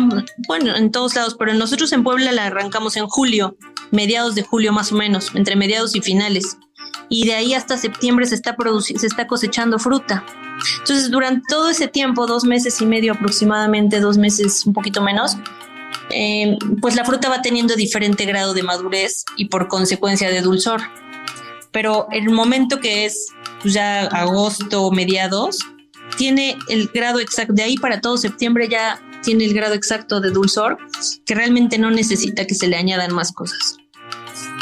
bueno, 0.48 0.74
en 0.74 0.90
todos 0.90 1.14
lados, 1.14 1.36
pero 1.38 1.54
nosotros 1.54 1.92
en 1.92 2.02
Puebla 2.02 2.32
la 2.32 2.46
arrancamos 2.46 2.96
en 2.96 3.06
julio, 3.06 3.56
mediados 3.90 4.34
de 4.34 4.42
julio 4.42 4.72
más 4.72 4.90
o 4.90 4.96
menos, 4.96 5.30
entre 5.34 5.54
mediados 5.54 5.94
y 5.94 6.00
finales. 6.00 6.56
Y 7.08 7.26
de 7.26 7.34
ahí 7.34 7.54
hasta 7.54 7.76
septiembre 7.76 8.26
se 8.26 8.34
está, 8.34 8.56
se 8.80 9.06
está 9.06 9.26
cosechando 9.26 9.78
fruta. 9.78 10.24
Entonces, 10.78 11.10
durante 11.10 11.42
todo 11.48 11.68
ese 11.68 11.88
tiempo, 11.88 12.26
dos 12.26 12.44
meses 12.44 12.80
y 12.80 12.86
medio 12.86 13.12
aproximadamente, 13.12 14.00
dos 14.00 14.18
meses 14.18 14.64
un 14.66 14.72
poquito 14.72 15.02
menos, 15.02 15.36
eh, 16.10 16.56
pues 16.80 16.96
la 16.96 17.04
fruta 17.04 17.28
va 17.28 17.42
teniendo 17.42 17.76
diferente 17.76 18.24
grado 18.24 18.54
de 18.54 18.62
madurez 18.62 19.24
y 19.36 19.46
por 19.46 19.68
consecuencia 19.68 20.30
de 20.30 20.40
dulzor 20.40 20.80
pero 21.74 22.06
el 22.12 22.30
momento 22.30 22.78
que 22.78 23.04
es 23.04 23.26
pues, 23.60 23.74
ya 23.74 24.02
agosto, 24.04 24.92
mediados, 24.92 25.58
tiene 26.16 26.56
el 26.68 26.86
grado 26.88 27.18
exacto, 27.18 27.52
de 27.52 27.64
ahí 27.64 27.76
para 27.76 28.00
todo 28.00 28.16
septiembre 28.16 28.68
ya 28.68 29.02
tiene 29.24 29.44
el 29.44 29.54
grado 29.54 29.74
exacto 29.74 30.20
de 30.20 30.30
dulzor, 30.30 30.78
que 31.26 31.34
realmente 31.34 31.76
no 31.76 31.90
necesita 31.90 32.46
que 32.46 32.54
se 32.54 32.68
le 32.68 32.76
añadan 32.76 33.12
más 33.12 33.32
cosas. 33.32 33.76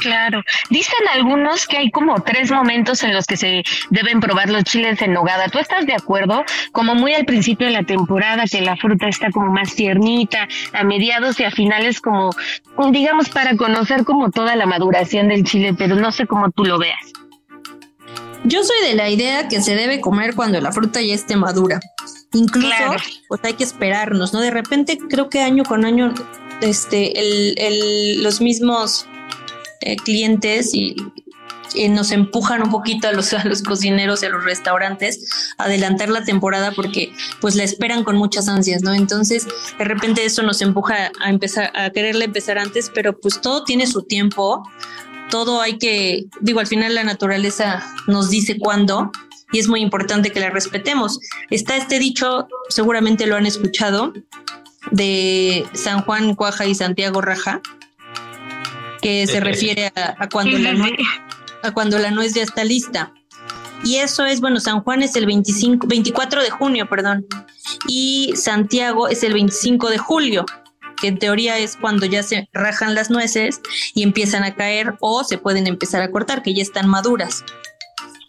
Claro. 0.03 0.42
Dicen 0.70 0.98
algunos 1.14 1.66
que 1.66 1.78
hay 1.78 1.90
como 1.90 2.20
tres 2.22 2.50
momentos 2.50 3.03
en 3.05 3.14
los 3.14 3.24
que 3.24 3.36
se 3.36 3.62
deben 3.90 4.20
probar 4.20 4.50
los 4.50 4.64
chiles 4.64 5.00
en 5.00 5.12
nogada. 5.12 5.48
¿Tú 5.48 5.59
estás 5.59 5.86
de 5.86 5.94
acuerdo? 5.94 6.44
Como 6.72 6.94
muy 6.94 7.14
al 7.14 7.24
principio 7.24 7.68
de 7.68 7.72
la 7.72 7.84
temporada, 7.84 8.44
que 8.50 8.61
la 8.61 8.76
fruta 8.76 9.09
está 9.09 9.30
como 9.30 9.53
más 9.53 9.74
tiernita, 9.74 10.48
a 10.72 10.84
mediados 10.84 11.38
y 11.38 11.44
a 11.44 11.50
finales 11.50 12.00
como, 12.00 12.30
digamos, 12.90 13.28
para 13.28 13.57
conocer 13.57 14.05
como 14.05 14.30
toda 14.30 14.57
la 14.57 14.66
maduración 14.66 15.28
del 15.28 15.44
chile, 15.44 15.74
pero 15.78 15.94
no 15.94 16.11
sé 16.11 16.26
cómo 16.26 16.50
tú 16.50 16.64
lo 16.64 16.78
veas. 16.78 17.12
Yo 18.44 18.64
soy 18.64 18.88
de 18.88 18.94
la 18.94 19.09
idea 19.09 19.46
que 19.46 19.61
se 19.61 19.76
debe 19.76 20.00
comer 20.00 20.34
cuando 20.34 20.61
la 20.61 20.72
fruta 20.72 21.00
ya 21.00 21.14
esté 21.14 21.36
madura. 21.36 21.78
Incluso, 22.32 22.74
pues 23.28 23.40
hay 23.44 23.55
que 23.55 23.62
esperarnos, 23.62 24.32
¿no? 24.32 24.40
De 24.40 24.50
repente 24.50 24.98
creo 24.98 25.28
que 25.28 25.42
año 25.42 25.62
con 25.64 25.84
año, 25.84 26.12
este, 26.61 27.20
el, 27.20 27.55
el, 27.57 28.22
los 28.24 28.40
mismos 28.40 29.07
eh, 29.83 29.97
clientes 29.97 30.74
y, 30.74 30.97
nos 31.89 32.11
empujan 32.12 32.62
un 32.62 32.70
poquito 32.70 33.09
a 33.09 33.12
los, 33.12 33.33
a 33.33 33.43
los 33.45 33.62
cocineros 33.62 34.22
y 34.22 34.26
a 34.26 34.28
los 34.28 34.45
restaurantes 34.45 35.26
a 35.57 35.64
adelantar 35.64 36.11
la 36.11 36.22
temporada 36.22 36.72
porque 36.72 37.14
pues 37.41 37.55
la 37.55 37.64
esperan 37.64 38.05
con 38.05 38.16
muchas 38.16 38.47
ansias, 38.47 38.83
¿no? 38.83 38.93
Entonces, 38.93 39.47
de 39.78 39.85
repente 39.85 40.22
eso 40.22 40.43
nos 40.43 40.61
empuja 40.61 41.11
a 41.18 41.30
empezar, 41.30 41.72
a 41.74 41.89
quererle 41.89 42.26
empezar 42.26 42.59
antes, 42.59 42.91
pero 42.95 43.18
pues 43.18 43.41
todo 43.41 43.64
tiene 43.64 43.87
su 43.87 44.03
tiempo, 44.03 44.68
todo 45.30 45.62
hay 45.62 45.78
que, 45.78 46.26
digo, 46.43 46.61
al 46.61 46.66
final 46.66 46.95
la 46.95 47.05
naturaleza 47.05 47.83
nos 48.07 48.28
dice 48.28 48.59
cuándo 48.59 49.11
y 49.51 49.59
es 49.59 49.66
muy 49.66 49.80
importante 49.80 50.30
que 50.30 50.41
la 50.41 50.51
respetemos. 50.51 51.20
Está 51.49 51.76
este 51.76 51.99
dicho, 51.99 52.49
seguramente 52.68 53.26
lo 53.26 53.37
han 53.37 53.47
escuchado, 53.47 54.12
de 54.91 55.66
San 55.74 56.03
Juan 56.03 56.35
Cuaja 56.35 56.66
y 56.66 56.74
Santiago 56.74 57.20
Raja, 57.20 57.61
que 59.03 59.26
se 59.26 59.40
refiere 59.40 59.92
a, 59.94 60.28
cuando 60.28 60.57
la 60.59 60.72
nuez, 60.72 60.92
a 61.62 61.72
cuando 61.72 61.98
la 61.98 62.11
nuez 62.11 62.32
ya 62.32 62.42
está 62.42 62.64
lista. 62.64 63.12
Y 63.84 63.96
eso 63.96 64.24
es, 64.24 64.40
bueno, 64.40 64.61
San 64.61 64.80
Juan 64.80 65.03
es 65.03 65.16
el 65.16 65.26
25, 65.26 65.88
24 65.88 66.42
de 66.42 66.50
junio, 66.50 66.88
perdón, 66.88 67.26
y 67.88 68.32
Santiago 68.36 69.09
es 69.09 69.24
el 69.24 69.32
25 69.32 69.90
de 69.90 69.98
julio, 69.98 70.46
que 71.00 71.09
en 71.09 71.18
teoría 71.18 71.59
es 71.59 71.76
cuando 71.76 72.07
ya 72.07 72.22
se 72.22 72.48
rajan 72.53 72.94
las 72.94 73.11
nueces 73.11 73.61
y 73.92 74.05
empiezan 74.05 74.44
a 74.44 74.55
caer 74.55 74.94
o 75.00 75.24
se 75.24 75.36
pueden 75.36 75.66
empezar 75.66 76.00
a 76.00 76.12
cortar, 76.12 76.42
que 76.42 76.55
ya 76.55 76.62
están 76.62 76.88
maduras. 76.88 77.44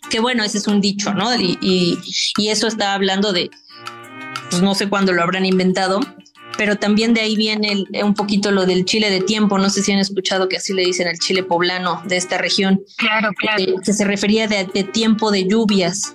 Que 0.10 0.20
bueno, 0.20 0.44
ese 0.44 0.58
es 0.58 0.68
un 0.68 0.82
dicho, 0.82 1.14
¿no? 1.14 1.36
Y, 1.36 1.58
y, 1.62 2.00
y 2.38 2.50
eso 2.50 2.68
está 2.68 2.96
hablando 2.96 3.32
de, 3.32 3.52
pues 4.50 4.64
no 4.64 4.74
sé 4.74 4.90
cuándo 4.90 5.14
lo 5.14 5.22
habrán 5.22 5.46
inventado, 5.46 6.00
pero 6.58 6.78
también 6.78 7.14
de 7.14 7.22
ahí 7.22 7.36
viene 7.36 7.86
un 8.04 8.14
poquito 8.14 8.52
lo 8.52 8.66
del 8.66 8.86
chile 8.86 9.10
de 9.10 9.22
tiempo. 9.22 9.58
No 9.58 9.70
sé 9.70 9.84
si 9.84 9.92
han 9.92 10.00
escuchado 10.00 10.48
que 10.50 10.58
así 10.58 10.74
le 10.74 10.84
dicen 10.84 11.08
el 11.08 11.20
chile 11.20 11.44
poblano 11.44 12.02
de 12.06 12.18
esta 12.18 12.38
región. 12.38 12.82
Claro, 12.98 13.30
claro. 13.38 13.64
Que, 13.84 13.94
se 13.94 14.06
refería 14.06 14.48
de, 14.48 14.66
tiempo 14.84 15.32
de 15.32 15.48
lluvias. 15.48 16.14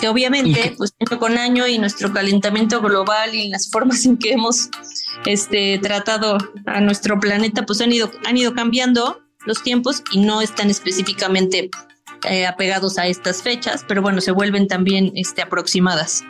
Que 0.00 0.08
obviamente, 0.08 0.74
pues 0.76 0.92
año 0.98 1.18
con 1.18 1.38
año 1.38 1.66
y 1.66 1.78
nuestro 1.78 2.12
calentamiento 2.12 2.80
global 2.80 3.34
y 3.34 3.48
las 3.48 3.70
formas 3.70 4.04
en 4.06 4.16
que 4.16 4.32
hemos 4.32 4.68
este, 5.24 5.78
tratado 5.78 6.38
a 6.66 6.80
nuestro 6.80 7.20
planeta, 7.20 7.64
pues 7.64 7.80
han 7.80 7.92
ido, 7.92 8.10
han 8.24 8.36
ido 8.36 8.54
cambiando 8.54 9.20
los 9.46 9.62
tiempos 9.62 10.02
y 10.10 10.18
no 10.18 10.40
están 10.40 10.70
específicamente 10.70 11.70
eh, 12.28 12.46
apegados 12.46 12.98
a 12.98 13.06
estas 13.06 13.42
fechas, 13.42 13.84
pero 13.86 14.00
bueno, 14.00 14.20
se 14.20 14.32
vuelven 14.32 14.66
también 14.66 15.12
este, 15.14 15.42
aproximadas. 15.42 16.24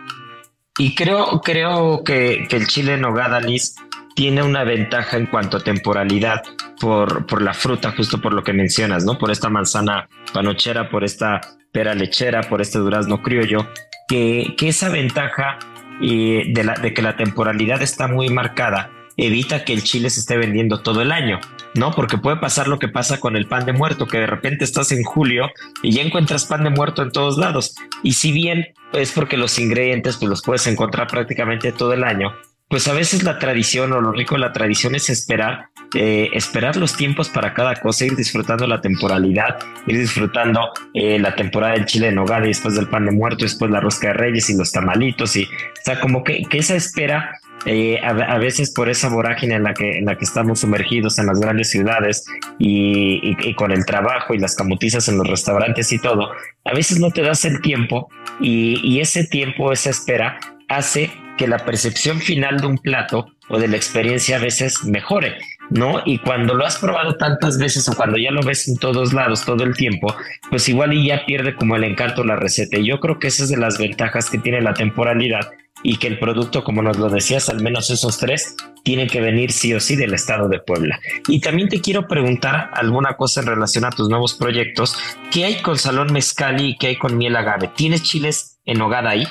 Y 0.78 0.94
creo, 0.94 1.40
creo 1.40 2.02
que, 2.02 2.48
el 2.50 2.66
chile 2.66 2.96
nogada, 2.96 3.40
Liz, 3.40 3.76
tiene 4.16 4.42
una 4.42 4.64
ventaja 4.64 5.16
en 5.16 5.26
cuanto 5.26 5.58
a 5.58 5.60
temporalidad 5.60 6.42
por, 6.80 7.26
por 7.26 7.42
la 7.42 7.54
fruta, 7.54 7.92
justo 7.96 8.20
por 8.20 8.32
lo 8.32 8.42
que 8.42 8.52
mencionas, 8.52 9.04
¿no? 9.04 9.16
Por 9.16 9.30
esta 9.30 9.48
manzana 9.48 10.08
panochera, 10.32 10.90
por 10.90 11.04
esta 11.04 11.40
pera 11.72 11.94
lechera, 11.94 12.42
por 12.42 12.60
este 12.60 12.78
durazno 12.78 13.22
criollo, 13.22 13.68
que, 14.08 14.54
que 14.56 14.68
esa 14.68 14.88
ventaja 14.88 15.58
y 16.00 16.52
de, 16.52 16.64
la, 16.64 16.74
de 16.74 16.92
que 16.92 17.02
la 17.02 17.16
temporalidad 17.16 17.80
está 17.80 18.08
muy 18.08 18.28
marcada 18.28 18.90
evita 19.16 19.64
que 19.64 19.72
el 19.72 19.82
chile 19.82 20.10
se 20.10 20.20
esté 20.20 20.36
vendiendo 20.36 20.80
todo 20.80 21.02
el 21.02 21.12
año, 21.12 21.40
¿no? 21.74 21.92
Porque 21.92 22.18
puede 22.18 22.36
pasar 22.36 22.68
lo 22.68 22.78
que 22.78 22.88
pasa 22.88 23.20
con 23.20 23.36
el 23.36 23.46
pan 23.46 23.66
de 23.66 23.72
muerto, 23.72 24.06
que 24.06 24.18
de 24.18 24.26
repente 24.26 24.64
estás 24.64 24.92
en 24.92 25.02
julio 25.02 25.50
y 25.82 25.92
ya 25.92 26.02
encuentras 26.02 26.46
pan 26.46 26.64
de 26.64 26.70
muerto 26.70 27.02
en 27.02 27.12
todos 27.12 27.38
lados. 27.38 27.74
Y 28.02 28.14
si 28.14 28.32
bien 28.32 28.74
es 28.92 29.12
porque 29.12 29.36
los 29.36 29.58
ingredientes 29.58 30.16
pues 30.16 30.28
los 30.28 30.42
puedes 30.42 30.66
encontrar 30.66 31.06
prácticamente 31.06 31.72
todo 31.72 31.92
el 31.92 32.04
año, 32.04 32.34
pues 32.68 32.88
a 32.88 32.94
veces 32.94 33.22
la 33.22 33.38
tradición 33.38 33.92
o 33.92 34.00
lo 34.00 34.12
rico 34.12 34.34
de 34.34 34.40
la 34.40 34.52
tradición 34.52 34.94
es 34.94 35.10
esperar, 35.10 35.68
eh, 35.94 36.30
esperar 36.32 36.76
los 36.76 36.96
tiempos 36.96 37.28
para 37.28 37.54
cada 37.54 37.76
cosa, 37.76 38.06
ir 38.06 38.16
disfrutando 38.16 38.66
la 38.66 38.80
temporalidad, 38.80 39.58
ir 39.86 39.98
disfrutando 39.98 40.70
eh, 40.94 41.18
la 41.18 41.34
temporada 41.34 41.74
del 41.74 41.86
chile 41.86 42.06
de 42.06 42.14
nogada 42.14 42.44
y 42.46 42.48
después 42.48 42.74
del 42.74 42.88
pan 42.88 43.06
de 43.06 43.12
muerto, 43.12 43.44
después 43.44 43.70
la 43.70 43.80
rosca 43.80 44.08
de 44.08 44.14
reyes 44.14 44.50
y 44.50 44.56
los 44.56 44.72
tamalitos 44.72 45.36
y, 45.36 45.44
o 45.44 45.48
sea, 45.84 46.00
como 46.00 46.24
que, 46.24 46.42
que 46.44 46.58
esa 46.58 46.74
espera 46.74 47.38
eh, 47.66 47.98
a, 48.02 48.38
veces 48.38 48.70
por 48.70 48.90
esa 48.90 49.08
vorágine 49.08 49.54
en 49.54 49.62
la 49.62 49.72
que, 49.72 49.98
en 49.98 50.04
la 50.04 50.18
que 50.18 50.24
estamos 50.24 50.60
sumergidos 50.60 51.18
en 51.18 51.26
las 51.26 51.40
grandes 51.40 51.70
ciudades 51.70 52.26
y, 52.58 53.54
con 53.54 53.72
el 53.72 53.86
trabajo 53.86 54.34
y 54.34 54.38
las 54.38 54.54
camutizas 54.54 55.08
en 55.08 55.16
los 55.16 55.26
restaurantes 55.26 55.90
y 55.92 55.98
todo, 55.98 56.30
a 56.64 56.74
veces 56.74 57.00
no 57.00 57.10
te 57.10 57.22
das 57.22 57.44
el 57.44 57.62
tiempo 57.62 58.10
y, 58.40 59.00
ese 59.00 59.24
tiempo, 59.24 59.72
esa 59.72 59.90
espera, 59.90 60.38
hace 60.68 61.10
que 61.38 61.48
la 61.48 61.64
percepción 61.64 62.20
final 62.20 62.60
de 62.60 62.66
un 62.66 62.78
plato 62.78 63.26
o 63.48 63.58
de 63.58 63.68
la 63.68 63.76
experiencia 63.76 64.36
a 64.36 64.40
veces 64.40 64.84
mejore. 64.84 65.38
¿no? 65.70 66.02
Y 66.04 66.18
cuando 66.18 66.54
lo 66.54 66.66
has 66.66 66.78
probado 66.78 67.16
tantas 67.16 67.58
veces 67.58 67.88
o 67.88 67.96
cuando 67.96 68.18
ya 68.18 68.30
lo 68.30 68.42
ves 68.42 68.68
en 68.68 68.76
todos 68.76 69.14
lados 69.14 69.44
todo 69.46 69.64
el 69.64 69.74
tiempo, 69.74 70.14
pues 70.50 70.68
igual 70.68 70.92
y 70.92 71.06
ya 71.06 71.24
pierde 71.24 71.54
como 71.54 71.76
el 71.76 71.84
encanto 71.84 72.22
la 72.22 72.36
receta. 72.36 72.78
Y 72.78 72.86
yo 72.86 73.00
creo 73.00 73.18
que 73.18 73.28
esa 73.28 73.44
es 73.44 73.48
de 73.48 73.56
las 73.56 73.78
ventajas 73.78 74.28
que 74.28 74.38
tiene 74.38 74.60
la 74.60 74.74
temporalidad 74.74 75.50
y 75.86 75.98
que 75.98 76.08
el 76.08 76.18
producto, 76.18 76.64
como 76.64 76.82
nos 76.82 76.96
lo 76.96 77.10
decías, 77.10 77.50
al 77.50 77.60
menos 77.60 77.90
esos 77.90 78.18
tres, 78.18 78.56
tienen 78.82 79.06
que 79.06 79.20
venir 79.20 79.52
sí 79.52 79.74
o 79.74 79.80
sí 79.80 79.96
del 79.96 80.14
estado 80.14 80.48
de 80.48 80.58
Puebla. 80.58 80.98
Y 81.28 81.40
también 81.40 81.68
te 81.68 81.82
quiero 81.82 82.08
preguntar 82.08 82.70
alguna 82.72 83.18
cosa 83.18 83.42
en 83.42 83.46
relación 83.46 83.84
a 83.84 83.90
tus 83.90 84.08
nuevos 84.08 84.34
proyectos. 84.34 84.96
¿Qué 85.30 85.44
hay 85.44 85.60
con 85.60 85.78
Salón 85.78 86.10
Mezcali 86.10 86.70
y 86.70 86.78
qué 86.78 86.88
hay 86.88 86.96
con 86.96 87.18
Miel 87.18 87.36
Agave? 87.36 87.68
¿Tienes 87.76 88.02
chiles 88.02 88.58
en 88.64 88.80
hogada 88.80 89.10
ahí? 89.10 89.28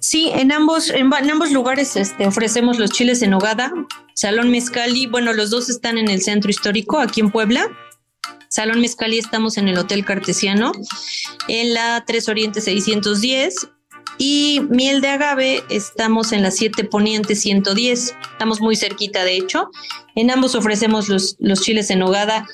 Sí, 0.00 0.30
en 0.34 0.50
ambos, 0.50 0.90
en, 0.90 1.12
ambos 1.12 1.52
lugares 1.52 1.94
este, 1.94 2.26
ofrecemos 2.26 2.80
los 2.80 2.90
chiles 2.90 3.22
en 3.22 3.34
hogada. 3.34 3.72
Salón 4.14 4.50
Mezcali, 4.50 5.06
bueno, 5.06 5.32
los 5.32 5.50
dos 5.50 5.68
están 5.68 5.96
en 5.96 6.10
el 6.10 6.22
centro 6.22 6.50
histórico, 6.50 6.98
aquí 6.98 7.20
en 7.20 7.30
Puebla. 7.30 7.68
Salón 8.48 8.80
Mezcali 8.80 9.18
estamos 9.18 9.58
en 9.58 9.68
el 9.68 9.78
Hotel 9.78 10.04
Cartesiano, 10.04 10.72
en 11.46 11.72
la 11.72 12.02
3 12.04 12.28
Oriente 12.28 12.60
610 12.60 13.68
y 14.18 14.60
miel 14.70 15.00
de 15.00 15.08
agave, 15.08 15.62
estamos 15.68 16.32
en 16.32 16.42
la 16.42 16.50
7 16.50 16.84
Poniente 16.84 17.34
110. 17.34 18.14
Estamos 18.32 18.60
muy 18.60 18.76
cerquita, 18.76 19.24
de 19.24 19.36
hecho. 19.36 19.70
En 20.14 20.30
ambos 20.30 20.54
ofrecemos 20.54 21.08
los, 21.08 21.36
chiles 21.60 21.90
en 21.90 22.02
hogada, 22.02 22.46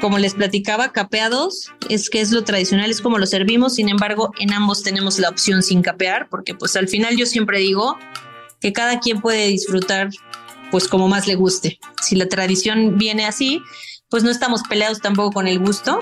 como 0.00 0.18
les 0.18 0.34
platicaba, 0.34 0.90
capeados. 0.92 1.72
Es 1.88 2.10
que 2.10 2.20
es 2.20 2.32
lo 2.32 2.42
tradicional, 2.42 2.90
es 2.90 3.00
como 3.00 3.18
lo 3.18 3.26
servimos. 3.26 3.76
Sin 3.76 3.88
embargo, 3.88 4.32
en 4.40 4.52
ambos 4.52 4.82
tenemos 4.82 5.18
la 5.18 5.28
opción 5.28 5.62
sin 5.62 5.82
capear, 5.82 6.28
porque 6.28 6.54
pues 6.54 6.74
al 6.76 6.88
final 6.88 7.16
yo 7.16 7.26
siempre 7.26 7.60
digo 7.60 7.96
que 8.60 8.72
cada 8.72 8.98
quien 8.98 9.20
puede 9.20 9.46
disfrutar 9.46 10.10
pues 10.72 10.88
como 10.88 11.06
más 11.06 11.28
le 11.28 11.36
guste. 11.36 11.78
Si 12.02 12.16
la 12.16 12.28
tradición 12.28 12.98
viene 12.98 13.26
así, 13.26 13.62
pues 14.08 14.24
no 14.24 14.30
estamos 14.30 14.62
peleados 14.68 15.00
tampoco 15.00 15.30
con 15.30 15.46
el 15.46 15.60
gusto. 15.60 16.00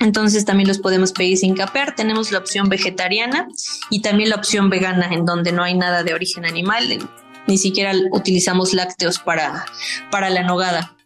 Entonces 0.00 0.44
también 0.44 0.68
los 0.68 0.78
podemos 0.78 1.12
pedir 1.12 1.38
sin 1.38 1.54
capear. 1.54 1.94
Tenemos 1.94 2.30
la 2.30 2.38
opción 2.38 2.68
vegetariana 2.68 3.48
y 3.90 4.00
también 4.00 4.30
la 4.30 4.36
opción 4.36 4.70
vegana, 4.70 5.08
en 5.12 5.24
donde 5.24 5.52
no 5.52 5.62
hay 5.62 5.74
nada 5.74 6.04
de 6.04 6.14
origen 6.14 6.44
animal, 6.44 6.98
ni 7.46 7.58
siquiera 7.58 7.92
utilizamos 8.12 8.74
lácteos 8.74 9.18
para, 9.18 9.64
para 10.10 10.30
la 10.30 10.44
nogada. 10.44 10.96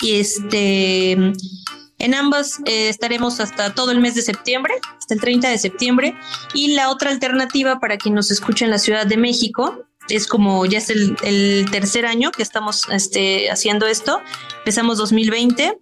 Y 0.00 0.16
este, 0.16 1.12
en 1.12 2.14
ambas 2.14 2.60
eh, 2.64 2.88
estaremos 2.88 3.40
hasta 3.40 3.74
todo 3.74 3.90
el 3.90 4.00
mes 4.00 4.14
de 4.14 4.22
septiembre, 4.22 4.74
hasta 4.98 5.14
el 5.14 5.20
30 5.20 5.48
de 5.50 5.58
septiembre. 5.58 6.14
Y 6.54 6.74
la 6.74 6.90
otra 6.90 7.10
alternativa 7.10 7.80
para 7.80 7.98
quien 7.98 8.14
nos 8.14 8.30
escucha 8.30 8.64
en 8.64 8.70
la 8.70 8.78
Ciudad 8.78 9.06
de 9.06 9.16
México 9.18 9.84
es 10.08 10.26
como 10.26 10.64
ya 10.66 10.78
es 10.78 10.88
el, 10.88 11.16
el 11.22 11.66
tercer 11.70 12.06
año 12.06 12.30
que 12.30 12.42
estamos 12.42 12.88
este, 12.90 13.50
haciendo 13.50 13.86
esto. 13.86 14.20
Empezamos 14.58 14.98
2020 14.98 15.78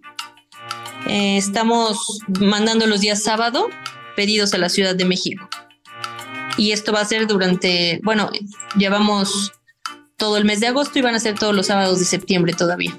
eh, 1.07 1.37
estamos 1.37 2.19
mandando 2.39 2.87
los 2.87 3.01
días 3.01 3.23
sábado 3.23 3.69
pedidos 4.15 4.53
a 4.53 4.57
la 4.57 4.69
Ciudad 4.69 4.95
de 4.95 5.05
México. 5.05 5.47
Y 6.57 6.71
esto 6.71 6.93
va 6.93 7.01
a 7.01 7.05
ser 7.05 7.27
durante, 7.27 7.99
bueno, 8.03 8.29
llevamos 8.77 9.51
todo 10.17 10.37
el 10.37 10.45
mes 10.45 10.61
de 10.61 10.67
agosto 10.67 10.97
y 10.99 11.01
van 11.01 11.15
a 11.15 11.19
ser 11.19 11.37
todos 11.37 11.53
los 11.53 11.67
sábados 11.67 11.99
de 11.99 12.05
septiembre 12.05 12.53
todavía. 12.53 12.97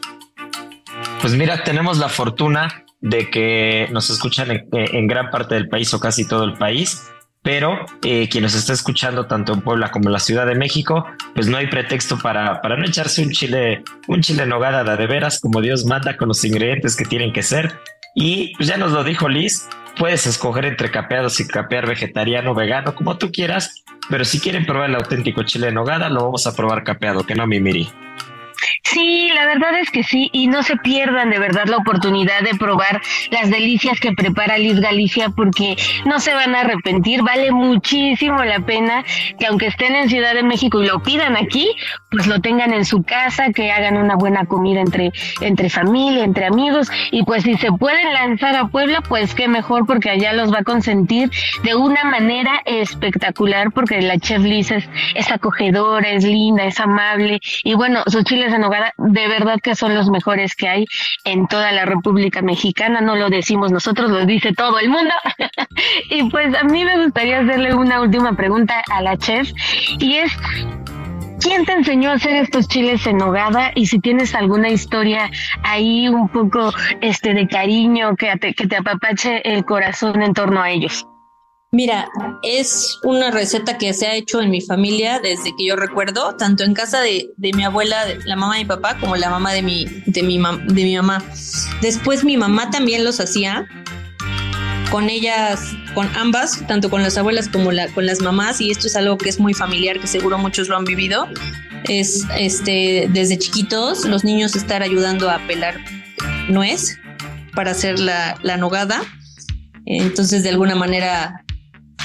Pues 1.20 1.34
mira, 1.34 1.64
tenemos 1.64 1.98
la 1.98 2.08
fortuna 2.08 2.84
de 3.00 3.30
que 3.30 3.88
nos 3.90 4.10
escuchan 4.10 4.48
en, 4.72 5.06
gran 5.06 5.30
parte 5.30 5.54
del 5.54 5.68
país 5.68 5.92
o 5.94 6.00
casi 6.00 6.26
todo 6.26 6.44
el 6.44 6.54
país, 6.54 7.08
pero 7.46 7.86
eh, 8.02 8.28
quien 8.28 8.42
nos 8.42 8.54
está 8.54 8.72
escuchando 8.72 9.26
tanto 9.26 9.52
en 9.52 9.60
Puebla 9.60 9.92
como 9.92 10.08
en 10.08 10.12
la 10.14 10.18
Ciudad 10.18 10.46
de 10.46 10.56
México, 10.56 11.06
pues 11.32 11.46
no 11.46 11.56
hay 11.58 11.68
pretexto 11.68 12.18
para, 12.18 12.60
para 12.60 12.76
no 12.76 12.84
echarse 12.84 13.22
un 13.22 13.30
chile, 13.30 13.84
un 14.08 14.20
chile 14.20 14.44
nogada 14.46 14.96
de 14.96 15.06
veras 15.06 15.38
como 15.38 15.60
Dios 15.60 15.84
manda 15.84 16.16
con 16.16 16.26
los 16.26 16.44
ingredientes 16.44 16.96
que 16.96 17.04
tienen 17.04 17.32
que 17.32 17.44
ser 17.44 17.78
y 18.16 18.52
pues 18.56 18.68
ya 18.68 18.76
nos 18.76 18.90
lo 18.90 19.04
dijo 19.04 19.28
Liz, 19.28 19.68
puedes 19.96 20.26
escoger 20.26 20.64
entre 20.64 20.90
capeados 20.90 21.38
y 21.38 21.46
capear 21.46 21.86
vegetariano, 21.86 22.52
vegano, 22.52 22.96
como 22.96 23.16
tú 23.16 23.30
quieras, 23.30 23.84
pero 24.10 24.24
si 24.24 24.40
quieren 24.40 24.66
probar 24.66 24.90
el 24.90 24.96
auténtico 24.96 25.44
chile 25.44 25.70
nogada, 25.70 26.08
lo 26.08 26.24
vamos 26.24 26.48
a 26.48 26.56
probar 26.56 26.82
capeado, 26.82 27.24
que 27.24 27.36
no 27.36 27.46
mi 27.46 27.60
miri. 27.60 27.88
Sí, 28.82 29.30
la 29.34 29.46
verdad 29.46 29.78
es 29.80 29.90
que 29.90 30.02
sí, 30.02 30.30
y 30.32 30.46
no 30.46 30.62
se 30.62 30.76
pierdan 30.76 31.30
de 31.30 31.38
verdad 31.38 31.66
la 31.66 31.76
oportunidad 31.76 32.40
de 32.42 32.54
probar 32.54 33.02
las 33.30 33.50
delicias 33.50 34.00
que 34.00 34.12
prepara 34.12 34.58
Liz 34.58 34.80
Galicia 34.80 35.30
porque 35.30 35.76
no 36.04 36.20
se 36.20 36.32
van 36.34 36.54
a 36.54 36.60
arrepentir, 36.60 37.22
vale 37.22 37.50
muchísimo 37.50 38.42
la 38.44 38.60
pena 38.60 39.04
que 39.38 39.46
aunque 39.46 39.66
estén 39.66 39.94
en 39.94 40.08
Ciudad 40.08 40.34
de 40.34 40.42
México 40.42 40.82
y 40.82 40.86
lo 40.86 41.02
pidan 41.02 41.36
aquí, 41.36 41.68
pues 42.10 42.26
lo 42.26 42.40
tengan 42.40 42.72
en 42.72 42.84
su 42.84 43.02
casa, 43.02 43.52
que 43.52 43.70
hagan 43.70 43.96
una 43.96 44.14
buena 44.14 44.46
comida 44.46 44.80
entre, 44.80 45.12
entre 45.40 45.68
familia, 45.68 46.24
entre 46.24 46.46
amigos, 46.46 46.88
y 47.10 47.24
pues 47.24 47.42
si 47.42 47.56
se 47.56 47.72
pueden 47.72 48.12
lanzar 48.12 48.56
a 48.56 48.68
Puebla, 48.68 49.02
pues 49.02 49.34
qué 49.34 49.48
mejor 49.48 49.86
porque 49.86 50.10
allá 50.10 50.32
los 50.32 50.52
va 50.52 50.60
a 50.60 50.64
consentir 50.64 51.30
de 51.62 51.74
una 51.74 52.04
manera 52.04 52.62
espectacular 52.64 53.72
porque 53.72 54.00
la 54.00 54.18
chef 54.18 54.42
Liz 54.42 54.70
es, 54.70 54.88
es 55.14 55.30
acogedora, 55.30 56.08
es 56.10 56.24
linda, 56.24 56.64
es 56.64 56.80
amable, 56.80 57.40
y 57.64 57.74
bueno, 57.74 58.02
sus 58.06 58.24
chiles 58.24 58.45
en 58.52 58.64
hogar 58.64 58.92
de 58.96 59.28
verdad 59.28 59.58
que 59.62 59.74
son 59.74 59.94
los 59.94 60.10
mejores 60.10 60.54
que 60.54 60.68
hay 60.68 60.86
en 61.24 61.46
toda 61.46 61.72
la 61.72 61.84
República 61.84 62.42
Mexicana, 62.42 63.00
no 63.00 63.16
lo 63.16 63.30
decimos 63.30 63.72
nosotros, 63.72 64.10
lo 64.10 64.24
dice 64.26 64.52
todo 64.52 64.78
el 64.78 64.88
mundo. 64.88 65.14
y 66.10 66.28
pues 66.30 66.54
a 66.54 66.64
mí 66.64 66.84
me 66.84 67.04
gustaría 67.04 67.40
hacerle 67.40 67.74
una 67.74 68.00
última 68.00 68.36
pregunta 68.36 68.82
a 68.90 69.02
la 69.02 69.16
chef 69.16 69.50
y 69.98 70.16
es 70.16 70.32
¿Quién 71.40 71.66
te 71.66 71.72
enseñó 71.72 72.10
a 72.10 72.14
hacer 72.14 72.34
estos 72.36 72.66
chiles 72.66 73.06
en 73.06 73.18
nogada? 73.18 73.70
Y 73.74 73.86
si 73.86 74.00
tienes 74.00 74.34
alguna 74.34 74.70
historia 74.70 75.30
ahí 75.62 76.08
un 76.08 76.28
poco 76.28 76.72
este 77.02 77.34
de 77.34 77.46
cariño 77.46 78.16
que 78.16 78.32
que 78.54 78.66
te 78.66 78.76
apapache 78.76 79.42
el 79.44 79.64
corazón 79.64 80.22
en 80.22 80.32
torno 80.32 80.62
a 80.62 80.70
ellos. 80.70 81.06
Mira, 81.76 82.08
es 82.42 82.98
una 83.02 83.30
receta 83.30 83.76
que 83.76 83.92
se 83.92 84.06
ha 84.06 84.14
hecho 84.14 84.40
en 84.40 84.48
mi 84.48 84.62
familia 84.62 85.20
desde 85.20 85.54
que 85.58 85.66
yo 85.66 85.76
recuerdo, 85.76 86.34
tanto 86.34 86.64
en 86.64 86.72
casa 86.72 87.02
de, 87.02 87.28
mi 87.36 87.64
abuela, 87.64 88.02
la 88.24 88.34
mamá 88.34 88.54
de 88.54 88.62
mi 88.62 88.66
papá, 88.66 88.96
como 88.98 89.14
la 89.14 89.28
mamá 89.28 89.52
de 89.52 89.60
mi, 89.60 89.84
de, 90.06 90.22
mi 90.22 90.38
de 90.38 90.84
mi 90.84 90.96
mamá. 90.96 91.22
Después 91.82 92.24
mi 92.24 92.38
mamá 92.38 92.70
también 92.70 93.04
los 93.04 93.20
hacía 93.20 93.68
con 94.90 95.10
ellas, 95.10 95.74
con 95.92 96.08
ambas, 96.16 96.66
tanto 96.66 96.88
con 96.88 97.02
las 97.02 97.18
abuelas 97.18 97.46
como 97.46 97.70
la, 97.72 97.88
con 97.88 98.06
las 98.06 98.22
mamás, 98.22 98.58
y 98.62 98.70
esto 98.70 98.86
es 98.86 98.96
algo 98.96 99.18
que 99.18 99.28
es 99.28 99.38
muy 99.38 99.52
familiar, 99.52 100.00
que 100.00 100.06
seguro 100.06 100.38
muchos 100.38 100.68
lo 100.68 100.78
han 100.78 100.86
vivido. 100.86 101.28
Es 101.90 102.24
este 102.38 103.06
desde 103.12 103.36
chiquitos 103.36 104.06
los 104.06 104.24
niños 104.24 104.56
estar 104.56 104.82
ayudando 104.82 105.28
a 105.28 105.46
pelar 105.46 105.76
nuez 106.48 106.98
para 107.54 107.72
hacer 107.72 107.98
la, 107.98 108.38
la 108.42 108.56
nogada. 108.56 109.02
Entonces, 109.84 110.42
de 110.42 110.48
alguna 110.48 110.74
manera, 110.74 111.44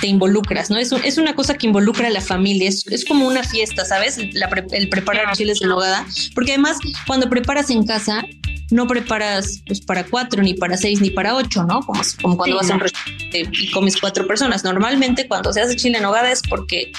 te 0.02 0.08
involucras, 0.08 0.70
¿no? 0.70 0.78
Es, 0.78 0.92
es 0.92 1.18
una 1.18 1.36
cosa 1.36 1.54
que 1.54 1.68
involucra 1.68 2.08
a 2.08 2.12
la 2.12 2.22
familia, 2.22 2.68
es, 2.68 2.86
es 2.88 3.06
como 3.06 3.28
una 3.28 3.44
fiesta, 3.44 3.86
¿sabes? 3.86 4.18
el 4.18 4.90
preparar 4.90 5.36
chiles 5.36 5.62
en 5.62 5.70
nogada, 5.70 6.06
porque 6.36 6.52
además 6.52 6.78
cuando 7.08 7.30
preparas 7.30 7.70
en 7.70 7.86
casa, 7.86 8.26
no 8.72 8.88
preparas 8.88 9.62
pues 9.68 9.82
para 9.82 10.06
cuatro, 10.06 10.42
ni 10.42 10.54
para 10.54 10.78
seis, 10.78 11.02
ni 11.02 11.12
para 11.12 11.36
ocho, 11.36 11.64
¿no? 11.64 11.82
Como, 11.82 12.02
como 12.22 12.38
cuando 12.38 12.56
vas 12.56 12.72
a 12.72 12.76
un 12.76 12.80
restaurante 12.80 13.50
y 13.52 13.70
comes 13.72 13.98
cuatro 13.98 14.26
personas. 14.26 14.64
Normalmente 14.64 15.28
cuando 15.28 15.54
se 15.54 15.62
hace 15.62 15.76
chile 15.76 15.98
en 15.98 16.04
nogada 16.04 16.32
es 16.32 16.42
porque 16.50 16.92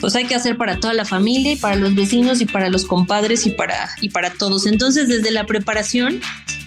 pues 0.00 0.14
hay 0.14 0.26
que 0.26 0.34
hacer 0.34 0.56
para 0.56 0.78
toda 0.78 0.94
la 0.94 1.04
familia 1.04 1.52
y 1.52 1.56
para 1.56 1.76
los 1.76 1.94
vecinos 1.94 2.40
y 2.40 2.46
para 2.46 2.70
los 2.70 2.84
compadres 2.84 3.46
y 3.46 3.50
para, 3.50 3.90
y 4.00 4.10
para 4.10 4.30
todos. 4.30 4.66
Entonces, 4.66 5.08
desde 5.08 5.30
la 5.30 5.44
preparación 5.44 6.20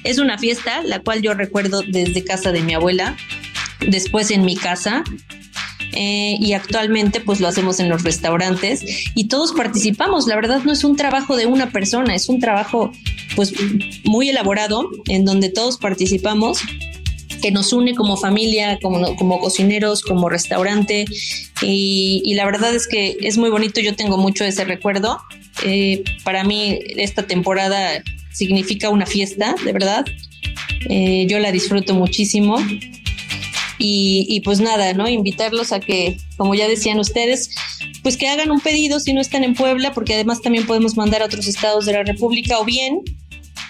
es 0.04 0.20
una 0.20 0.38
fiesta, 0.38 0.84
la 0.84 1.00
cual 1.00 1.22
yo 1.22 1.34
recuerdo 1.34 1.82
desde 1.88 2.24
casa 2.24 2.52
de 2.52 2.62
mi 2.62 2.74
abuela, 2.74 3.16
después 3.80 4.30
en 4.32 4.46
mi 4.46 4.56
casa, 4.56 5.04
eh, 5.96 6.38
y 6.40 6.54
actualmente 6.54 7.20
pues 7.20 7.40
lo 7.40 7.48
hacemos 7.48 7.80
en 7.80 7.90
los 7.90 8.04
restaurantes 8.04 8.84
y 9.16 9.26
todos 9.26 9.54
participamos. 9.54 10.28
La 10.28 10.36
verdad 10.36 10.62
no 10.64 10.72
es 10.72 10.84
un 10.84 10.96
trabajo 10.96 11.36
de 11.36 11.46
una 11.46 11.72
persona, 11.72 12.16
es 12.16 12.30
un 12.30 12.40
trabajo 12.40 12.92
pues 13.36 13.54
muy 14.04 14.30
elaborado 14.30 14.90
en 15.08 15.26
donde 15.26 15.50
todos 15.50 15.78
participamos 15.78 16.60
que 17.44 17.52
nos 17.52 17.74
une 17.74 17.94
como 17.94 18.16
familia, 18.16 18.80
como, 18.82 19.18
como 19.18 19.40
cocineros, 19.40 20.02
como 20.02 20.30
restaurante. 20.30 21.04
Y, 21.62 22.34
la 22.36 22.46
verdad 22.46 22.74
es 22.74 22.88
que 22.88 23.18
es 23.20 23.38
muy 23.38 23.50
bonito, 23.50 23.82
yo 23.82 23.96
tengo 23.96 24.18
mucho 24.18 24.46
ese 24.46 24.64
recuerdo. 24.64 25.20
Eh, 25.66 26.04
para 26.24 26.46
mí 26.46 26.80
esta 26.96 27.24
temporada 27.24 28.02
significa 28.32 28.90
una 28.90 29.06
fiesta, 29.06 29.56
de 29.66 29.74
verdad. 29.74 30.06
Eh, 30.90 31.26
yo 31.28 31.38
la 31.40 31.52
disfruto 31.52 31.94
muchísimo. 31.94 32.58
Y, 33.86 34.40
pues 34.46 34.62
nada, 34.62 34.94
¿no? 34.94 35.10
Invitarlos 35.10 35.74
a 35.74 35.82
que, 35.82 36.18
como 36.38 36.56
ya 36.56 36.70
decían 36.70 37.00
ustedes, 37.00 37.50
pues 38.02 38.16
que 38.16 38.30
hagan 38.30 38.50
un 38.50 38.62
pedido 38.62 39.02
si 39.02 39.14
no 39.14 39.20
están 39.20 39.44
en 39.44 39.56
Puebla, 39.56 39.94
porque 39.94 40.14
además 40.14 40.42
también 40.42 40.66
podemos 40.66 40.96
mandar 40.96 41.22
a 41.22 41.26
otros 41.26 41.48
estados 41.48 41.86
de 41.86 41.92
la 41.92 42.04
República, 42.04 42.60
o 42.60 42.64
bien, 42.64 43.02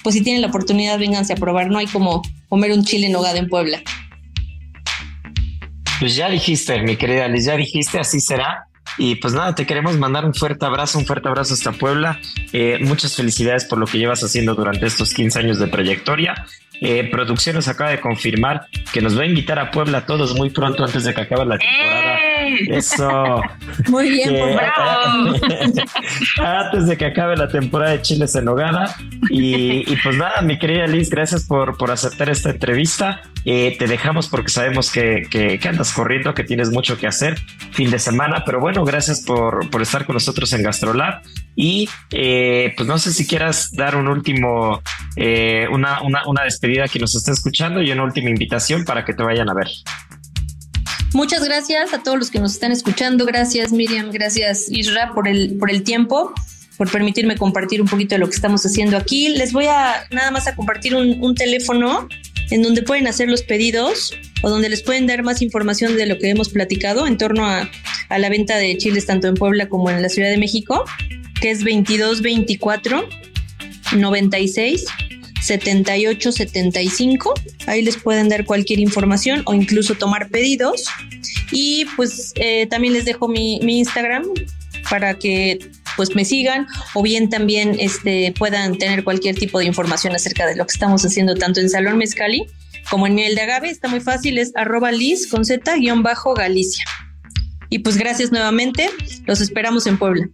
pues 0.03 0.13
si 0.13 0.21
tienen 0.21 0.43
la 0.43 0.49
oportunidad, 0.49 0.99
vénganse 0.99 1.33
a 1.33 1.35
probar, 1.35 1.71
no 1.71 1.79
hay 1.79 1.87
como 1.87 2.21
comer 2.47 2.73
un 2.73 2.83
chile 2.85 3.07
en 3.07 3.13
nogada 3.13 3.39
en 3.39 3.49
Puebla. 3.49 3.81
Pues 5.99 6.15
ya 6.15 6.29
dijiste, 6.29 6.79
mi 6.83 6.95
querida 6.95 7.27
Liz, 7.27 7.45
ya 7.45 7.57
dijiste, 7.57 7.99
así 7.99 8.19
será. 8.19 8.67
Y 8.97 9.15
pues 9.15 9.33
nada, 9.33 9.55
te 9.55 9.65
queremos 9.65 9.97
mandar 9.97 10.25
un 10.25 10.33
fuerte 10.33 10.65
abrazo, 10.65 10.99
un 10.99 11.05
fuerte 11.05 11.27
abrazo 11.27 11.55
hasta 11.55 11.71
Puebla. 11.71 12.19
Eh, 12.51 12.77
muchas 12.81 13.15
felicidades 13.15 13.65
por 13.65 13.79
lo 13.79 13.87
que 13.87 13.97
llevas 13.97 14.23
haciendo 14.23 14.53
durante 14.53 14.85
estos 14.85 15.13
15 15.13 15.39
años 15.39 15.57
de 15.57 15.67
trayectoria. 15.67 16.45
Eh, 16.81 17.09
producción 17.11 17.55
nos 17.55 17.67
acaba 17.67 17.91
de 17.91 17.99
confirmar 17.99 18.67
que 18.91 19.01
nos 19.01 19.17
va 19.17 19.23
a 19.23 19.25
invitar 19.25 19.59
a 19.59 19.71
Puebla 19.71 19.99
a 19.99 20.05
todos 20.05 20.35
muy 20.35 20.49
pronto 20.49 20.83
antes 20.83 21.03
de 21.03 21.13
que 21.13 21.21
acabe 21.21 21.45
la 21.45 21.57
temporada. 21.57 22.19
Eso. 22.67 23.41
Muy 23.87 24.09
bien, 24.09 24.29
pues 24.37 24.55
bravo. 24.55 25.35
antes 26.43 26.87
de 26.87 26.97
que 26.97 27.05
acabe 27.05 27.35
la 27.37 27.47
temporada 27.47 27.91
de 27.91 28.01
Chiles 28.01 28.35
en 28.35 28.45
Nogada. 28.45 28.95
Y, 29.29 29.95
pues 30.03 30.17
nada, 30.17 30.41
mi 30.41 30.59
querida 30.59 30.87
Liz, 30.87 31.09
gracias 31.09 31.45
por, 31.45 31.77
por 31.77 31.91
aceptar 31.91 32.29
esta 32.29 32.49
entrevista. 32.49 33.21
Eh, 33.45 33.75
te 33.77 33.87
dejamos 33.87 34.27
porque 34.27 34.49
sabemos 34.49 34.91
que, 34.91 35.23
que, 35.29 35.59
andas 35.67 35.91
corriendo, 35.91 36.33
que 36.33 36.43
tienes 36.43 36.69
mucho 36.69 36.97
que 36.97 37.07
hacer 37.07 37.37
fin 37.71 37.91
de 37.91 37.99
semana, 37.99 38.43
pero 38.45 38.59
bueno, 38.59 38.85
gracias 38.85 39.21
por, 39.21 39.69
por 39.69 39.81
estar 39.81 40.05
con 40.05 40.13
nosotros 40.13 40.53
en 40.53 40.63
Gastrolab. 40.63 41.21
Y 41.55 41.89
eh, 42.11 42.73
pues 42.75 42.87
no 42.87 42.97
sé 42.97 43.13
si 43.13 43.27
quieras 43.27 43.75
dar 43.75 43.95
un 43.95 44.07
último, 44.07 44.81
eh, 45.15 45.67
una, 45.71 46.01
una, 46.01 46.27
una 46.27 46.43
despedida 46.43 46.72
a 46.81 46.87
quien 46.87 47.01
nos 47.01 47.15
está 47.15 47.31
escuchando 47.31 47.81
y 47.81 47.91
una 47.91 48.03
última 48.03 48.29
invitación 48.29 48.85
para 48.85 49.05
que 49.05 49.13
te 49.13 49.23
vayan 49.23 49.49
a 49.49 49.53
ver. 49.53 49.67
Muchas 51.13 51.43
gracias 51.43 51.93
a 51.93 52.01
todos 52.01 52.17
los 52.17 52.31
que 52.31 52.39
nos 52.39 52.53
están 52.53 52.71
escuchando. 52.71 53.25
Gracias 53.25 53.71
Miriam, 53.71 54.11
gracias 54.11 54.65
Isra 54.69 55.13
por 55.13 55.27
el, 55.27 55.57
por 55.57 55.69
el 55.69 55.83
tiempo, 55.83 56.33
por 56.77 56.89
permitirme 56.91 57.37
compartir 57.37 57.81
un 57.81 57.87
poquito 57.87 58.15
de 58.15 58.19
lo 58.19 58.27
que 58.27 58.35
estamos 58.35 58.65
haciendo 58.65 58.97
aquí. 58.97 59.29
Les 59.29 59.53
voy 59.53 59.65
a 59.65 60.07
nada 60.11 60.31
más 60.31 60.47
a 60.47 60.55
compartir 60.55 60.95
un, 60.95 61.23
un 61.23 61.35
teléfono 61.35 62.07
en 62.49 62.61
donde 62.63 62.81
pueden 62.81 63.07
hacer 63.07 63.29
los 63.29 63.43
pedidos 63.43 64.13
o 64.41 64.49
donde 64.49 64.69
les 64.69 64.81
pueden 64.81 65.05
dar 65.05 65.23
más 65.23 65.41
información 65.41 65.95
de 65.95 66.07
lo 66.07 66.17
que 66.17 66.29
hemos 66.29 66.49
platicado 66.49 67.05
en 67.05 67.17
torno 67.17 67.45
a, 67.45 67.69
a 68.09 68.17
la 68.17 68.29
venta 68.29 68.57
de 68.57 68.77
chiles 68.77 69.05
tanto 69.05 69.27
en 69.27 69.35
Puebla 69.35 69.69
como 69.69 69.89
en 69.89 70.01
la 70.01 70.09
Ciudad 70.09 70.29
de 70.29 70.37
México 70.37 70.83
que 71.43 71.51
es 71.51 71.59
2224 71.59 73.07
96 73.97 74.85
78 75.43 76.31
75. 76.31 77.33
Ahí 77.67 77.81
les 77.81 77.97
pueden 77.97 78.29
dar 78.29 78.45
cualquier 78.45 78.79
información 78.79 79.43
o 79.45 79.53
incluso 79.53 79.95
tomar 79.95 80.29
pedidos. 80.29 80.85
Y 81.51 81.85
pues 81.95 82.33
eh, 82.35 82.67
también 82.67 82.93
les 82.93 83.05
dejo 83.05 83.27
mi, 83.27 83.57
Instagram 83.57 84.23
para 84.89 85.15
que 85.15 85.59
pues 85.95 86.15
me 86.15 86.25
sigan 86.25 86.67
o 86.93 87.03
bien 87.03 87.29
también 87.29 87.75
este, 87.79 88.33
puedan 88.37 88.77
tener 88.77 89.03
cualquier 89.03 89.35
tipo 89.35 89.59
de 89.59 89.65
información 89.65 90.15
acerca 90.15 90.47
de 90.47 90.55
lo 90.55 90.65
que 90.65 90.73
estamos 90.73 91.05
haciendo 91.05 91.35
tanto 91.35 91.59
en 91.59 91.69
Salón 91.69 91.97
Mezcali 91.97 92.45
como 92.89 93.07
en 93.07 93.15
Miel 93.15 93.35
de 93.35 93.41
Agave. 93.41 93.69
Está 93.69 93.87
muy 93.87 93.99
fácil, 93.99 94.37
es 94.37 94.51
arroba 94.55 94.91
Liz 94.91 95.27
con 95.27 95.45
Z 95.45 95.75
guion 95.75 96.03
bajo 96.03 96.33
Galicia. 96.33 96.85
Y 97.69 97.79
pues 97.79 97.97
gracias 97.97 98.31
nuevamente, 98.31 98.89
los 99.25 99.41
esperamos 99.41 99.87
en 99.87 99.97
Puebla. 99.97 100.29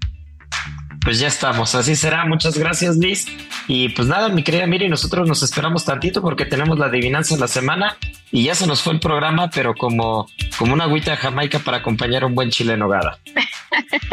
Pues 1.10 1.18
ya 1.18 1.28
estamos, 1.28 1.74
así 1.74 1.96
será. 1.96 2.24
Muchas 2.26 2.56
gracias, 2.56 2.96
Liz. 2.96 3.26
Y 3.68 3.90
pues 3.90 4.08
nada, 4.08 4.30
mi 4.30 4.44
querida 4.44 4.68
Miri, 4.68 4.88
nosotros 4.90 5.28
nos 5.28 5.42
esperamos 5.42 5.84
tantito 5.84 6.22
porque 6.22 6.46
tenemos 6.46 6.78
la 6.78 6.86
adivinanza 6.86 7.34
de 7.34 7.42
la 7.42 7.48
semana 7.48 7.98
y 8.32 8.44
ya 8.44 8.54
se 8.54 8.68
nos 8.68 8.84
fue 8.84 8.94
el 8.94 9.00
programa, 9.00 9.50
pero 9.50 9.74
como, 9.74 10.28
como 10.60 10.74
una 10.74 10.84
agüita 10.84 11.10
de 11.10 11.18
Jamaica 11.18 11.58
para 11.58 11.78
acompañar 11.78 12.26
un 12.26 12.36
buen 12.36 12.52
chile 12.52 12.74
en 12.74 12.82
nogada. 12.82 13.18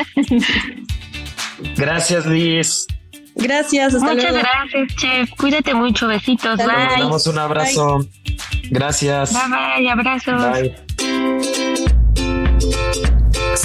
gracias, 1.77 2.25
Liz. 2.25 2.87
Gracias, 3.35 3.95
hasta 3.95 4.15
Muchas 4.15 4.33
gracias, 4.33 4.97
chef. 4.97 5.31
Cuídate 5.37 5.75
mucho, 5.75 6.09
besitos. 6.09 6.57
Bye. 6.57 6.67
Nos 6.67 6.99
damos 6.99 7.27
un 7.27 7.39
abrazo. 7.39 8.09
Gracias. 8.71 9.35
Bye, 9.35 9.83
bye, 9.83 9.91
abrazos. 9.91 10.43
Bye. 10.51 11.93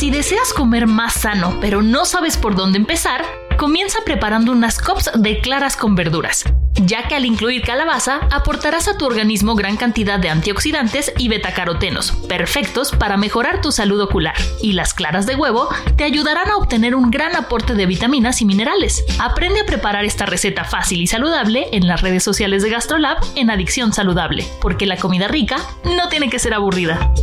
Si 0.01 0.09
deseas 0.09 0.51
comer 0.51 0.87
más 0.87 1.13
sano, 1.13 1.59
pero 1.61 1.83
no 1.83 2.05
sabes 2.05 2.35
por 2.35 2.55
dónde 2.55 2.79
empezar, 2.79 3.23
comienza 3.55 3.99
preparando 4.03 4.51
unas 4.51 4.79
cups 4.79 5.11
de 5.13 5.41
claras 5.41 5.77
con 5.77 5.93
verduras, 5.93 6.43
ya 6.73 7.07
que 7.07 7.13
al 7.13 7.23
incluir 7.23 7.61
calabaza 7.61 8.21
aportarás 8.31 8.87
a 8.87 8.97
tu 8.97 9.05
organismo 9.05 9.53
gran 9.53 9.77
cantidad 9.77 10.17
de 10.17 10.29
antioxidantes 10.31 11.13
y 11.19 11.27
betacarotenos, 11.27 12.13
perfectos 12.27 12.93
para 12.93 13.15
mejorar 13.15 13.61
tu 13.61 13.71
salud 13.71 14.01
ocular. 14.01 14.33
Y 14.63 14.73
las 14.73 14.95
claras 14.95 15.27
de 15.27 15.35
huevo 15.35 15.69
te 15.97 16.03
ayudarán 16.03 16.49
a 16.49 16.57
obtener 16.57 16.95
un 16.95 17.11
gran 17.11 17.35
aporte 17.35 17.75
de 17.75 17.85
vitaminas 17.85 18.41
y 18.41 18.45
minerales. 18.45 19.05
Aprende 19.19 19.59
a 19.59 19.65
preparar 19.67 20.03
esta 20.03 20.25
receta 20.25 20.63
fácil 20.63 20.99
y 20.99 21.05
saludable 21.05 21.67
en 21.73 21.85
las 21.85 22.01
redes 22.01 22.23
sociales 22.23 22.63
de 22.63 22.71
GastroLab 22.71 23.19
en 23.35 23.51
Adicción 23.51 23.93
Saludable, 23.93 24.47
porque 24.61 24.87
la 24.87 24.97
comida 24.97 25.27
rica 25.27 25.57
no 25.83 26.09
tiene 26.09 26.31
que 26.31 26.39
ser 26.39 26.55
aburrida. 26.55 27.13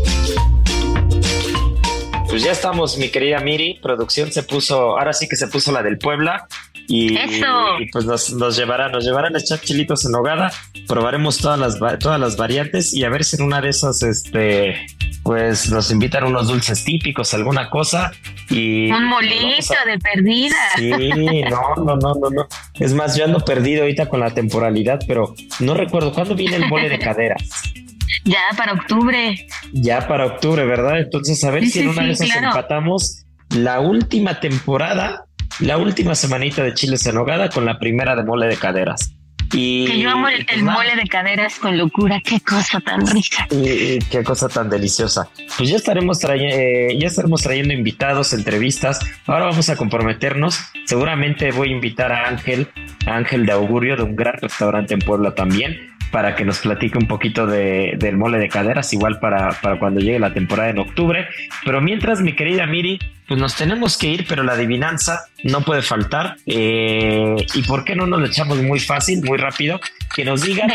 Pues 2.28 2.42
ya 2.42 2.52
estamos, 2.52 2.98
mi 2.98 3.08
querida 3.08 3.40
Miri. 3.40 3.78
Producción 3.82 4.30
se 4.30 4.42
puso, 4.42 4.98
ahora 4.98 5.14
sí 5.14 5.28
que 5.28 5.36
se 5.36 5.48
puso 5.48 5.72
la 5.72 5.82
del 5.82 5.96
Puebla. 5.98 6.46
Y, 6.86 7.16
pues 7.92 8.04
nos, 8.04 8.32
nos, 8.32 8.56
llevará, 8.56 8.88
nos 8.90 9.04
llevarán 9.04 9.34
a 9.34 9.38
echar 9.38 9.60
chilitos 9.60 10.04
en 10.06 10.14
hogada. 10.14 10.50
Probaremos 10.86 11.38
todas 11.38 11.58
las, 11.58 11.78
todas 11.98 12.20
las 12.20 12.36
variantes 12.36 12.94
y 12.94 13.04
a 13.04 13.08
ver 13.08 13.24
si 13.24 13.36
en 13.36 13.42
una 13.42 13.60
de 13.60 13.70
esas, 13.70 14.02
este, 14.02 14.86
pues 15.22 15.70
nos 15.70 15.90
invitan 15.90 16.24
unos 16.24 16.48
dulces 16.48 16.84
típicos, 16.84 17.32
alguna 17.34 17.70
cosa. 17.70 18.10
Y 18.50 18.90
un 18.90 19.04
molito 19.04 19.74
de 19.86 19.98
perdida. 19.98 20.56
Sí, 20.76 20.90
no, 21.50 21.76
no, 21.76 21.96
no, 21.96 22.14
no, 22.14 22.30
no. 22.30 22.48
Es 22.78 22.92
más, 22.94 23.16
yo 23.16 23.24
ando 23.24 23.40
perdido 23.40 23.82
ahorita 23.82 24.08
con 24.08 24.20
la 24.20 24.30
temporalidad, 24.30 25.00
pero 25.06 25.34
no 25.60 25.74
recuerdo 25.74 26.12
cuándo 26.12 26.34
viene 26.34 26.56
el 26.56 26.68
mole 26.68 26.88
de 26.88 26.98
caderas. 26.98 27.42
Ya 28.24 28.40
para 28.56 28.72
octubre. 28.72 29.46
Ya 29.72 30.06
para 30.06 30.26
octubre, 30.26 30.64
¿verdad? 30.64 30.98
Entonces, 30.98 31.42
a 31.44 31.50
ver 31.50 31.66
si 31.66 31.80
en 31.80 31.88
una 31.88 32.02
de 32.02 32.12
esas 32.12 32.34
empatamos 32.36 33.24
la 33.50 33.80
última 33.80 34.40
temporada, 34.40 35.24
la 35.60 35.78
última 35.78 36.14
semanita 36.14 36.62
de 36.62 36.74
Chiles 36.74 37.06
en 37.06 37.16
Hogada 37.16 37.48
con 37.48 37.64
la 37.64 37.78
primera 37.78 38.14
de 38.16 38.24
mole 38.24 38.46
de 38.46 38.56
caderas. 38.56 39.14
Y, 39.52 39.86
que 39.86 40.00
yo 40.00 40.10
amo 40.10 40.28
el, 40.28 40.44
pues 40.44 40.62
mole 40.62 40.94
de 40.94 41.08
caderas 41.08 41.58
con 41.58 41.78
locura, 41.78 42.20
qué 42.22 42.38
cosa 42.40 42.80
tan 42.80 43.06
rica. 43.06 43.46
Y, 43.50 43.98
qué 44.10 44.22
cosa 44.22 44.48
tan 44.48 44.68
deliciosa. 44.68 45.30
Pues 45.56 45.70
ya 45.70 45.76
estaremos, 45.76 46.22
eh, 46.24 46.94
ya 47.00 47.06
estaremos 47.06 47.42
trayendo 47.42 47.72
invitados, 47.72 48.34
entrevistas. 48.34 49.00
Ahora 49.26 49.46
vamos 49.46 49.70
a 49.70 49.76
comprometernos. 49.76 50.60
Seguramente 50.84 51.50
voy 51.50 51.70
a 51.70 51.72
invitar 51.72 52.12
a 52.12 52.28
Ángel, 52.28 52.68
a 53.06 53.16
Ángel 53.16 53.46
de 53.46 53.52
Augurio, 53.52 53.96
de 53.96 54.02
un 54.02 54.16
gran 54.16 54.34
restaurante 54.34 54.92
en 54.92 55.00
Puebla 55.00 55.34
también 55.34 55.97
para 56.10 56.34
que 56.34 56.44
nos 56.44 56.58
platique 56.60 56.98
un 56.98 57.06
poquito 57.06 57.46
de, 57.46 57.94
del 57.98 58.16
mole 58.16 58.38
de 58.38 58.48
caderas, 58.48 58.92
igual 58.92 59.20
para, 59.20 59.50
para, 59.60 59.78
cuando 59.78 60.00
llegue 60.00 60.18
la 60.18 60.32
temporada 60.32 60.70
en 60.70 60.78
octubre. 60.78 61.28
Pero 61.64 61.80
mientras, 61.80 62.20
mi 62.20 62.34
querida 62.34 62.66
Miri, 62.66 62.98
pues 63.26 63.38
nos 63.38 63.54
tenemos 63.56 63.98
que 63.98 64.08
ir, 64.08 64.26
pero 64.28 64.42
la 64.42 64.52
adivinanza 64.52 65.26
no 65.44 65.62
puede 65.62 65.82
faltar. 65.82 66.36
Eh, 66.46 67.36
¿Y 67.54 67.62
por 67.62 67.84
qué 67.84 67.94
no 67.94 68.06
nos 68.06 68.20
lo 68.20 68.26
echamos 68.26 68.58
muy 68.58 68.80
fácil, 68.80 69.22
muy 69.22 69.38
rápido? 69.38 69.80
Que 70.14 70.24
nos 70.24 70.42
digan 70.42 70.70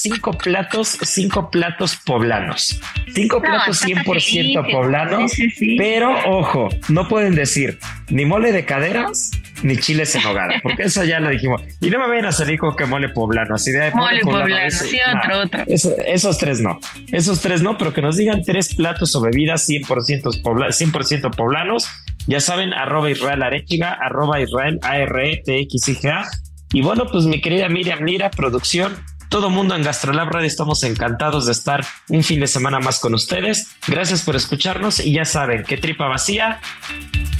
cinco 0.00 0.32
platos, 0.32 0.98
cinco 1.02 1.50
platos 1.50 1.96
poblanos. 1.96 2.80
Cinco 3.12 3.40
platos 3.40 3.84
100% 3.84 4.70
poblanos, 4.70 5.32
pero 5.76 6.14
ojo, 6.26 6.68
no 6.88 7.08
pueden 7.08 7.34
decir 7.34 7.78
ni 8.08 8.24
mole 8.24 8.52
de 8.52 8.64
caderas 8.64 9.30
ni 9.62 9.76
chiles 9.76 10.14
en 10.14 10.26
hogar, 10.26 10.60
porque 10.62 10.84
eso 10.84 11.04
ya 11.04 11.20
lo 11.20 11.30
dijimos. 11.30 11.62
Y 11.80 11.90
no 11.90 11.98
me 11.98 12.08
vayan 12.08 12.26
a 12.26 12.32
salir 12.32 12.58
con 12.58 12.76
que 12.76 12.86
mole 12.86 13.08
poblano, 13.10 13.54
así 13.54 13.70
de 13.70 13.90
mole, 13.92 14.20
poblano, 14.20 14.70
sí, 14.70 14.98
otro, 15.16 15.40
otro. 15.40 15.64
esos 15.66 16.38
tres 16.38 16.60
no, 16.60 16.78
esos 17.12 17.40
tres 17.40 17.62
no, 17.62 17.76
pero 17.78 17.92
que 17.92 18.02
nos 18.02 18.16
digan 18.16 18.42
tres 18.42 18.74
platos 18.74 19.14
o 19.16 19.20
bebidas 19.20 19.68
100%, 19.68 20.42
pobla, 20.42 20.72
100 20.72 20.92
poblanos. 21.36 21.88
Ya 22.26 22.40
saben, 22.40 22.72
arroba 22.74 23.10
Israel 23.10 23.42
Arechiga, 23.42 23.92
arroba 23.92 24.40
Israel 24.40 24.78
A-R-E-T-X-I-G-A. 24.82 26.28
Y 26.72 26.82
bueno, 26.82 27.06
pues 27.10 27.24
mi 27.24 27.40
querida 27.40 27.68
Miriam 27.68 28.04
Lira, 28.04 28.30
producción, 28.30 28.96
todo 29.30 29.48
mundo 29.48 29.76
en 29.76 29.84
Gastrolab 29.84 30.28
Radio 30.28 30.48
estamos 30.48 30.82
encantados 30.82 31.46
de 31.46 31.52
estar 31.52 31.84
un 32.08 32.24
fin 32.24 32.40
de 32.40 32.48
semana 32.48 32.80
más 32.80 32.98
con 32.98 33.14
ustedes. 33.14 33.68
Gracias 33.86 34.22
por 34.22 34.34
escucharnos 34.34 34.98
y 34.98 35.12
ya 35.12 35.24
saben 35.24 35.62
que 35.62 35.76
tripa 35.76 36.08
vacía. 36.08 36.60